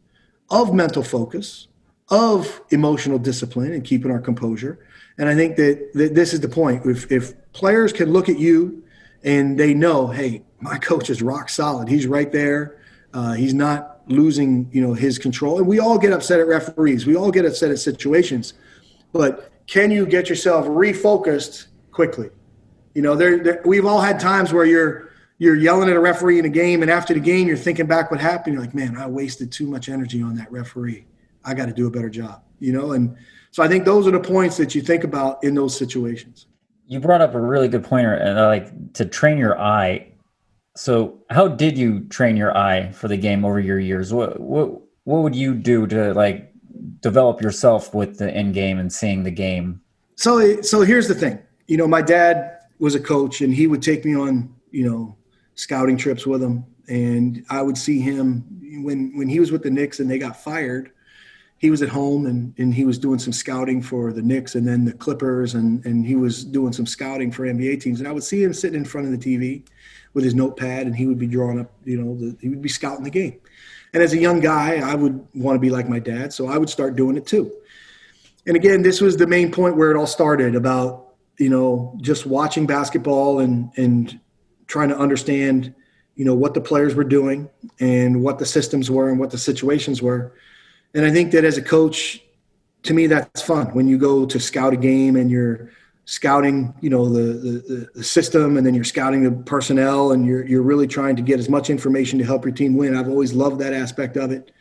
of 0.49 0.73
mental 0.73 1.03
focus 1.03 1.67
of 2.09 2.61
emotional 2.69 3.17
discipline 3.17 3.71
and 3.73 3.83
keeping 3.83 4.11
our 4.11 4.19
composure 4.19 4.85
and 5.17 5.29
i 5.29 5.35
think 5.35 5.55
that, 5.55 5.91
that 5.93 6.15
this 6.15 6.33
is 6.33 6.39
the 6.41 6.49
point 6.49 6.85
if, 6.85 7.11
if 7.11 7.33
players 7.53 7.93
can 7.93 8.11
look 8.11 8.29
at 8.29 8.37
you 8.37 8.83
and 9.23 9.59
they 9.59 9.73
know 9.73 10.07
hey 10.07 10.43
my 10.59 10.77
coach 10.77 11.09
is 11.09 11.21
rock 11.21 11.49
solid 11.49 11.87
he's 11.87 12.07
right 12.07 12.31
there 12.31 12.79
uh, 13.13 13.33
he's 13.33 13.53
not 13.53 13.93
losing, 14.07 14.69
you 14.71 14.81
know, 14.81 14.93
his 14.93 15.17
control. 15.17 15.57
And 15.57 15.67
we 15.67 15.79
all 15.79 15.97
get 15.97 16.11
upset 16.11 16.39
at 16.39 16.47
referees. 16.47 17.05
We 17.05 17.15
all 17.15 17.31
get 17.31 17.45
upset 17.45 17.71
at 17.71 17.79
situations. 17.79 18.53
But 19.11 19.51
can 19.67 19.91
you 19.91 20.05
get 20.05 20.29
yourself 20.29 20.65
refocused 20.67 21.67
quickly? 21.91 22.29
You 22.93 23.01
know, 23.01 23.15
there, 23.15 23.61
we've 23.65 23.85
all 23.85 24.01
had 24.01 24.19
times 24.19 24.53
where 24.53 24.65
you're 24.65 25.09
you're 25.39 25.55
yelling 25.55 25.89
at 25.89 25.95
a 25.95 25.99
referee 25.99 26.39
in 26.39 26.45
a 26.45 26.49
game, 26.49 26.83
and 26.83 26.91
after 26.91 27.13
the 27.13 27.19
game, 27.19 27.47
you're 27.47 27.57
thinking 27.57 27.87
back 27.87 28.11
what 28.11 28.19
happened. 28.19 28.53
You're 28.53 28.63
like, 28.63 28.75
man, 28.75 28.95
I 28.97 29.07
wasted 29.07 29.51
too 29.51 29.67
much 29.67 29.89
energy 29.89 30.21
on 30.21 30.35
that 30.35 30.51
referee. 30.51 31.05
I 31.43 31.53
got 31.53 31.65
to 31.65 31.73
do 31.73 31.87
a 31.87 31.91
better 31.91 32.09
job. 32.09 32.43
You 32.59 32.71
know, 32.71 32.93
and 32.93 33.17
so 33.51 33.63
I 33.63 33.67
think 33.67 33.83
those 33.83 34.07
are 34.07 34.11
the 34.11 34.19
points 34.19 34.57
that 34.57 34.73
you 34.73 34.81
think 34.81 35.03
about 35.03 35.43
in 35.43 35.55
those 35.55 35.77
situations. 35.77 36.47
You 36.87 36.99
brought 36.99 37.21
up 37.21 37.33
a 37.33 37.41
really 37.41 37.67
good 37.67 37.83
pointer, 37.83 38.13
and 38.13 38.37
uh, 38.37 38.45
like 38.47 38.93
to 38.93 39.05
train 39.05 39.37
your 39.37 39.59
eye 39.59 40.13
so, 40.75 41.19
how 41.29 41.47
did 41.47 41.77
you 41.77 42.05
train 42.05 42.35
your 42.35 42.55
eye 42.57 42.91
for 42.91 43.07
the 43.07 43.17
game 43.17 43.45
over 43.45 43.59
your 43.59 43.79
years? 43.79 44.11
What 44.13 44.39
what 44.39 44.81
what 45.03 45.21
would 45.21 45.35
you 45.35 45.53
do 45.53 45.85
to 45.87 46.13
like 46.13 46.52
develop 47.01 47.41
yourself 47.41 47.93
with 47.93 48.17
the 48.17 48.31
end 48.33 48.53
game 48.53 48.79
and 48.79 48.91
seeing 48.91 49.23
the 49.23 49.31
game? 49.31 49.81
So, 50.15 50.61
so 50.61 50.81
here's 50.81 51.07
the 51.07 51.15
thing. 51.15 51.39
You 51.67 51.77
know, 51.77 51.87
my 51.87 52.01
dad 52.01 52.59
was 52.79 52.95
a 52.95 52.99
coach, 52.99 53.41
and 53.41 53.53
he 53.53 53.67
would 53.67 53.81
take 53.81 54.05
me 54.05 54.15
on 54.15 54.53
you 54.71 54.89
know 54.89 55.15
scouting 55.55 55.97
trips 55.97 56.27
with 56.27 56.43
him. 56.43 56.65
And 56.89 57.45
I 57.49 57.61
would 57.61 57.77
see 57.77 57.99
him 57.99 58.43
when 58.83 59.15
when 59.15 59.29
he 59.29 59.39
was 59.39 59.51
with 59.51 59.63
the 59.63 59.71
Knicks 59.71 59.99
and 59.99 60.09
they 60.09 60.19
got 60.19 60.35
fired. 60.35 60.91
He 61.57 61.71
was 61.71 61.81
at 61.81 61.87
home 61.87 62.25
and, 62.25 62.53
and 62.57 62.73
he 62.73 62.83
was 62.83 62.99
doing 62.99 63.19
some 63.19 63.31
scouting 63.31 63.81
for 63.81 64.11
the 64.11 64.21
Knicks 64.21 64.55
and 64.55 64.67
then 64.67 64.83
the 64.83 64.91
Clippers 64.91 65.53
and, 65.53 65.85
and 65.85 66.05
he 66.05 66.15
was 66.15 66.43
doing 66.43 66.73
some 66.73 66.85
scouting 66.85 67.31
for 67.31 67.45
NBA 67.45 67.79
teams. 67.79 68.01
And 68.01 68.07
I 68.07 68.11
would 68.11 68.25
see 68.25 68.43
him 68.43 68.53
sitting 68.53 68.77
in 68.77 68.83
front 68.83 69.07
of 69.07 69.17
the 69.17 69.37
TV 69.37 69.65
with 70.13 70.25
his 70.25 70.35
notepad 70.35 70.87
and 70.87 70.93
he 70.93 71.05
would 71.05 71.17
be 71.17 71.25
drawing 71.25 71.61
up, 71.61 71.71
you 71.85 72.01
know, 72.01 72.17
the, 72.17 72.35
he 72.41 72.49
would 72.49 72.61
be 72.61 72.67
scouting 72.67 73.05
the 73.05 73.09
game. 73.09 73.39
And 73.93 74.01
as 74.01 74.13
a 74.13 74.17
young 74.17 74.39
guy, 74.39 74.77
I 74.77 74.95
would 74.95 75.25
want 75.35 75.55
to 75.55 75.59
be 75.59 75.69
like 75.69 75.87
my 75.87 75.99
dad, 75.99 76.33
so 76.33 76.47
I 76.47 76.57
would 76.57 76.69
start 76.69 76.95
doing 76.95 77.15
it 77.15 77.27
too. 77.27 77.51
And 78.45 78.55
again, 78.55 78.81
this 78.81 78.99
was 79.01 79.17
the 79.17 79.27
main 79.27 79.51
point 79.51 79.77
where 79.77 79.91
it 79.91 79.97
all 79.97 80.07
started 80.07 80.55
about, 80.55 81.13
you 81.37 81.49
know, 81.49 81.97
just 82.01 82.25
watching 82.25 82.65
basketball 82.65 83.39
and 83.39 83.71
and 83.77 84.19
trying 84.67 84.89
to 84.89 84.97
understand 84.97 85.73
you 86.15 86.25
know 86.25 86.35
what 86.35 86.53
the 86.53 86.61
players 86.61 86.95
were 86.95 87.03
doing 87.03 87.49
and 87.79 88.21
what 88.21 88.39
the 88.39 88.45
systems 88.45 88.89
were 88.89 89.09
and 89.09 89.19
what 89.19 89.31
the 89.31 89.37
situations 89.37 90.01
were 90.01 90.33
and 90.93 91.05
i 91.05 91.11
think 91.11 91.31
that 91.31 91.43
as 91.43 91.57
a 91.57 91.61
coach 91.61 92.21
to 92.83 92.93
me 92.93 93.07
that's 93.07 93.41
fun 93.41 93.67
when 93.73 93.87
you 93.87 93.97
go 93.97 94.25
to 94.25 94.39
scout 94.39 94.73
a 94.73 94.77
game 94.77 95.15
and 95.15 95.31
you're 95.31 95.69
scouting 96.05 96.73
you 96.81 96.89
know 96.89 97.07
the, 97.07 97.21
the, 97.33 97.89
the 97.95 98.03
system 98.03 98.57
and 98.57 98.65
then 98.65 98.73
you're 98.73 98.83
scouting 98.83 99.23
the 99.23 99.31
personnel 99.43 100.11
and 100.11 100.25
you're, 100.25 100.45
you're 100.45 100.61
really 100.61 100.87
trying 100.87 101.15
to 101.15 101.21
get 101.21 101.39
as 101.39 101.47
much 101.47 101.69
information 101.69 102.19
to 102.19 102.25
help 102.25 102.43
your 102.43 102.53
team 102.53 102.75
win 102.75 102.95
i've 102.95 103.07
always 103.07 103.33
loved 103.33 103.59
that 103.59 103.73
aspect 103.73 104.17
of 104.17 104.31
it 104.31 104.51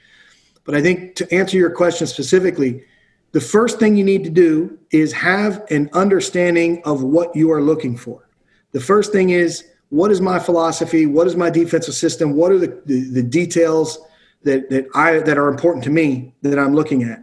but 0.64 0.74
i 0.74 0.80
think 0.80 1.16
to 1.16 1.34
answer 1.34 1.56
your 1.56 1.70
question 1.70 2.06
specifically 2.06 2.84
the 3.32 3.40
first 3.40 3.80
thing 3.80 3.96
you 3.96 4.04
need 4.04 4.22
to 4.22 4.30
do 4.30 4.78
is 4.92 5.12
have 5.12 5.64
an 5.70 5.90
understanding 5.94 6.80
of 6.84 7.02
what 7.02 7.34
you 7.34 7.50
are 7.50 7.60
looking 7.60 7.96
for 7.96 8.28
the 8.70 8.80
first 8.80 9.10
thing 9.10 9.30
is 9.30 9.64
what 9.92 10.10
is 10.10 10.22
my 10.22 10.38
philosophy? 10.38 11.04
What 11.04 11.26
is 11.26 11.36
my 11.36 11.50
defensive 11.50 11.92
system? 11.92 12.32
What 12.32 12.50
are 12.50 12.58
the, 12.58 12.80
the, 12.86 13.10
the 13.10 13.22
details 13.22 13.98
that, 14.42 14.70
that 14.70 14.86
I 14.94 15.18
that 15.18 15.36
are 15.36 15.48
important 15.48 15.84
to 15.84 15.90
me 15.90 16.34
that 16.40 16.58
I'm 16.58 16.74
looking 16.74 17.02
at? 17.02 17.21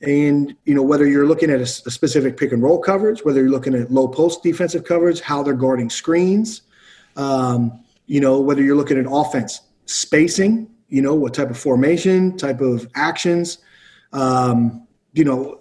And 0.00 0.54
you 0.64 0.74
know 0.74 0.82
whether 0.82 1.06
you're 1.06 1.26
looking 1.26 1.50
at 1.50 1.58
a, 1.58 1.64
a 1.64 1.66
specific 1.66 2.36
pick 2.36 2.52
and 2.52 2.62
roll 2.62 2.78
coverage, 2.78 3.24
whether 3.24 3.40
you're 3.40 3.50
looking 3.50 3.74
at 3.74 3.90
low 3.90 4.06
post 4.08 4.42
defensive 4.42 4.84
coverage, 4.84 5.20
how 5.20 5.42
they're 5.42 5.54
guarding 5.54 5.90
screens, 5.90 6.62
um, 7.16 7.84
you 8.06 8.20
know 8.20 8.40
whether 8.40 8.62
you're 8.62 8.76
looking 8.76 8.98
at 8.98 9.06
offense 9.08 9.60
spacing, 9.86 10.70
you 10.88 11.02
know 11.02 11.14
what 11.14 11.34
type 11.34 11.50
of 11.50 11.58
formation, 11.58 12.36
type 12.36 12.60
of 12.60 12.88
actions, 12.94 13.58
um, 14.12 14.86
you 15.14 15.24
know 15.24 15.60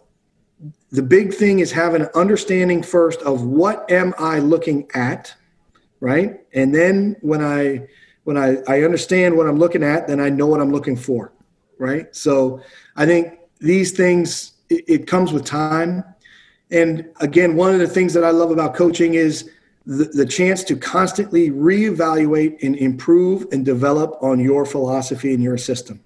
the 0.91 1.03
big 1.03 1.33
thing 1.33 1.59
is 1.59 1.71
having 1.71 2.01
an 2.01 2.09
understanding 2.15 2.81
first 2.83 3.21
of 3.23 3.43
what 3.43 3.89
am 3.91 4.13
I 4.19 4.39
looking 4.39 4.87
at 4.93 5.35
right? 5.99 6.39
And 6.53 6.73
then 6.73 7.15
when 7.21 7.43
I 7.43 7.87
when 8.23 8.37
I, 8.37 8.57
I 8.67 8.81
understand 8.83 9.37
what 9.37 9.47
I'm 9.47 9.57
looking 9.57 9.83
at, 9.83 10.07
then 10.07 10.19
I 10.19 10.29
know 10.29 10.47
what 10.47 10.59
I'm 10.59 10.71
looking 10.71 10.97
for, 10.97 11.31
right? 11.77 12.13
So 12.13 12.61
I 12.95 13.05
think 13.05 13.36
these 13.59 13.91
things 13.91 14.53
it, 14.69 14.83
it 14.87 15.07
comes 15.07 15.31
with 15.31 15.45
time. 15.45 16.03
And 16.71 17.09
again, 17.21 17.55
one 17.55 17.73
of 17.73 17.79
the 17.79 17.87
things 17.87 18.13
that 18.13 18.23
I 18.23 18.31
love 18.31 18.51
about 18.51 18.75
coaching 18.75 19.13
is 19.13 19.49
the, 19.85 20.05
the 20.05 20.25
chance 20.25 20.63
to 20.65 20.75
constantly 20.75 21.49
reevaluate 21.49 22.61
and 22.61 22.75
improve 22.75 23.47
and 23.51 23.65
develop 23.65 24.17
on 24.21 24.39
your 24.39 24.65
philosophy 24.65 25.33
and 25.33 25.41
your 25.41 25.57
system. 25.57 26.03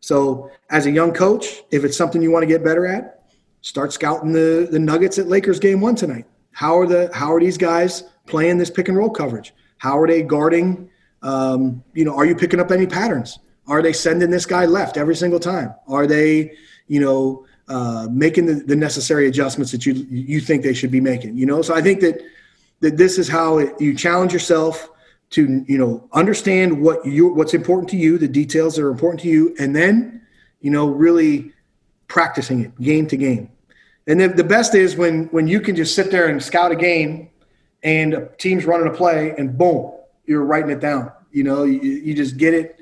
So, 0.00 0.50
as 0.70 0.86
a 0.86 0.90
young 0.90 1.12
coach, 1.12 1.62
if 1.70 1.84
it's 1.84 1.96
something 1.96 2.22
you 2.22 2.30
want 2.30 2.44
to 2.44 2.46
get 2.46 2.64
better 2.64 2.86
at, 2.86 3.24
start 3.62 3.92
scouting 3.92 4.32
the, 4.32 4.68
the 4.70 4.78
Nuggets 4.78 5.18
at 5.18 5.26
Lakers 5.26 5.58
game 5.58 5.80
one 5.80 5.96
tonight. 5.96 6.24
How 6.52 6.78
are 6.78 6.86
the 6.86 7.10
how 7.12 7.32
are 7.32 7.40
these 7.40 7.58
guys 7.58 8.04
playing 8.26 8.58
this 8.58 8.70
pick 8.70 8.88
and 8.88 8.96
roll 8.96 9.10
coverage? 9.10 9.52
How 9.78 9.98
are 9.98 10.06
they 10.06 10.22
guarding? 10.22 10.88
Um, 11.22 11.82
you 11.94 12.04
know, 12.04 12.16
are 12.16 12.24
you 12.24 12.34
picking 12.36 12.60
up 12.60 12.70
any 12.70 12.86
patterns? 12.86 13.38
Are 13.66 13.82
they 13.82 13.92
sending 13.92 14.30
this 14.30 14.46
guy 14.46 14.64
left 14.64 14.96
every 14.96 15.14
single 15.14 15.40
time? 15.40 15.74
Are 15.86 16.06
they, 16.06 16.56
you 16.88 17.00
know, 17.00 17.46
uh, 17.68 18.08
making 18.10 18.46
the, 18.46 18.54
the, 18.54 18.74
necessary 18.74 19.28
adjustments 19.28 19.70
that 19.72 19.84
you 19.86 19.92
you 20.10 20.40
think 20.40 20.62
they 20.62 20.74
should 20.74 20.90
be 20.90 21.00
making? 21.00 21.36
You 21.36 21.46
know, 21.46 21.62
so 21.62 21.74
I 21.74 21.82
think 21.82 22.00
that 22.00 22.20
that 22.80 22.96
this 22.96 23.18
is 23.18 23.28
how 23.28 23.58
it, 23.58 23.78
you 23.80 23.94
challenge 23.94 24.32
yourself 24.32 24.90
to 25.30 25.64
you 25.68 25.78
know 25.78 26.08
understand 26.12 26.80
what 26.80 27.04
you 27.04 27.28
what's 27.28 27.54
important 27.54 27.88
to 27.90 27.96
you, 27.96 28.18
the 28.18 28.28
details 28.28 28.76
that 28.76 28.82
are 28.82 28.90
important 28.90 29.20
to 29.20 29.28
you, 29.28 29.54
and 29.58 29.76
then 29.76 30.22
you 30.60 30.70
know 30.70 30.88
really 30.88 31.52
practicing 32.08 32.64
it 32.64 32.80
game 32.80 33.06
to 33.06 33.16
game. 33.16 33.50
And 34.06 34.18
the, 34.18 34.28
the 34.28 34.44
best 34.44 34.74
is 34.74 34.96
when 34.96 35.26
when 35.26 35.46
you 35.46 35.60
can 35.60 35.76
just 35.76 35.94
sit 35.94 36.10
there 36.10 36.28
and 36.28 36.42
scout 36.42 36.72
a 36.72 36.76
game 36.76 37.28
and 37.82 38.14
a 38.14 38.28
team's 38.38 38.64
running 38.64 38.88
a 38.88 38.96
play 38.96 39.34
and 39.36 39.56
boom, 39.56 39.92
you're 40.24 40.44
writing 40.44 40.70
it 40.70 40.80
down. 40.80 41.12
You 41.30 41.44
know, 41.44 41.64
you, 41.64 41.80
you 41.80 42.14
just 42.14 42.38
get 42.38 42.54
it 42.54 42.77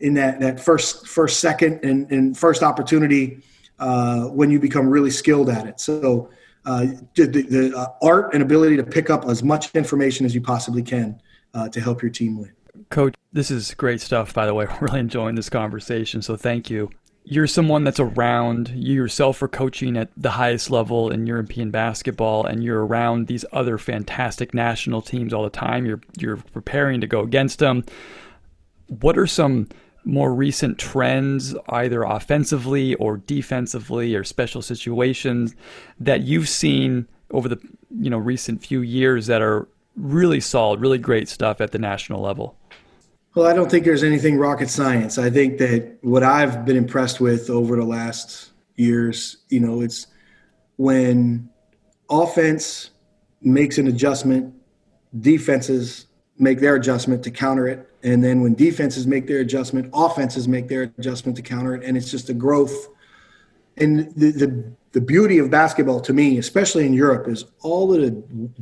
in 0.00 0.14
that, 0.14 0.40
that 0.40 0.60
first, 0.60 1.06
first 1.06 1.40
second 1.40 1.80
and, 1.84 2.10
and 2.10 2.36
first 2.36 2.62
opportunity 2.62 3.42
uh, 3.78 4.24
when 4.24 4.50
you 4.50 4.58
become 4.58 4.88
really 4.88 5.10
skilled 5.10 5.48
at 5.48 5.66
it. 5.66 5.80
So 5.80 6.30
uh, 6.64 6.86
the, 7.14 7.26
the 7.26 7.76
uh, 7.76 7.86
art 8.02 8.34
and 8.34 8.42
ability 8.42 8.76
to 8.76 8.84
pick 8.84 9.10
up 9.10 9.26
as 9.26 9.42
much 9.42 9.74
information 9.74 10.26
as 10.26 10.34
you 10.34 10.40
possibly 10.40 10.82
can 10.82 11.20
uh, 11.54 11.68
to 11.68 11.80
help 11.80 12.02
your 12.02 12.10
team 12.10 12.38
win. 12.38 12.52
Coach, 12.90 13.14
this 13.32 13.50
is 13.50 13.74
great 13.74 14.00
stuff, 14.00 14.34
by 14.34 14.46
the 14.46 14.54
way. 14.54 14.66
We're 14.80 14.88
really 14.88 15.00
enjoying 15.00 15.34
this 15.34 15.48
conversation. 15.48 16.22
So 16.22 16.36
thank 16.36 16.70
you 16.70 16.90
you're 17.24 17.46
someone 17.46 17.84
that's 17.84 18.00
around 18.00 18.70
you 18.70 18.94
yourself 18.94 19.40
are 19.42 19.48
coaching 19.48 19.96
at 19.96 20.08
the 20.16 20.30
highest 20.30 20.70
level 20.70 21.10
in 21.10 21.26
European 21.26 21.70
basketball 21.70 22.46
and 22.46 22.64
you're 22.64 22.84
around 22.84 23.26
these 23.26 23.44
other 23.52 23.78
fantastic 23.78 24.54
national 24.54 25.02
teams 25.02 25.32
all 25.32 25.44
the 25.44 25.50
time 25.50 25.86
you're 25.86 26.00
you're 26.18 26.38
preparing 26.52 27.00
to 27.00 27.06
go 27.06 27.20
against 27.20 27.58
them 27.58 27.84
what 28.86 29.18
are 29.18 29.26
some 29.26 29.68
more 30.04 30.34
recent 30.34 30.78
trends 30.78 31.54
either 31.68 32.02
offensively 32.02 32.94
or 32.96 33.18
defensively 33.18 34.14
or 34.14 34.24
special 34.24 34.62
situations 34.62 35.54
that 35.98 36.22
you've 36.22 36.48
seen 36.48 37.06
over 37.30 37.48
the 37.48 37.58
you 37.98 38.10
know 38.10 38.18
recent 38.18 38.64
few 38.64 38.80
years 38.80 39.26
that 39.26 39.42
are 39.42 39.68
really 39.96 40.40
solid 40.40 40.80
really 40.80 40.98
great 40.98 41.28
stuff 41.28 41.60
at 41.60 41.72
the 41.72 41.78
national 41.78 42.20
level 42.20 42.56
well, 43.34 43.46
I 43.46 43.52
don't 43.52 43.70
think 43.70 43.84
there's 43.84 44.02
anything 44.02 44.38
rocket 44.38 44.68
science. 44.68 45.16
I 45.16 45.30
think 45.30 45.58
that 45.58 45.98
what 46.00 46.24
I've 46.24 46.64
been 46.64 46.76
impressed 46.76 47.20
with 47.20 47.48
over 47.48 47.76
the 47.76 47.84
last 47.84 48.50
years, 48.74 49.36
you 49.48 49.60
know, 49.60 49.82
it's 49.82 50.08
when 50.76 51.48
offense 52.08 52.90
makes 53.40 53.78
an 53.78 53.86
adjustment, 53.86 54.52
defenses 55.20 56.06
make 56.38 56.58
their 56.58 56.74
adjustment 56.74 57.22
to 57.24 57.30
counter 57.30 57.68
it. 57.68 57.89
And 58.02 58.24
then 58.24 58.40
when 58.40 58.54
defenses 58.54 59.06
make 59.06 59.26
their 59.26 59.40
adjustment, 59.40 59.90
offenses 59.92 60.48
make 60.48 60.68
their 60.68 60.82
adjustment 60.82 61.36
to 61.36 61.42
counter 61.42 61.74
it. 61.74 61.84
And 61.84 61.96
it's 61.96 62.10
just 62.10 62.30
a 62.30 62.34
growth. 62.34 62.88
And 63.76 64.14
the, 64.14 64.30
the, 64.30 64.72
the 64.92 65.00
beauty 65.00 65.38
of 65.38 65.50
basketball 65.50 66.00
to 66.00 66.12
me, 66.12 66.38
especially 66.38 66.86
in 66.86 66.92
Europe, 66.92 67.28
is 67.28 67.44
all 67.60 67.94
of 67.94 68.00
the 68.00 68.10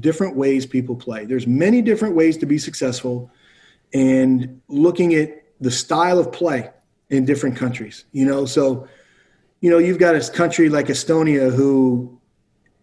different 0.01 0.37
ways 0.37 0.67
people 0.67 0.97
play. 0.97 1.25
There's 1.25 1.47
many 1.47 1.83
different 1.83 2.15
ways 2.15 2.37
to 2.39 2.47
be 2.47 2.59
successful 2.59 3.31
and 3.95 4.61
looking 4.69 5.15
at 5.15 5.45
the 5.61 5.71
style 5.71 6.19
of 6.19 6.33
play 6.33 6.71
in 7.11 7.25
different 7.25 7.57
countries. 7.57 8.05
You 8.13 8.27
know, 8.27 8.45
so 8.45 8.87
you 9.61 9.71
know 9.71 9.79
you've 9.79 9.99
got 9.99 10.15
a 10.15 10.31
country 10.31 10.69
like 10.69 10.87
Estonia 10.87 11.55
who 11.55 12.21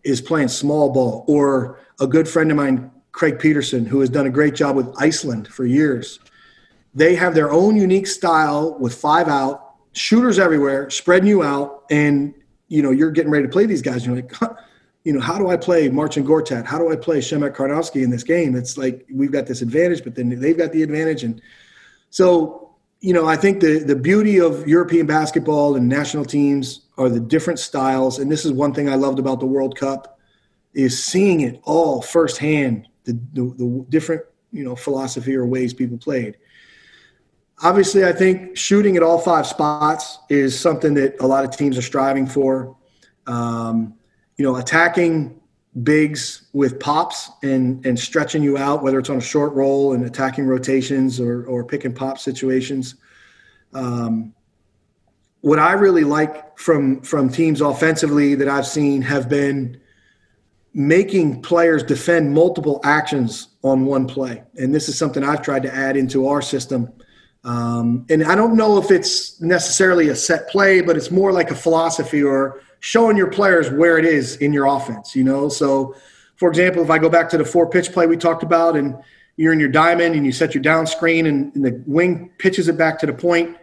is 0.04 0.22
playing 0.22 0.48
small 0.48 0.92
ball, 0.92 1.26
or 1.28 1.80
a 2.00 2.08
good 2.08 2.28
friend 2.28 2.52
of 2.52 2.58
mine, 2.58 2.92
Craig 3.12 3.40
Pedersen, 3.40 3.86
who 3.86 4.00
has 4.02 4.10
done 4.10 4.28
a 4.28 4.30
great 4.30 4.54
job 4.54 4.76
with 4.76 4.88
Iceland 5.00 5.48
for 5.48 5.66
years. 5.66 6.20
They 6.96 7.14
have 7.16 7.36
their 7.36 7.52
own 7.52 7.76
unique 7.76 8.08
style 8.08 8.78
with 8.80 8.96
five 8.96 9.28
out, 9.28 9.76
shooters 9.92 10.40
everywhere, 10.40 10.90
spreading 10.90 11.28
you 11.28 11.44
out, 11.44 11.84
and 11.92 12.34
you 12.70 12.82
know 12.82 12.92
you're 12.92 13.12
getting 13.12 13.32
ready 13.32 13.46
to 13.46 13.52
play 13.52 13.66
these 13.66 13.82
guys. 13.82 14.06
You're 14.06 14.16
like, 14.16 14.32
you 15.06 15.14
know, 15.14 15.20
how 15.20 15.38
do 15.38 15.50
I 15.50 15.56
play 15.56 15.88
Marcin 15.88 16.26
Gortat? 16.26 16.66
How 16.66 16.80
do 16.80 16.92
I 16.92 16.96
play 16.96 17.20
Przemek 17.20 17.56
Karnowski 17.56 18.04
in 18.04 18.10
this 18.10 18.24
game? 18.24 18.56
It's 18.56 18.76
like 18.76 19.06
we've 19.14 19.32
got 19.32 19.46
this 19.46 19.62
advantage, 19.62 20.04
but 20.04 20.16
then 20.16 20.30
they've 20.40 20.58
got 20.58 20.72
the 20.72 20.82
advantage. 20.82 21.24
And 21.24 21.42
so, 22.10 22.76
you 23.02 23.14
know, 23.14 23.28
I 23.28 23.36
think 23.36 23.62
the, 23.62 23.80
the 23.80 23.96
beauty 23.96 24.40
of 24.40 24.68
European 24.68 25.06
basketball 25.06 25.76
and 25.76 25.88
national 25.88 26.26
teams 26.26 26.88
are 26.98 27.08
the 27.08 27.20
different 27.20 27.60
styles. 27.60 28.18
And 28.18 28.32
this 28.32 28.46
is 28.46 28.52
one 28.52 28.74
thing 28.74 28.90
I 28.90 28.96
loved 28.96 29.20
about 29.20 29.40
the 29.40 29.46
World 29.46 29.78
Cup 29.78 30.18
is 30.74 31.02
seeing 31.02 31.42
it 31.42 31.62
all 31.64 32.02
firsthand, 32.02 32.88
the, 33.04 33.14
the, 33.34 33.54
the 33.58 33.86
different, 33.90 34.24
you 34.52 34.64
know, 34.64 34.76
philosophy 34.76 35.36
or 35.36 35.46
ways 35.46 35.72
people 35.72 36.00
played. 36.00 36.38
Obviously, 37.64 38.04
I 38.04 38.12
think 38.12 38.58
shooting 38.58 38.98
at 38.98 39.04
all 39.04 39.18
five 39.18 39.48
spots 39.48 40.20
is 40.30 40.60
something 40.60 40.94
that 40.96 41.22
a 41.22 41.28
lot 41.28 41.46
of 41.46 41.56
teams 41.56 41.78
are 41.78 41.82
striving 41.82 42.28
for. 42.28 42.76
Um, 43.28 43.96
you 44.36 44.44
know, 44.44 44.58
attacking 44.58 45.40
bigs 45.84 46.48
with 46.54 46.80
pops 46.80 47.32
and 47.44 47.86
and 47.86 47.98
stretching 47.98 48.44
you 48.44 48.58
out, 48.58 48.84
whether 48.84 49.00
it's 49.00 49.10
on 49.10 49.18
a 49.18 49.22
short 49.22 49.54
roll 49.54 49.94
and 49.94 50.06
attacking 50.06 50.46
rotations 50.46 51.20
or 51.20 51.46
or 51.46 51.64
pick 51.64 51.86
and 51.86 51.96
pop 51.96 52.18
situations. 52.18 52.96
Um, 53.74 54.34
what 55.42 55.60
I 55.60 55.74
really 55.74 56.04
like 56.04 56.58
from 56.58 57.02
from 57.02 57.30
teams 57.30 57.62
offensively 57.62 58.36
that 58.36 58.50
I've 58.50 58.68
seen 58.68 59.02
have 59.04 59.30
been 59.30 59.80
making 60.74 61.42
players 61.42 61.84
defend 61.84 62.34
multiple 62.34 62.82
actions 62.84 63.50
on 63.64 63.86
one 63.86 64.08
play, 64.08 64.44
and 64.58 64.76
this 64.76 64.90
is 64.90 64.98
something 64.98 65.24
I've 65.24 65.42
tried 65.42 65.64
to 65.64 65.74
add 65.74 65.96
into 65.96 66.28
our 66.28 66.42
system 66.42 66.92
Um, 67.46 68.08
and 68.10 68.24
I 68.24 68.34
don't 68.34 68.58
know 68.58 68.80
if 68.80 68.90
it's 68.90 69.40
necessarily 69.40 70.10
a 70.10 70.16
set 70.16 70.50
play, 70.50 70.82
but 70.82 70.98
it's 70.98 71.12
more 71.12 71.32
like 71.32 71.52
a 71.52 71.56
philosophy 71.56 72.24
or 72.24 72.60
showing 72.80 73.16
your 73.16 73.30
players 73.30 73.70
where 73.70 74.00
it 74.00 74.06
is 74.06 74.38
in 74.38 74.52
your 74.52 74.66
offense, 74.66 75.16
you 75.16 75.24
know? 75.24 75.48
So, 75.48 75.96
for 76.38 76.50
example, 76.50 76.84
if 76.84 76.90
I 76.90 76.98
go 76.98 77.08
back 77.08 77.30
to 77.30 77.38
the 77.38 77.46
four 77.46 77.70
pitch 77.70 77.92
play 77.92 78.08
we 78.08 78.18
talked 78.18 78.42
about 78.42 78.76
and 78.76 78.98
you're 79.38 79.54
in 79.54 79.60
your 79.60 79.70
diamond 79.70 80.16
and 80.16 80.26
you 80.26 80.32
set 80.32 80.56
your 80.56 80.64
down 80.64 80.88
screen 80.88 81.28
and, 81.28 81.56
and 81.56 81.64
the 81.64 81.84
wing 81.86 82.32
pitches 82.40 82.68
it 82.68 82.78
back 82.78 82.98
to 83.00 83.06
the 83.06 83.14
point, 83.14 83.56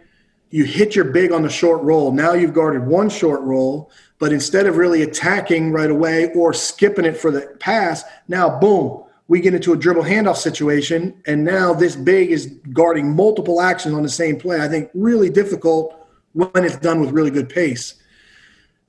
you 0.49 0.63
hit 0.63 0.95
your 0.95 1.05
big 1.05 1.31
on 1.31 1.41
the 1.41 1.49
short 1.49 1.81
roll. 1.81 2.11
Now 2.11 2.33
you've 2.33 2.53
guarded 2.53 2.85
one 2.85 3.09
short 3.09 3.41
roll, 3.41 3.91
but 4.17 4.31
instead 4.31 4.65
of 4.65 4.77
really 4.77 5.01
attacking 5.01 5.71
right 5.71 5.89
away 5.89 6.31
or 6.33 6.53
skipping 6.53 7.05
it 7.05 7.17
for 7.17 7.31
the 7.31 7.41
pass, 7.59 8.03
now 8.29 8.59
boom, 8.59 9.02
we 9.27 9.39
get 9.39 9.53
into 9.53 9.73
a 9.73 9.77
dribble 9.77 10.03
handoff 10.03 10.37
situation. 10.37 11.21
And 11.25 11.43
now 11.43 11.73
this 11.73 11.95
big 11.95 12.31
is 12.31 12.57
guarding 12.73 13.15
multiple 13.15 13.61
actions 13.61 13.95
on 13.95 14.03
the 14.03 14.09
same 14.09 14.37
play. 14.37 14.61
I 14.61 14.67
think 14.67 14.89
really 14.93 15.29
difficult 15.29 16.07
when 16.33 16.65
it's 16.65 16.77
done 16.77 16.99
with 16.99 17.11
really 17.11 17.31
good 17.31 17.49
pace. 17.49 17.95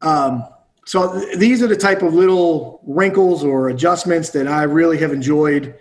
Um, 0.03 0.47
so 0.85 1.19
th- 1.19 1.39
these 1.39 1.63
are 1.63 1.67
the 1.67 1.77
type 1.77 2.03
of 2.03 2.15
little 2.15 2.81
wrinkles 2.87 3.45
or 3.45 3.69
adjustments 3.69 4.31
that 4.31 4.49
I 4.49 4.65
really 4.65 4.99
have 4.99 5.13
enjoyed 5.13 5.75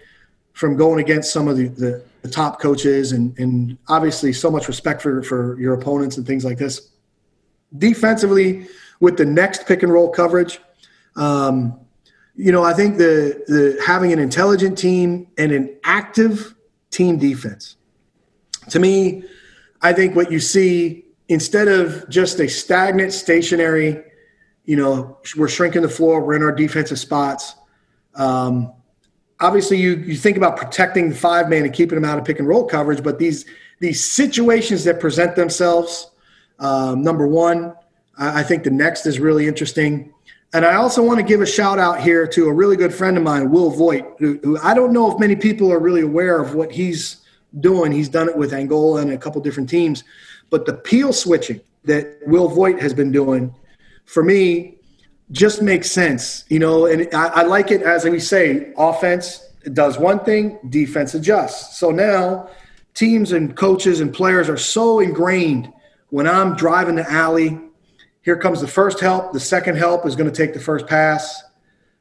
from 0.54 0.78
going 0.78 1.00
against 1.00 1.34
some 1.34 1.48
of 1.48 1.58
the, 1.58 1.68
the, 1.68 2.04
the 2.22 2.30
top 2.30 2.62
coaches 2.62 3.12
and, 3.12 3.38
and 3.40 3.78
obviously 3.88 4.32
so 4.32 4.52
much 4.52 4.68
respect 4.68 5.02
for, 5.02 5.24
for 5.24 5.60
your 5.60 5.74
opponents 5.74 6.18
and 6.18 6.26
things 6.26 6.46
like 6.46 6.58
this. 6.58 6.90
Defensively, 7.78 8.68
with 9.00 9.18
the 9.18 9.26
next 9.26 9.66
pick 9.66 9.84
and 9.84 9.92
roll 9.92 10.10
coverage, 10.10 10.60
um, 11.16 11.80
you 12.36 12.52
know, 12.52 12.64
I 12.64 12.74
think 12.74 12.98
the, 12.98 13.44
the 13.48 13.82
having 13.86 14.12
an 14.12 14.20
intelligent 14.20 14.78
team 14.78 15.28
and 15.38 15.52
an 15.52 15.76
active 15.84 16.56
team 16.90 17.18
defense. 17.18 17.76
To 18.70 18.80
me, 18.80 19.24
I 19.82 19.94
think 19.94 20.16
what 20.16 20.32
you 20.32 20.40
see 20.40 21.06
instead 21.28 21.68
of 21.68 22.08
just 22.10 22.40
a 22.40 22.48
stagnant, 22.48 23.14
stationary, 23.14 24.04
you 24.66 24.76
know, 24.76 25.18
we're 25.38 25.48
shrinking 25.48 25.82
the 25.82 25.90
floor, 25.90 26.22
we're 26.22 26.36
in 26.36 26.44
our 26.44 26.52
defensive 26.52 27.00
spots. 27.00 27.56
Um, 28.16 28.74
obviously 29.44 29.78
you 29.78 29.96
you 29.98 30.16
think 30.16 30.38
about 30.38 30.58
protecting 30.58 31.10
the 31.10 31.16
five 31.16 31.50
man 31.50 31.64
and 31.64 31.74
keeping 31.74 31.96
them 31.96 32.06
out 32.06 32.18
of 32.18 32.26
pick 32.26 32.40
and 32.40 32.48
roll 32.48 32.66
coverage, 32.66 33.04
but 33.04 33.20
these 33.20 33.46
these 33.80 34.04
situations 34.04 34.84
that 34.86 35.00
present 35.00 35.36
themselves, 35.36 36.12
um, 36.60 37.02
number 37.02 37.28
one, 37.28 37.74
I, 38.18 38.40
I, 38.40 38.44
think 38.44 38.64
the 38.64 38.72
next 38.72 39.06
is 39.06 39.20
really 39.20 39.46
interesting. 39.46 40.13
And 40.54 40.66
I 40.66 40.76
also 40.76 41.02
want 41.02 41.18
to 41.20 41.24
give 41.24 41.42
a 41.42 41.48
shout 41.48 41.80
out 41.80 42.00
here 42.00 42.28
to 42.28 42.48
a 42.48 42.54
really 42.54 42.76
good 42.76 42.94
friend 42.94 43.18
of 43.18 43.24
mine, 43.24 43.50
Will 43.50 43.72
Voigt, 43.72 44.06
who, 44.20 44.40
who 44.44 44.58
I 44.60 44.76
don't 44.76 44.94
know 44.94 45.12
if 45.12 45.20
many 45.20 45.36
people 45.36 45.74
are 45.74 45.80
really 45.80 46.02
aware 46.02 46.40
of 46.40 46.54
what 46.54 46.72
he's 46.72 47.18
doing. 47.60 47.92
He's 47.92 48.10
done 48.10 48.30
it 48.30 48.38
with 48.38 48.54
Angola 48.54 49.02
and 49.02 49.12
a 49.12 49.18
couple 49.18 49.42
different 49.42 49.70
teams, 49.70 50.04
but 50.52 50.66
the 50.66 50.74
peel 50.74 51.12
switching 51.12 51.60
that 51.86 52.20
Will 52.28 52.48
Voigt 52.48 52.80
has 52.80 52.94
been 52.94 53.12
doing, 53.12 53.54
for 54.06 54.24
me, 54.24 54.78
just 55.32 55.62
makes 55.62 55.92
sense, 55.92 56.46
you 56.50 56.60
know. 56.60 56.86
And 56.86 57.14
I, 57.14 57.28
I 57.28 57.44
like 57.44 57.72
it 57.72 57.82
as 57.82 58.06
we 58.06 58.20
say, 58.20 58.74
offense 58.78 59.50
does 59.74 59.98
one 59.98 60.20
thing, 60.20 60.60
defense 60.70 61.16
adjusts. 61.16 61.80
So 61.80 61.90
now 61.90 62.50
teams 62.94 63.32
and 63.32 63.56
coaches 63.56 64.02
and 64.02 64.14
players 64.14 64.50
are 64.50 64.58
so 64.58 65.00
ingrained 65.00 65.72
when 66.10 66.28
I'm 66.28 66.56
driving 66.56 66.96
the 66.96 67.10
alley. 67.12 67.60
Here 68.24 68.38
comes 68.38 68.62
the 68.62 68.68
first 68.68 69.00
help. 69.00 69.34
The 69.34 69.40
second 69.40 69.76
help 69.76 70.06
is 70.06 70.16
going 70.16 70.32
to 70.32 70.36
take 70.36 70.54
the 70.54 70.60
first 70.60 70.88
pass. 70.88 71.44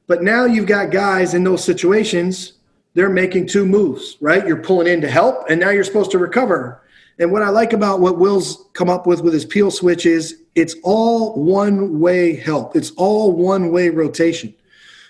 But 0.07 0.23
now 0.23 0.45
you've 0.45 0.66
got 0.66 0.91
guys 0.91 1.35
in 1.35 1.45
those 1.45 1.64
situations, 1.64 2.55
they're 2.95 3.11
making 3.11 3.47
two 3.47 3.64
moves, 3.64 4.16
right? 4.20 4.47
You're 4.47 4.62
pulling 4.62 4.87
in 4.87 5.01
to 5.01 5.11
help, 5.11 5.49
and 5.49 5.59
now 5.59 5.70
you're 5.70 5.85
supposed 5.85 6.11
to 6.12 6.18
recover. 6.18 6.83
And 7.18 7.33
what 7.33 7.43
I 7.43 7.49
like 7.49 7.73
about 7.73 8.01
what 8.01 8.18
Will's 8.18 8.66
come 8.73 8.91
up 8.91 9.07
with 9.07 9.20
with 9.23 9.33
his 9.33 9.45
peel 9.45 9.70
switch 9.70 10.07
is 10.07 10.43
it's 10.55 10.77
all 10.83 11.35
one 11.43 12.01
way 12.01 12.37
help. 12.37 12.77
It's 12.77 12.91
all 12.93 13.33
one 13.33 13.70
way 13.70 13.89
rotation. 13.91 14.55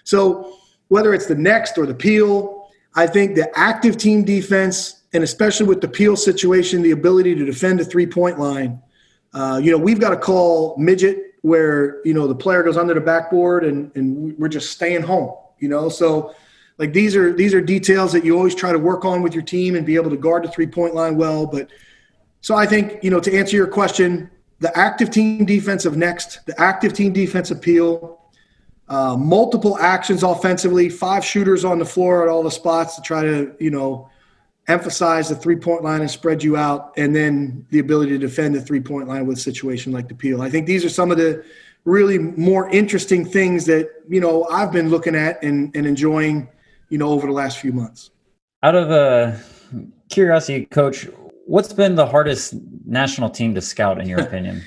So 0.05 0.57
whether 0.89 1.15
it's 1.15 1.27
the 1.27 1.35
next 1.35 1.79
or 1.79 1.87
the 1.87 1.95
peel, 1.95 2.71
I 2.95 3.07
think 3.07 3.35
the 3.35 3.51
active 3.59 3.97
team 3.97 4.25
defense, 4.25 5.03
and 5.13 5.25
especially 5.25 5.67
with 5.67 5.81
the 5.81 5.89
peel 5.89 6.17
situation, 6.17 6.83
the 6.83 6.91
ability 6.91 7.35
to 7.37 7.45
defend 7.45 7.81
a 7.81 7.85
three 7.85 8.07
point 8.07 8.39
line. 8.39 8.81
Uh, 9.35 9.61
you 9.63 9.71
know, 9.71 9.79
we've 9.79 10.01
got 10.01 10.13
a 10.13 10.17
call 10.17 10.77
midget 10.77 11.35
where, 11.41 12.05
you 12.05 12.15
know, 12.15 12.27
the 12.27 12.35
player 12.35 12.63
goes 12.63 12.77
under 12.77 12.95
the 12.95 13.01
backboard 13.01 13.65
and, 13.65 13.91
and 13.97 14.39
we're 14.39 14.49
just 14.49 14.71
staying 14.71 15.03
home, 15.03 15.35
you 15.59 15.69
know? 15.69 15.89
So, 15.89 16.35
like 16.79 16.93
these 16.93 17.15
are 17.15 17.33
these 17.33 17.55
are 17.55 17.61
details 17.61 18.13
that 18.13 18.25
you 18.25 18.37
always 18.37 18.55
try 18.55 18.73
to 18.73 18.79
work 18.79 19.05
on 19.05 19.23
with 19.23 19.35
your 19.35 19.43
team 19.43 19.77
and 19.77 19.87
be 19.87 19.95
able 19.95 20.11
to 20.11 20.17
guard 20.17 20.43
the 20.43 20.49
three 20.49 20.67
point 20.67 20.95
line 20.95 21.17
well. 21.17 21.47
But 21.47 21.69
so 22.41 22.57
I 22.57 22.67
think, 22.67 23.05
you 23.05 23.11
know, 23.11 23.21
to 23.21 23.33
answer 23.33 23.57
your 23.57 23.69
question, 23.69 24.31
the 24.59 24.77
active 24.77 25.11
team 25.11 25.45
defensive 25.45 25.97
next, 25.97 26.45
the 26.47 26.61
active 26.61 26.93
team 26.93 27.13
defensive 27.13 27.59
appeal, 27.59 28.21
uh, 28.89 29.17
multiple 29.17 29.79
actions 29.79 30.23
offensively, 30.23 30.89
five 30.89 31.25
shooters 31.25 31.65
on 31.65 31.79
the 31.79 31.85
floor 31.85 32.23
at 32.23 32.29
all 32.29 32.43
the 32.43 32.51
spots 32.51 32.97
to 32.97 33.03
try 33.03 33.23
to, 33.23 33.55
you 33.61 33.71
know, 33.71 34.09
emphasize 34.69 35.29
the 35.29 35.35
three 35.35 35.57
point 35.57 35.83
line 35.83 36.01
and 36.01 36.11
spread 36.11 36.43
you 36.43 36.57
out, 36.57 36.93
and 36.97 37.15
then 37.15 37.67
the 37.71 37.79
ability 37.79 38.13
to 38.13 38.19
defend 38.19 38.55
the 38.55 38.61
three 38.61 38.81
point 38.81 39.09
line 39.09 39.27
with 39.27 39.39
a 39.39 39.41
situation 39.41 39.93
like 39.93 40.09
the 40.09 40.15
peel. 40.15 40.43
I 40.43 40.51
think 40.51 40.67
these 40.67 40.85
are 40.85 40.89
some 40.89 41.11
of 41.11 41.19
the 41.19 41.45
really 41.85 42.19
more 42.19 42.69
interesting 42.71 43.25
things 43.25 43.67
that, 43.67 43.91
you 44.09 44.21
know, 44.21 44.45
I've 44.45 44.73
been 44.73 44.89
looking 44.89 45.17
at 45.17 45.43
and, 45.43 45.75
and 45.75 45.87
enjoying, 45.87 46.49
you 46.91 46.99
know, 46.99 47.09
over 47.09 47.27
the 47.27 47.33
last 47.33 47.59
few 47.59 47.73
months. 47.73 48.11
Out 48.63 48.77
of 48.77 48.91
uh, 48.91 49.37
curiosity, 50.09 50.67
coach, 50.67 51.09
what's 51.47 51.73
been 51.73 51.97
the 51.97 52.07
hardest 52.07 52.55
national 52.87 53.31
team 53.31 53.55
to 53.55 53.61
scout 53.61 54.01
in 54.01 54.09
your 54.09 54.21
opinion? 54.27 54.63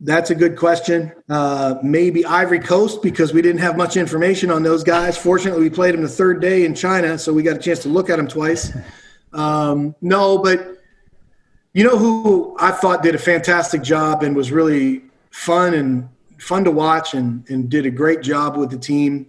That's 0.00 0.30
a 0.30 0.34
good 0.34 0.56
question. 0.56 1.12
Uh, 1.28 1.76
maybe 1.82 2.26
Ivory 2.26 2.58
Coast 2.58 3.00
because 3.02 3.32
we 3.32 3.40
didn't 3.40 3.62
have 3.62 3.78
much 3.78 3.96
information 3.96 4.50
on 4.50 4.62
those 4.62 4.84
guys. 4.84 5.16
Fortunately, 5.16 5.62
we 5.62 5.70
played 5.70 5.94
them 5.94 6.02
the 6.02 6.08
third 6.08 6.42
day 6.42 6.66
in 6.66 6.74
China, 6.74 7.16
so 7.16 7.32
we 7.32 7.42
got 7.42 7.56
a 7.56 7.60
chance 7.60 7.78
to 7.80 7.88
look 7.88 8.10
at 8.10 8.16
them 8.16 8.28
twice. 8.28 8.76
Um, 9.36 9.94
no, 10.00 10.38
but 10.38 10.78
you 11.74 11.84
know 11.84 11.98
who 11.98 12.56
I 12.58 12.70
thought 12.70 13.02
did 13.02 13.14
a 13.14 13.18
fantastic 13.18 13.82
job 13.82 14.22
and 14.22 14.34
was 14.34 14.50
really 14.50 15.02
fun 15.30 15.74
and 15.74 16.08
fun 16.38 16.64
to 16.64 16.70
watch 16.70 17.14
and, 17.14 17.48
and 17.50 17.68
did 17.68 17.84
a 17.86 17.90
great 17.90 18.22
job 18.22 18.56
with 18.56 18.70
the 18.70 18.78
team. 18.78 19.26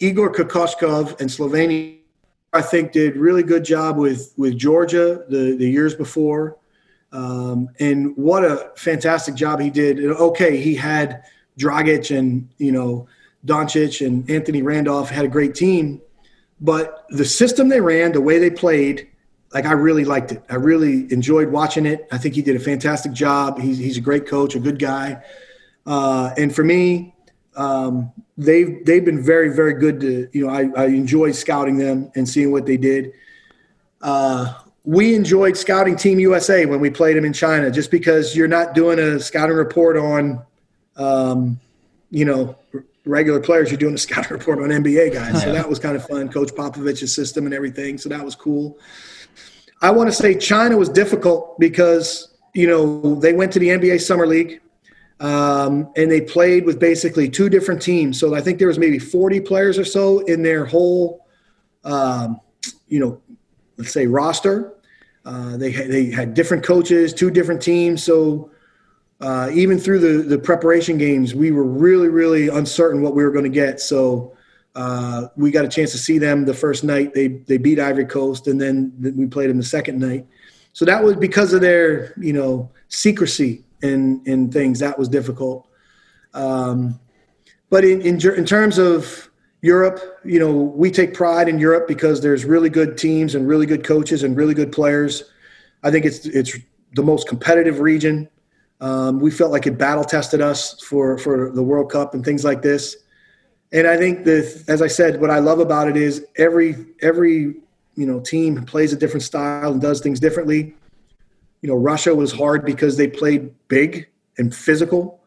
Igor 0.00 0.32
Kokoskov 0.32 1.20
and 1.20 1.30
Slovenia 1.30 1.98
I 2.52 2.62
think 2.62 2.92
did 2.92 3.16
really 3.16 3.42
good 3.42 3.64
job 3.64 3.96
with 3.96 4.32
with 4.36 4.56
Georgia 4.56 5.24
the 5.28 5.56
the 5.56 5.68
years 5.68 5.94
before, 5.94 6.56
um, 7.12 7.68
and 7.78 8.16
what 8.16 8.42
a 8.42 8.72
fantastic 8.76 9.34
job 9.34 9.60
he 9.60 9.70
did. 9.70 10.02
Okay, 10.04 10.56
he 10.56 10.74
had 10.74 11.24
Dragic 11.58 12.16
and 12.16 12.48
you 12.56 12.72
know 12.72 13.06
Doncic 13.44 14.04
and 14.04 14.28
Anthony 14.30 14.62
Randolph 14.62 15.10
had 15.10 15.26
a 15.26 15.28
great 15.28 15.54
team, 15.54 16.00
but 16.60 17.04
the 17.10 17.24
system 17.24 17.68
they 17.68 17.80
ran, 17.80 18.12
the 18.12 18.20
way 18.20 18.38
they 18.38 18.50
played, 18.50 19.08
like 19.52 19.64
I 19.64 19.72
really 19.72 20.04
liked 20.04 20.32
it. 20.32 20.42
I 20.50 20.56
really 20.56 21.12
enjoyed 21.12 21.48
watching 21.48 21.86
it. 21.86 22.06
I 22.12 22.18
think 22.18 22.34
he 22.34 22.42
did 22.42 22.56
a 22.56 22.60
fantastic 22.60 23.12
job. 23.12 23.58
He's 23.58 23.78
he's 23.78 23.96
a 23.96 24.00
great 24.00 24.26
coach, 24.26 24.54
a 24.54 24.60
good 24.60 24.78
guy, 24.78 25.22
uh, 25.86 26.34
and 26.36 26.54
for 26.54 26.64
me, 26.64 27.14
um, 27.56 28.12
they've 28.36 28.84
they've 28.84 29.04
been 29.04 29.22
very 29.22 29.54
very 29.54 29.74
good 29.74 30.00
to 30.00 30.28
you 30.32 30.46
know 30.46 30.52
I, 30.52 30.68
I 30.76 30.86
enjoyed 30.86 31.34
scouting 31.34 31.78
them 31.78 32.10
and 32.14 32.28
seeing 32.28 32.52
what 32.52 32.66
they 32.66 32.76
did. 32.76 33.12
Uh, 34.02 34.54
we 34.84 35.14
enjoyed 35.14 35.56
scouting 35.56 35.96
Team 35.96 36.18
USA 36.18 36.64
when 36.64 36.80
we 36.80 36.88
played 36.88 37.16
them 37.16 37.24
in 37.24 37.32
China, 37.32 37.70
just 37.70 37.90
because 37.90 38.36
you're 38.36 38.48
not 38.48 38.74
doing 38.74 38.98
a 38.98 39.20
scouting 39.20 39.56
report 39.56 39.96
on, 39.96 40.42
um, 40.96 41.60
you 42.10 42.24
know, 42.24 42.56
regular 43.04 43.40
players. 43.40 43.70
You're 43.70 43.78
doing 43.78 43.94
a 43.94 43.98
scouting 43.98 44.32
report 44.38 44.60
on 44.60 44.68
NBA 44.68 45.12
guys, 45.12 45.42
so 45.42 45.52
that 45.52 45.68
was 45.68 45.78
kind 45.78 45.96
of 45.96 46.06
fun. 46.06 46.28
Coach 46.28 46.54
Popovich's 46.54 47.14
system 47.14 47.44
and 47.44 47.54
everything, 47.54 47.98
so 47.98 48.08
that 48.08 48.24
was 48.24 48.34
cool. 48.34 48.78
I 49.80 49.90
want 49.90 50.08
to 50.08 50.14
say 50.14 50.36
China 50.36 50.76
was 50.76 50.88
difficult 50.88 51.58
because 51.58 52.34
you 52.54 52.66
know 52.66 53.14
they 53.16 53.32
went 53.32 53.52
to 53.52 53.58
the 53.58 53.68
NBA 53.68 54.00
Summer 54.00 54.26
League 54.26 54.60
um, 55.20 55.92
and 55.96 56.10
they 56.10 56.20
played 56.20 56.64
with 56.64 56.78
basically 56.78 57.28
two 57.28 57.48
different 57.48 57.82
teams. 57.82 58.18
So 58.18 58.34
I 58.34 58.40
think 58.40 58.58
there 58.58 58.68
was 58.68 58.78
maybe 58.78 58.98
40 58.98 59.40
players 59.40 59.78
or 59.78 59.84
so 59.84 60.20
in 60.20 60.42
their 60.42 60.64
whole, 60.64 61.26
um, 61.84 62.40
you 62.88 63.00
know, 63.00 63.20
let's 63.76 63.92
say 63.92 64.06
roster. 64.06 64.74
Uh, 65.24 65.56
they 65.56 65.72
they 65.72 66.06
had 66.06 66.34
different 66.34 66.64
coaches, 66.64 67.12
two 67.12 67.30
different 67.30 67.60
teams. 67.60 68.02
So 68.02 68.50
uh, 69.20 69.50
even 69.52 69.78
through 69.78 69.98
the 69.98 70.22
the 70.22 70.38
preparation 70.38 70.98
games, 70.98 71.34
we 71.34 71.50
were 71.52 71.64
really 71.64 72.08
really 72.08 72.48
uncertain 72.48 73.02
what 73.02 73.14
we 73.14 73.22
were 73.22 73.32
going 73.32 73.44
to 73.44 73.50
get. 73.50 73.80
So. 73.80 74.34
Uh, 74.74 75.28
we 75.36 75.50
got 75.50 75.64
a 75.64 75.68
chance 75.68 75.92
to 75.92 75.98
see 75.98 76.18
them 76.18 76.44
the 76.44 76.54
first 76.54 76.84
night. 76.84 77.14
They 77.14 77.28
they 77.28 77.56
beat 77.56 77.78
Ivory 77.80 78.06
Coast, 78.06 78.46
and 78.46 78.60
then 78.60 78.92
we 79.16 79.26
played 79.26 79.50
them 79.50 79.56
the 79.56 79.64
second 79.64 79.98
night. 79.98 80.26
So 80.72 80.84
that 80.84 81.02
was 81.02 81.16
because 81.16 81.52
of 81.52 81.60
their 81.60 82.14
you 82.18 82.32
know 82.32 82.70
secrecy 82.88 83.64
in 83.82 84.22
in 84.24 84.50
things 84.50 84.78
that 84.80 84.98
was 84.98 85.08
difficult. 85.08 85.66
Um, 86.34 87.00
but 87.70 87.84
in, 87.84 88.00
in 88.02 88.20
in 88.36 88.44
terms 88.44 88.78
of 88.78 89.28
Europe, 89.60 90.20
you 90.24 90.38
know, 90.38 90.52
we 90.52 90.90
take 90.90 91.14
pride 91.14 91.48
in 91.48 91.58
Europe 91.58 91.88
because 91.88 92.20
there's 92.20 92.44
really 92.44 92.70
good 92.70 92.96
teams 92.96 93.34
and 93.34 93.48
really 93.48 93.66
good 93.66 93.84
coaches 93.84 94.22
and 94.22 94.36
really 94.36 94.54
good 94.54 94.70
players. 94.70 95.24
I 95.82 95.90
think 95.90 96.04
it's 96.04 96.26
it's 96.26 96.56
the 96.94 97.02
most 97.02 97.28
competitive 97.28 97.80
region. 97.80 98.28
Um, 98.80 99.18
we 99.18 99.32
felt 99.32 99.50
like 99.50 99.66
it 99.66 99.76
battle 99.76 100.04
tested 100.04 100.40
us 100.40 100.80
for 100.82 101.18
for 101.18 101.50
the 101.50 101.62
World 101.62 101.90
Cup 101.90 102.14
and 102.14 102.24
things 102.24 102.44
like 102.44 102.62
this. 102.62 102.96
And 103.72 103.86
I 103.86 103.96
think 103.96 104.24
that, 104.24 104.64
as 104.68 104.80
I 104.80 104.86
said, 104.86 105.20
what 105.20 105.30
I 105.30 105.40
love 105.40 105.58
about 105.58 105.88
it 105.88 105.96
is 105.96 106.26
every 106.36 106.86
every 107.02 107.54
you 107.96 108.06
know 108.06 108.20
team 108.20 108.64
plays 108.64 108.92
a 108.92 108.96
different 108.96 109.22
style 109.22 109.72
and 109.72 109.80
does 109.80 110.00
things 110.00 110.20
differently. 110.20 110.74
You 111.60 111.68
know, 111.68 111.74
Russia 111.74 112.14
was 112.14 112.32
hard 112.32 112.64
because 112.64 112.96
they 112.96 113.08
played 113.08 113.52
big 113.68 114.08
and 114.38 114.54
physical. 114.54 115.20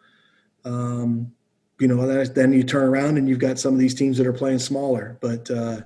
Um, 0.63 1.33
you 1.79 1.87
know, 1.87 2.23
then 2.25 2.53
you 2.53 2.63
turn 2.63 2.87
around 2.87 3.17
and 3.17 3.27
you've 3.27 3.39
got 3.39 3.59
some 3.59 3.73
of 3.73 3.79
these 3.79 3.95
teams 3.95 4.17
that 4.17 4.27
are 4.27 4.33
playing 4.33 4.59
smaller. 4.59 5.17
But 5.19 5.49
uh, 5.49 5.81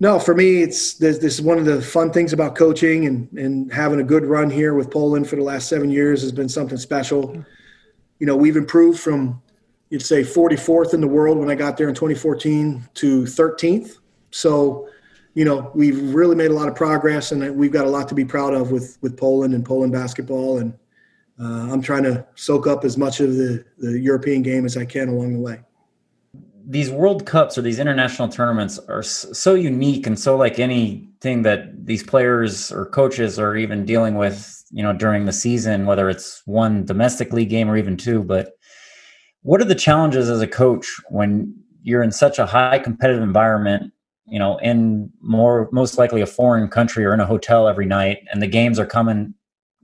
no, 0.00 0.18
for 0.18 0.34
me, 0.34 0.62
it's 0.62 0.94
this, 0.94 1.18
this 1.18 1.34
is 1.34 1.42
one 1.42 1.58
of 1.58 1.64
the 1.64 1.82
fun 1.82 2.12
things 2.12 2.32
about 2.32 2.54
coaching 2.54 3.06
and 3.06 3.30
and 3.38 3.72
having 3.72 4.00
a 4.00 4.04
good 4.04 4.24
run 4.24 4.50
here 4.50 4.74
with 4.74 4.90
Poland 4.90 5.28
for 5.28 5.36
the 5.36 5.42
last 5.42 5.68
seven 5.68 5.90
years 5.90 6.22
has 6.22 6.32
been 6.32 6.48
something 6.48 6.78
special. 6.78 7.44
You 8.18 8.26
know, 8.26 8.36
we've 8.36 8.56
improved 8.56 8.98
from 8.98 9.42
you'd 9.90 10.02
say 10.02 10.22
44th 10.22 10.94
in 10.94 11.00
the 11.00 11.08
world 11.08 11.38
when 11.38 11.50
I 11.50 11.54
got 11.54 11.76
there 11.76 11.88
in 11.88 11.94
2014 11.94 12.88
to 12.94 13.22
13th. 13.22 13.98
So, 14.30 14.88
you 15.34 15.44
know, 15.44 15.70
we've 15.74 16.14
really 16.14 16.36
made 16.36 16.50
a 16.50 16.54
lot 16.54 16.68
of 16.68 16.74
progress, 16.74 17.32
and 17.32 17.56
we've 17.56 17.72
got 17.72 17.86
a 17.86 17.90
lot 17.90 18.08
to 18.08 18.14
be 18.14 18.24
proud 18.24 18.54
of 18.54 18.70
with 18.70 18.98
with 19.00 19.16
Poland 19.16 19.54
and 19.54 19.64
Poland 19.64 19.92
basketball. 19.92 20.58
And 20.58 20.74
uh, 21.40 21.72
I'm 21.72 21.80
trying 21.80 22.02
to 22.04 22.26
soak 22.34 22.66
up 22.66 22.84
as 22.84 22.96
much 22.96 23.20
of 23.20 23.36
the 23.36 23.64
the 23.78 23.98
European 23.98 24.42
game 24.42 24.64
as 24.64 24.76
I 24.76 24.84
can 24.84 25.08
along 25.08 25.34
the 25.34 25.40
way 25.40 25.60
these 26.68 26.90
World 26.90 27.24
Cups 27.24 27.56
or 27.56 27.62
these 27.62 27.78
international 27.78 28.28
tournaments 28.28 28.78
are 28.78 29.02
so 29.02 29.54
unique 29.54 30.06
and 30.06 30.18
so 30.18 30.36
like 30.36 30.58
anything 30.58 31.40
that 31.42 31.86
these 31.86 32.02
players 32.02 32.70
or 32.70 32.84
coaches 32.84 33.38
are 33.38 33.56
even 33.56 33.86
dealing 33.86 34.16
with, 34.16 34.62
you 34.70 34.82
know, 34.82 34.92
during 34.92 35.24
the 35.24 35.32
season, 35.32 35.86
whether 35.86 36.10
it's 36.10 36.42
one 36.44 36.84
domestic 36.84 37.32
league 37.32 37.48
game 37.48 37.70
or 37.70 37.78
even 37.78 37.96
two. 37.96 38.22
But 38.22 38.57
what 39.42 39.60
are 39.60 39.66
the 39.66 39.74
challenges 39.74 40.28
as 40.28 40.40
a 40.40 40.46
coach 40.46 40.96
when 41.08 41.54
you're 41.82 42.02
in 42.02 42.12
such 42.12 42.38
a 42.38 42.46
high 42.46 42.78
competitive 42.78 43.22
environment, 43.22 43.92
you 44.26 44.38
know, 44.38 44.58
in 44.58 45.10
more 45.20 45.68
most 45.72 45.96
likely 45.98 46.20
a 46.20 46.26
foreign 46.26 46.68
country 46.68 47.04
or 47.04 47.14
in 47.14 47.20
a 47.20 47.26
hotel 47.26 47.68
every 47.68 47.86
night, 47.86 48.18
and 48.32 48.42
the 48.42 48.46
games 48.46 48.78
are 48.78 48.86
coming, 48.86 49.34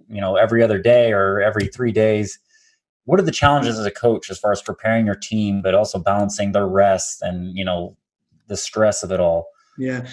you 0.08 0.20
know, 0.20 0.36
every 0.36 0.62
other 0.62 0.78
day 0.78 1.12
or 1.12 1.40
every 1.40 1.66
three 1.68 1.92
days? 1.92 2.38
what 3.04 3.20
are 3.20 3.22
the 3.22 3.32
challenges 3.32 3.78
as 3.78 3.86
a 3.86 3.90
coach 3.90 4.30
as 4.30 4.38
far 4.38 4.52
as 4.52 4.62
preparing 4.62 5.06
your 5.06 5.14
team 5.14 5.62
but 5.62 5.74
also 5.74 5.98
balancing 5.98 6.52
their 6.52 6.66
rest 6.66 7.22
and 7.22 7.56
you 7.56 7.64
know 7.64 7.96
the 8.48 8.56
stress 8.56 9.02
of 9.02 9.10
it 9.10 9.20
all? 9.20 9.46
Yeah. 9.78 10.06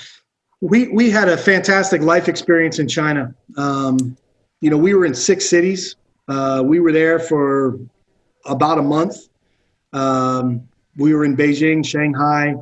We 0.62 0.90
we 0.90 1.10
had 1.10 1.28
a 1.28 1.38
fantastic 1.38 2.02
life 2.02 2.28
experience 2.28 2.80
in 2.80 2.88
china. 2.88 3.34
Um, 3.58 4.18
you 4.62 4.70
know 4.70 4.78
we 4.78 4.94
were 4.94 5.06
in 5.06 5.16
six 5.16 5.50
cities. 5.50 5.96
Uh, 6.28 6.62
we 6.66 6.80
were 6.80 6.92
there 6.92 7.20
for 7.20 7.80
about 8.46 8.78
a 8.78 8.82
month 8.82 9.28
um, 9.94 10.68
we 10.98 11.14
were 11.14 11.26
in 11.26 11.36
beijing 11.36 11.86
shanghai 11.86 12.56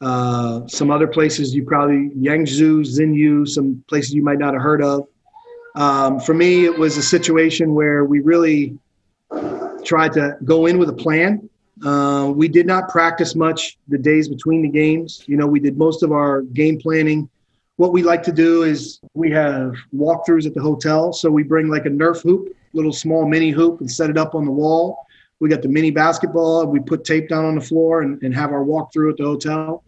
uh, 0.00 0.66
some 0.66 0.90
other 0.90 1.06
places 1.06 1.54
you 1.54 1.64
probably 1.64 2.10
yangzhou 2.10 2.80
xinyu 2.80 3.46
some 3.46 3.82
places 3.88 4.12
you 4.12 4.22
might 4.22 4.38
not 4.38 4.52
have 4.54 4.62
heard 4.62 4.82
of 4.82 5.06
um, 5.74 6.20
for 6.20 6.34
me 6.34 6.64
it 6.64 6.76
was 6.76 6.96
a 6.96 7.02
situation 7.02 7.74
where 7.74 8.04
we 8.04 8.20
really 8.20 8.78
tried 9.82 10.12
to 10.14 10.36
go 10.44 10.66
in 10.66 10.78
with 10.78 10.88
a 10.88 10.94
plan. 10.94 11.48
Uh, 11.84 12.32
we 12.34 12.48
did 12.48 12.66
not 12.66 12.88
practice 12.88 13.34
much 13.34 13.76
the 13.88 13.98
days 13.98 14.28
between 14.28 14.62
the 14.62 14.68
games. 14.68 15.24
You 15.26 15.36
know, 15.36 15.46
we 15.46 15.60
did 15.60 15.76
most 15.76 16.02
of 16.02 16.12
our 16.12 16.42
game 16.42 16.78
planning. 16.78 17.28
What 17.76 17.92
we 17.92 18.02
like 18.02 18.22
to 18.24 18.32
do 18.32 18.62
is 18.62 19.00
we 19.14 19.30
have 19.32 19.74
walkthroughs 19.94 20.46
at 20.46 20.54
the 20.54 20.60
hotel. 20.60 21.12
So 21.12 21.30
we 21.30 21.42
bring 21.42 21.68
like 21.68 21.86
a 21.86 21.90
Nerf 21.90 22.22
hoop, 22.22 22.54
little 22.72 22.92
small 22.92 23.26
mini 23.26 23.50
hoop, 23.50 23.80
and 23.80 23.90
set 23.90 24.10
it 24.10 24.18
up 24.18 24.34
on 24.34 24.44
the 24.44 24.52
wall. 24.52 25.06
We 25.42 25.48
got 25.48 25.60
the 25.60 25.68
mini 25.68 25.90
basketball. 25.90 26.68
We 26.68 26.78
put 26.78 27.04
tape 27.04 27.28
down 27.28 27.44
on 27.44 27.56
the 27.56 27.60
floor 27.60 28.02
and, 28.02 28.22
and 28.22 28.32
have 28.32 28.52
our 28.52 28.64
walkthrough 28.64 29.10
at 29.10 29.16
the 29.16 29.24
hotel. 29.24 29.82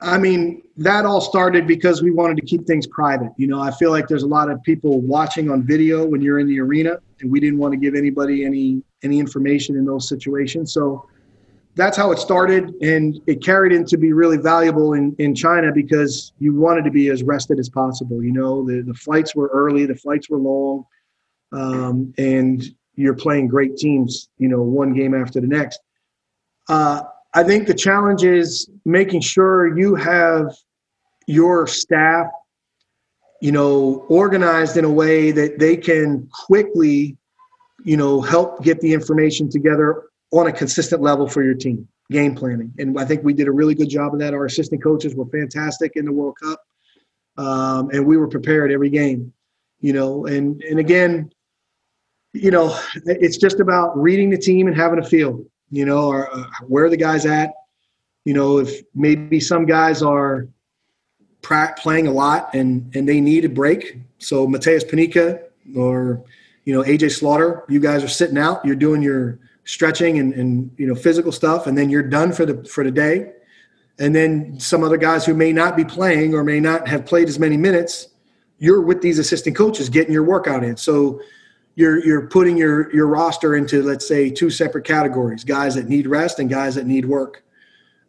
I 0.00 0.18
mean, 0.18 0.62
that 0.76 1.04
all 1.04 1.20
started 1.20 1.66
because 1.66 2.00
we 2.00 2.12
wanted 2.12 2.36
to 2.36 2.42
keep 2.42 2.64
things 2.64 2.86
private. 2.86 3.32
You 3.36 3.48
know, 3.48 3.60
I 3.60 3.72
feel 3.72 3.90
like 3.90 4.06
there's 4.06 4.22
a 4.22 4.28
lot 4.28 4.48
of 4.48 4.62
people 4.62 5.00
watching 5.00 5.50
on 5.50 5.66
video 5.66 6.06
when 6.06 6.20
you're 6.22 6.38
in 6.38 6.46
the 6.46 6.60
arena, 6.60 6.98
and 7.20 7.28
we 7.28 7.40
didn't 7.40 7.58
want 7.58 7.72
to 7.72 7.76
give 7.76 7.96
anybody 7.96 8.44
any 8.44 8.80
any 9.02 9.18
information 9.18 9.74
in 9.74 9.84
those 9.84 10.08
situations. 10.08 10.72
So 10.72 11.08
that's 11.74 11.96
how 11.96 12.12
it 12.12 12.20
started, 12.20 12.72
and 12.80 13.20
it 13.26 13.42
carried 13.42 13.72
into 13.72 13.98
be 13.98 14.12
really 14.12 14.36
valuable 14.36 14.92
in 14.92 15.16
in 15.18 15.34
China 15.34 15.72
because 15.72 16.32
you 16.38 16.54
wanted 16.54 16.84
to 16.84 16.92
be 16.92 17.08
as 17.08 17.24
rested 17.24 17.58
as 17.58 17.68
possible. 17.68 18.22
You 18.22 18.32
know, 18.32 18.64
the 18.64 18.82
the 18.82 18.94
flights 18.94 19.34
were 19.34 19.48
early, 19.52 19.86
the 19.86 19.96
flights 19.96 20.30
were 20.30 20.38
long, 20.38 20.84
um, 21.50 22.14
and 22.16 22.62
you're 22.98 23.14
playing 23.14 23.48
great 23.48 23.76
teams. 23.76 24.28
You 24.38 24.48
know, 24.48 24.62
one 24.62 24.92
game 24.92 25.14
after 25.14 25.40
the 25.40 25.46
next. 25.46 25.80
Uh, 26.68 27.02
I 27.34 27.44
think 27.44 27.66
the 27.66 27.74
challenge 27.74 28.24
is 28.24 28.68
making 28.84 29.20
sure 29.20 29.78
you 29.78 29.94
have 29.94 30.56
your 31.26 31.66
staff, 31.66 32.26
you 33.40 33.52
know, 33.52 34.06
organized 34.08 34.76
in 34.76 34.84
a 34.84 34.90
way 34.90 35.30
that 35.30 35.58
they 35.58 35.76
can 35.76 36.28
quickly, 36.32 37.16
you 37.84 37.96
know, 37.96 38.20
help 38.20 38.62
get 38.64 38.80
the 38.80 38.92
information 38.92 39.48
together 39.48 40.04
on 40.32 40.46
a 40.46 40.52
consistent 40.52 41.00
level 41.00 41.28
for 41.28 41.42
your 41.42 41.54
team, 41.54 41.86
game 42.10 42.34
planning. 42.34 42.72
And 42.78 42.98
I 42.98 43.04
think 43.04 43.22
we 43.22 43.32
did 43.32 43.46
a 43.46 43.52
really 43.52 43.74
good 43.74 43.88
job 43.88 44.14
of 44.14 44.20
that. 44.20 44.34
Our 44.34 44.46
assistant 44.46 44.82
coaches 44.82 45.14
were 45.14 45.26
fantastic 45.26 45.92
in 45.96 46.04
the 46.04 46.12
World 46.12 46.36
Cup. 46.42 46.60
Um, 47.36 47.90
and 47.90 48.04
we 48.04 48.16
were 48.16 48.28
prepared 48.28 48.72
every 48.72 48.90
game, 48.90 49.32
you 49.80 49.92
know, 49.92 50.26
and, 50.26 50.60
and 50.62 50.80
again, 50.80 51.30
you 52.32 52.50
know, 52.50 52.78
it's 53.04 53.36
just 53.36 53.60
about 53.60 53.96
reading 53.98 54.30
the 54.30 54.38
team 54.38 54.66
and 54.66 54.76
having 54.76 54.98
a 54.98 55.04
feel 55.04 55.44
you 55.70 55.84
know, 55.84 56.08
or 56.08 56.34
uh, 56.34 56.44
where 56.66 56.88
the 56.88 56.96
guys 56.96 57.26
at? 57.26 57.52
You 58.24 58.34
know, 58.34 58.58
if 58.58 58.82
maybe 58.94 59.40
some 59.40 59.66
guys 59.66 60.02
are 60.02 60.48
playing 61.42 62.06
a 62.06 62.12
lot 62.12 62.52
and 62.54 62.94
and 62.94 63.08
they 63.08 63.20
need 63.20 63.44
a 63.44 63.48
break. 63.48 63.98
So 64.18 64.46
Mateusz 64.46 64.88
Ponitka 64.88 65.42
or 65.76 66.22
you 66.64 66.74
know 66.74 66.82
AJ 66.82 67.16
Slaughter, 67.16 67.64
you 67.68 67.80
guys 67.80 68.02
are 68.02 68.08
sitting 68.08 68.38
out. 68.38 68.64
You're 68.64 68.76
doing 68.76 69.02
your 69.02 69.38
stretching 69.64 70.18
and, 70.18 70.32
and 70.34 70.70
you 70.76 70.86
know 70.86 70.94
physical 70.94 71.32
stuff, 71.32 71.66
and 71.66 71.76
then 71.76 71.90
you're 71.90 72.02
done 72.02 72.32
for 72.32 72.44
the 72.44 72.64
for 72.64 72.84
the 72.84 72.90
day. 72.90 73.32
And 74.00 74.14
then 74.14 74.60
some 74.60 74.84
other 74.84 74.96
guys 74.96 75.26
who 75.26 75.34
may 75.34 75.52
not 75.52 75.76
be 75.76 75.84
playing 75.84 76.32
or 76.32 76.44
may 76.44 76.60
not 76.60 76.86
have 76.86 77.04
played 77.04 77.28
as 77.28 77.38
many 77.40 77.56
minutes, 77.56 78.08
you're 78.58 78.80
with 78.80 79.02
these 79.02 79.18
assistant 79.18 79.56
coaches 79.56 79.88
getting 79.88 80.12
your 80.12 80.22
workout 80.22 80.62
in. 80.62 80.76
So 80.76 81.20
you're 81.78 82.04
you're 82.04 82.26
putting 82.26 82.56
your 82.56 82.92
your 82.92 83.06
roster 83.06 83.54
into 83.54 83.84
let's 83.84 84.06
say 84.08 84.28
two 84.28 84.50
separate 84.50 84.84
categories: 84.84 85.44
guys 85.44 85.76
that 85.76 85.88
need 85.88 86.08
rest 86.08 86.40
and 86.40 86.50
guys 86.50 86.74
that 86.74 86.86
need 86.86 87.04
work. 87.04 87.44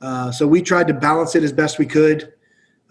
Uh, 0.01 0.31
so 0.31 0.47
we 0.47 0.59
tried 0.59 0.87
to 0.87 0.93
balance 0.95 1.35
it 1.35 1.43
as 1.43 1.53
best 1.53 1.77
we 1.77 1.85
could. 1.85 2.33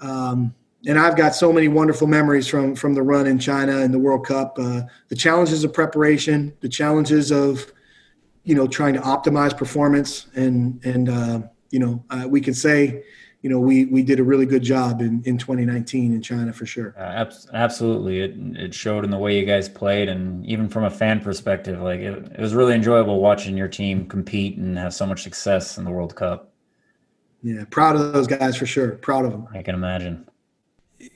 Um, 0.00 0.54
and 0.86 0.96
I've 0.96 1.16
got 1.16 1.34
so 1.34 1.52
many 1.52 1.66
wonderful 1.66 2.06
memories 2.06 2.46
from 2.46 2.76
from 2.76 2.94
the 2.94 3.02
run 3.02 3.26
in 3.26 3.40
China 3.40 3.78
and 3.78 3.92
the 3.92 3.98
World 3.98 4.24
Cup. 4.24 4.56
Uh, 4.56 4.82
the 5.08 5.16
challenges 5.16 5.64
of 5.64 5.72
preparation, 5.72 6.56
the 6.60 6.68
challenges 6.68 7.32
of 7.32 7.72
you 8.44 8.54
know 8.54 8.68
trying 8.68 8.94
to 8.94 9.00
optimize 9.00 9.56
performance, 9.56 10.28
and 10.36 10.80
and 10.84 11.08
uh, 11.08 11.40
you 11.72 11.80
know 11.80 12.04
uh, 12.10 12.28
we 12.28 12.40
can 12.40 12.54
say 12.54 13.02
you 13.42 13.48
know, 13.48 13.60
we 13.60 13.84
we 13.86 14.02
did 14.02 14.18
a 14.18 14.24
really 14.24 14.46
good 14.46 14.62
job 14.62 15.00
in, 15.00 15.22
in 15.24 15.38
2019 15.38 16.12
in 16.12 16.20
China 16.20 16.52
for 16.52 16.66
sure. 16.66 16.94
Uh, 16.98 17.26
absolutely, 17.52 18.20
it 18.20 18.34
it 18.56 18.74
showed 18.74 19.04
in 19.04 19.10
the 19.10 19.18
way 19.18 19.38
you 19.38 19.46
guys 19.46 19.68
played, 19.68 20.08
and 20.08 20.44
even 20.44 20.68
from 20.68 20.84
a 20.84 20.90
fan 20.90 21.20
perspective, 21.20 21.80
like 21.80 22.00
it, 22.00 22.32
it 22.32 22.40
was 22.40 22.54
really 22.54 22.74
enjoyable 22.74 23.20
watching 23.20 23.56
your 23.56 23.68
team 23.68 24.06
compete 24.06 24.56
and 24.56 24.76
have 24.76 24.92
so 24.92 25.06
much 25.06 25.22
success 25.22 25.78
in 25.78 25.84
the 25.84 25.90
World 25.90 26.16
Cup. 26.16 26.52
Yeah, 27.42 27.64
proud 27.70 27.94
of 27.94 28.12
those 28.12 28.26
guys 28.26 28.56
for 28.56 28.66
sure. 28.66 28.92
Proud 28.92 29.24
of 29.24 29.30
them. 29.30 29.46
I 29.54 29.62
can 29.62 29.76
imagine 29.76 30.28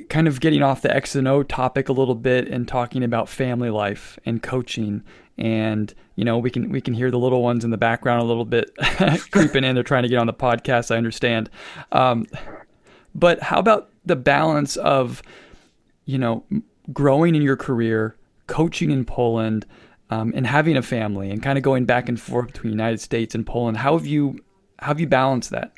kind 0.08 0.28
of 0.28 0.40
getting 0.40 0.62
off 0.62 0.82
the 0.82 0.94
X 0.94 1.14
and 1.14 1.26
O 1.26 1.42
topic 1.42 1.88
a 1.88 1.92
little 1.92 2.14
bit 2.14 2.48
and 2.48 2.66
talking 2.68 3.02
about 3.02 3.28
family 3.28 3.70
life 3.70 4.18
and 4.24 4.42
coaching. 4.42 5.02
And 5.38 5.92
you 6.16 6.24
know, 6.24 6.38
we 6.38 6.50
can 6.50 6.70
we 6.70 6.80
can 6.80 6.94
hear 6.94 7.10
the 7.10 7.18
little 7.18 7.42
ones 7.42 7.64
in 7.64 7.70
the 7.70 7.78
background 7.78 8.22
a 8.22 8.24
little 8.24 8.44
bit 8.44 8.70
creeping 9.30 9.64
in. 9.64 9.74
They're 9.74 9.84
trying 9.84 10.02
to 10.02 10.08
get 10.08 10.18
on 10.18 10.26
the 10.26 10.34
podcast. 10.34 10.90
I 10.90 10.96
understand. 10.96 11.50
Um, 11.90 12.26
but 13.14 13.42
how 13.42 13.58
about 13.58 13.90
the 14.04 14.16
balance 14.16 14.76
of, 14.76 15.22
you 16.04 16.18
know, 16.18 16.44
growing 16.92 17.34
in 17.34 17.42
your 17.42 17.56
career, 17.56 18.16
coaching 18.46 18.90
in 18.90 19.04
Poland, 19.04 19.66
um, 20.10 20.32
and 20.34 20.46
having 20.46 20.76
a 20.76 20.82
family, 20.82 21.30
and 21.30 21.42
kind 21.42 21.58
of 21.58 21.64
going 21.64 21.84
back 21.84 22.08
and 22.08 22.20
forth 22.20 22.48
between 22.48 22.70
the 22.70 22.76
United 22.76 23.00
States 23.00 23.34
and 23.34 23.46
Poland? 23.46 23.78
How 23.78 23.96
have 23.96 24.06
you 24.06 24.38
how 24.78 24.88
have 24.88 25.00
you 25.00 25.06
balanced 25.06 25.50
that? 25.50 25.72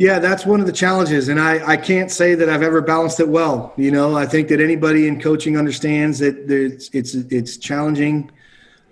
Yeah, 0.00 0.18
that's 0.18 0.46
one 0.46 0.60
of 0.60 0.66
the 0.66 0.72
challenges. 0.72 1.28
And 1.28 1.38
I, 1.38 1.72
I 1.72 1.76
can't 1.76 2.10
say 2.10 2.34
that 2.34 2.48
I've 2.48 2.62
ever 2.62 2.80
balanced 2.80 3.20
it 3.20 3.28
well. 3.28 3.74
You 3.76 3.90
know, 3.90 4.16
I 4.16 4.24
think 4.24 4.48
that 4.48 4.58
anybody 4.58 5.06
in 5.06 5.20
coaching 5.20 5.58
understands 5.58 6.18
that 6.20 6.50
it's, 6.50 6.88
it's, 6.94 7.14
it's 7.14 7.58
challenging 7.58 8.30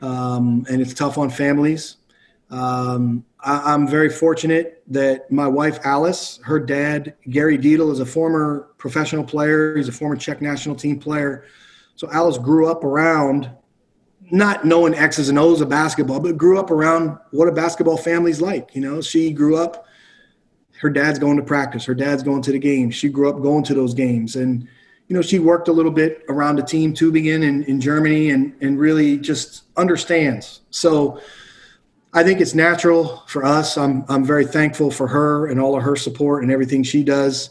um, 0.02 0.66
and 0.68 0.82
it's 0.82 0.92
tough 0.92 1.16
on 1.16 1.30
families. 1.30 1.96
Um, 2.50 3.24
I, 3.40 3.72
am 3.72 3.88
very 3.88 4.10
fortunate 4.10 4.82
that 4.88 5.32
my 5.32 5.48
wife, 5.48 5.78
Alice, 5.82 6.40
her 6.44 6.60
dad, 6.60 7.14
Gary 7.30 7.56
Dietl, 7.56 7.90
is 7.90 8.00
a 8.00 8.06
former 8.06 8.68
professional 8.76 9.24
player. 9.24 9.78
He's 9.78 9.88
a 9.88 9.92
former 9.92 10.16
Czech 10.16 10.42
national 10.42 10.76
team 10.76 10.98
player. 10.98 11.46
So 11.96 12.10
Alice 12.12 12.36
grew 12.36 12.70
up 12.70 12.84
around 12.84 13.50
not 14.30 14.66
knowing 14.66 14.92
X's 14.92 15.30
and 15.30 15.38
O's 15.38 15.62
of 15.62 15.70
basketball, 15.70 16.20
but 16.20 16.36
grew 16.36 16.58
up 16.58 16.70
around 16.70 17.18
what 17.30 17.48
a 17.48 17.52
basketball 17.52 17.96
family's 17.96 18.42
like. 18.42 18.74
You 18.74 18.82
know, 18.82 19.00
she 19.00 19.32
grew 19.32 19.56
up, 19.56 19.86
her 20.80 20.90
dad's 20.90 21.18
going 21.18 21.36
to 21.36 21.42
practice, 21.42 21.84
her 21.84 21.94
dad's 21.94 22.22
going 22.22 22.42
to 22.42 22.52
the 22.52 22.58
games. 22.58 22.94
She 22.94 23.08
grew 23.08 23.28
up 23.28 23.42
going 23.42 23.64
to 23.64 23.74
those 23.74 23.94
games. 23.94 24.36
And, 24.36 24.68
you 25.08 25.16
know, 25.16 25.22
she 25.22 25.38
worked 25.38 25.68
a 25.68 25.72
little 25.72 25.90
bit 25.90 26.24
around 26.28 26.56
the 26.56 26.62
team 26.62 26.94
Tübingen 26.94 27.42
in, 27.42 27.64
in 27.64 27.80
Germany 27.80 28.30
and, 28.30 28.54
and 28.60 28.78
really 28.78 29.16
just 29.16 29.64
understands. 29.76 30.60
So 30.70 31.20
I 32.12 32.22
think 32.22 32.40
it's 32.40 32.54
natural 32.54 33.22
for 33.26 33.44
us. 33.44 33.76
I'm, 33.76 34.04
I'm 34.08 34.24
very 34.24 34.46
thankful 34.46 34.90
for 34.90 35.08
her 35.08 35.46
and 35.46 35.60
all 35.60 35.76
of 35.76 35.82
her 35.82 35.96
support 35.96 36.42
and 36.42 36.52
everything 36.52 36.82
she 36.82 37.02
does. 37.02 37.50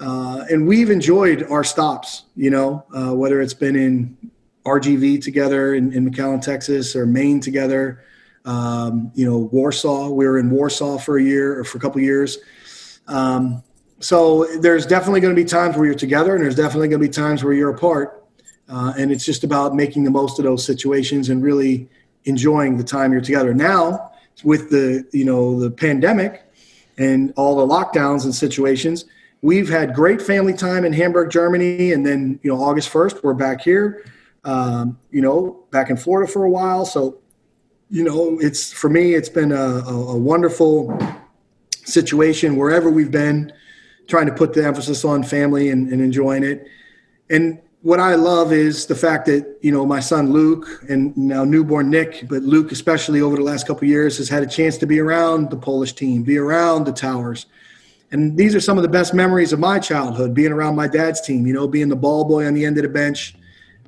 Uh, 0.00 0.44
and 0.50 0.66
we've 0.66 0.90
enjoyed 0.90 1.42
our 1.44 1.64
stops, 1.64 2.24
you 2.36 2.50
know, 2.50 2.84
uh, 2.94 3.14
whether 3.14 3.40
it's 3.40 3.54
been 3.54 3.76
in 3.76 4.16
RGV 4.64 5.22
together 5.22 5.74
in, 5.74 5.92
in 5.92 6.08
McAllen, 6.08 6.40
Texas, 6.40 6.94
or 6.94 7.06
Maine 7.06 7.40
together. 7.40 8.04
Um, 8.44 9.12
you 9.14 9.28
know, 9.28 9.38
Warsaw. 9.38 10.10
We 10.10 10.26
were 10.26 10.38
in 10.38 10.50
Warsaw 10.50 10.98
for 10.98 11.18
a 11.18 11.22
year 11.22 11.58
or 11.58 11.64
for 11.64 11.78
a 11.78 11.80
couple 11.80 12.00
years. 12.00 12.38
Um, 13.06 13.62
so 14.00 14.44
there's 14.60 14.86
definitely 14.86 15.20
going 15.20 15.34
to 15.34 15.40
be 15.40 15.48
times 15.48 15.76
where 15.76 15.86
you're 15.86 15.94
together, 15.94 16.34
and 16.34 16.42
there's 16.42 16.54
definitely 16.54 16.88
going 16.88 17.00
to 17.00 17.08
be 17.08 17.12
times 17.12 17.42
where 17.42 17.52
you're 17.52 17.70
apart. 17.70 18.26
Uh, 18.68 18.92
and 18.98 19.10
it's 19.10 19.24
just 19.24 19.44
about 19.44 19.74
making 19.74 20.04
the 20.04 20.10
most 20.10 20.38
of 20.38 20.44
those 20.44 20.64
situations 20.64 21.30
and 21.30 21.42
really 21.42 21.88
enjoying 22.24 22.76
the 22.76 22.84
time 22.84 23.12
you're 23.12 23.20
together. 23.20 23.54
Now, 23.54 24.12
with 24.44 24.70
the 24.70 25.04
you 25.12 25.24
know 25.24 25.58
the 25.58 25.70
pandemic 25.70 26.44
and 26.96 27.32
all 27.36 27.56
the 27.56 27.74
lockdowns 27.74 28.24
and 28.24 28.34
situations, 28.34 29.04
we've 29.42 29.68
had 29.68 29.94
great 29.94 30.22
family 30.22 30.54
time 30.54 30.84
in 30.84 30.92
Hamburg, 30.92 31.30
Germany, 31.30 31.92
and 31.92 32.06
then 32.06 32.38
you 32.42 32.52
know 32.52 32.62
August 32.62 32.92
1st 32.92 33.22
we're 33.22 33.34
back 33.34 33.60
here 33.60 34.04
um, 34.44 34.98
you 35.10 35.20
know, 35.20 35.64
back 35.70 35.90
in 35.90 35.96
Florida 35.96 36.30
for 36.30 36.44
a 36.44 36.50
while. 36.50 36.84
So, 36.84 37.18
you 37.90 38.04
know, 38.04 38.38
it's 38.40 38.72
for 38.72 38.90
me, 38.90 39.14
it's 39.14 39.28
been 39.28 39.52
a, 39.52 39.56
a, 39.56 40.16
wonderful 40.16 40.98
situation 41.84 42.56
wherever 42.56 42.90
we've 42.90 43.10
been, 43.10 43.52
trying 44.06 44.26
to 44.26 44.34
put 44.34 44.52
the 44.52 44.64
emphasis 44.64 45.04
on 45.04 45.22
family 45.22 45.70
and, 45.70 45.90
and 45.90 46.02
enjoying 46.02 46.44
it. 46.44 46.66
And 47.30 47.60
what 47.82 48.00
I 48.00 48.14
love 48.16 48.52
is 48.52 48.86
the 48.86 48.94
fact 48.94 49.26
that 49.26 49.58
you 49.62 49.70
know 49.70 49.86
my 49.86 50.00
son 50.00 50.32
Luke 50.32 50.66
and 50.88 51.16
now 51.16 51.44
newborn 51.44 51.88
Nick, 51.90 52.26
but 52.28 52.42
Luke 52.42 52.72
especially 52.72 53.20
over 53.20 53.36
the 53.36 53.42
last 53.42 53.66
couple 53.66 53.86
years 53.86 54.18
has 54.18 54.28
had 54.28 54.42
a 54.42 54.46
chance 54.46 54.76
to 54.78 54.86
be 54.86 55.00
around 55.00 55.50
the 55.50 55.56
Polish 55.56 55.92
team, 55.92 56.22
be 56.22 56.36
around 56.36 56.84
the 56.84 56.92
Towers, 56.92 57.46
and 58.10 58.36
these 58.36 58.54
are 58.54 58.60
some 58.60 58.76
of 58.78 58.82
the 58.82 58.88
best 58.88 59.14
memories 59.14 59.52
of 59.52 59.60
my 59.60 59.78
childhood. 59.78 60.34
Being 60.34 60.52
around 60.52 60.76
my 60.76 60.88
dad's 60.88 61.20
team, 61.20 61.46
you 61.46 61.54
know, 61.54 61.68
being 61.68 61.88
the 61.88 61.96
ball 61.96 62.24
boy 62.24 62.46
on 62.46 62.54
the 62.54 62.64
end 62.64 62.76
of 62.78 62.82
the 62.82 62.88
bench, 62.88 63.34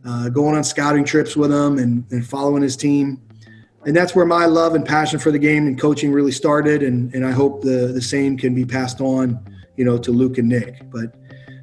uh, 0.07 0.29
going 0.29 0.57
on 0.57 0.65
scouting 0.65 1.05
trips 1.05 1.37
with 1.37 1.53
him 1.53 1.79
and, 1.79 2.05
and 2.11 2.27
following 2.27 2.63
his 2.63 2.77
team. 2.77 3.21
And 3.87 3.97
that's 3.97 4.15
where 4.15 4.27
my 4.27 4.45
love 4.45 4.75
and 4.75 4.85
passion 4.85 5.19
for 5.19 5.31
the 5.31 5.39
game 5.39 5.67
and 5.67 5.81
coaching 5.81 6.13
really 6.13 6.33
started. 6.33 6.83
And, 6.83 7.15
and 7.15 7.25
I 7.25 7.31
hope 7.31 7.63
the, 7.63 7.93
the 7.95 8.03
same 8.03 8.37
can 8.37 8.55
be 8.55 8.67
passed 8.67 9.01
on, 9.01 9.39
you 9.77 9.85
know, 9.85 9.97
to 9.99 10.11
Luke 10.11 10.37
and 10.37 10.49
Nick. 10.49 10.91
But 10.91 11.15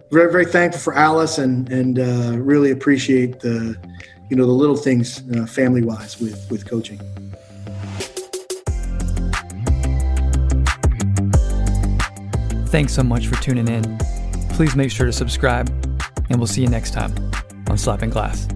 very, 0.10 0.32
very 0.32 0.46
thankful 0.46 0.82
for 0.82 0.96
Alice 0.96 1.38
and, 1.38 1.70
and 1.72 2.00
uh, 2.00 2.38
really 2.40 2.72
appreciate 2.72 3.40
the, 3.40 3.78
you 4.30 4.36
know, 4.36 4.46
the 4.46 4.52
little 4.52 4.76
things 4.76 5.22
uh, 5.36 5.46
family 5.46 5.84
wise 5.84 6.20
with, 6.20 6.50
with 6.50 6.68
coaching. 6.68 7.00
Thanks 12.68 12.94
so 12.94 13.04
much 13.04 13.28
for 13.28 13.36
tuning 13.42 13.68
in. 13.68 13.98
Please 14.50 14.76
make 14.76 14.92
sure 14.92 15.06
to 15.06 15.14
subscribe, 15.14 15.70
and 16.30 16.40
we'll 16.40 16.48
see 16.48 16.62
you 16.62 16.68
next 16.68 16.92
time 16.92 17.14
on 17.70 17.78
Slapping 17.78 18.10
Glass. 18.10 18.48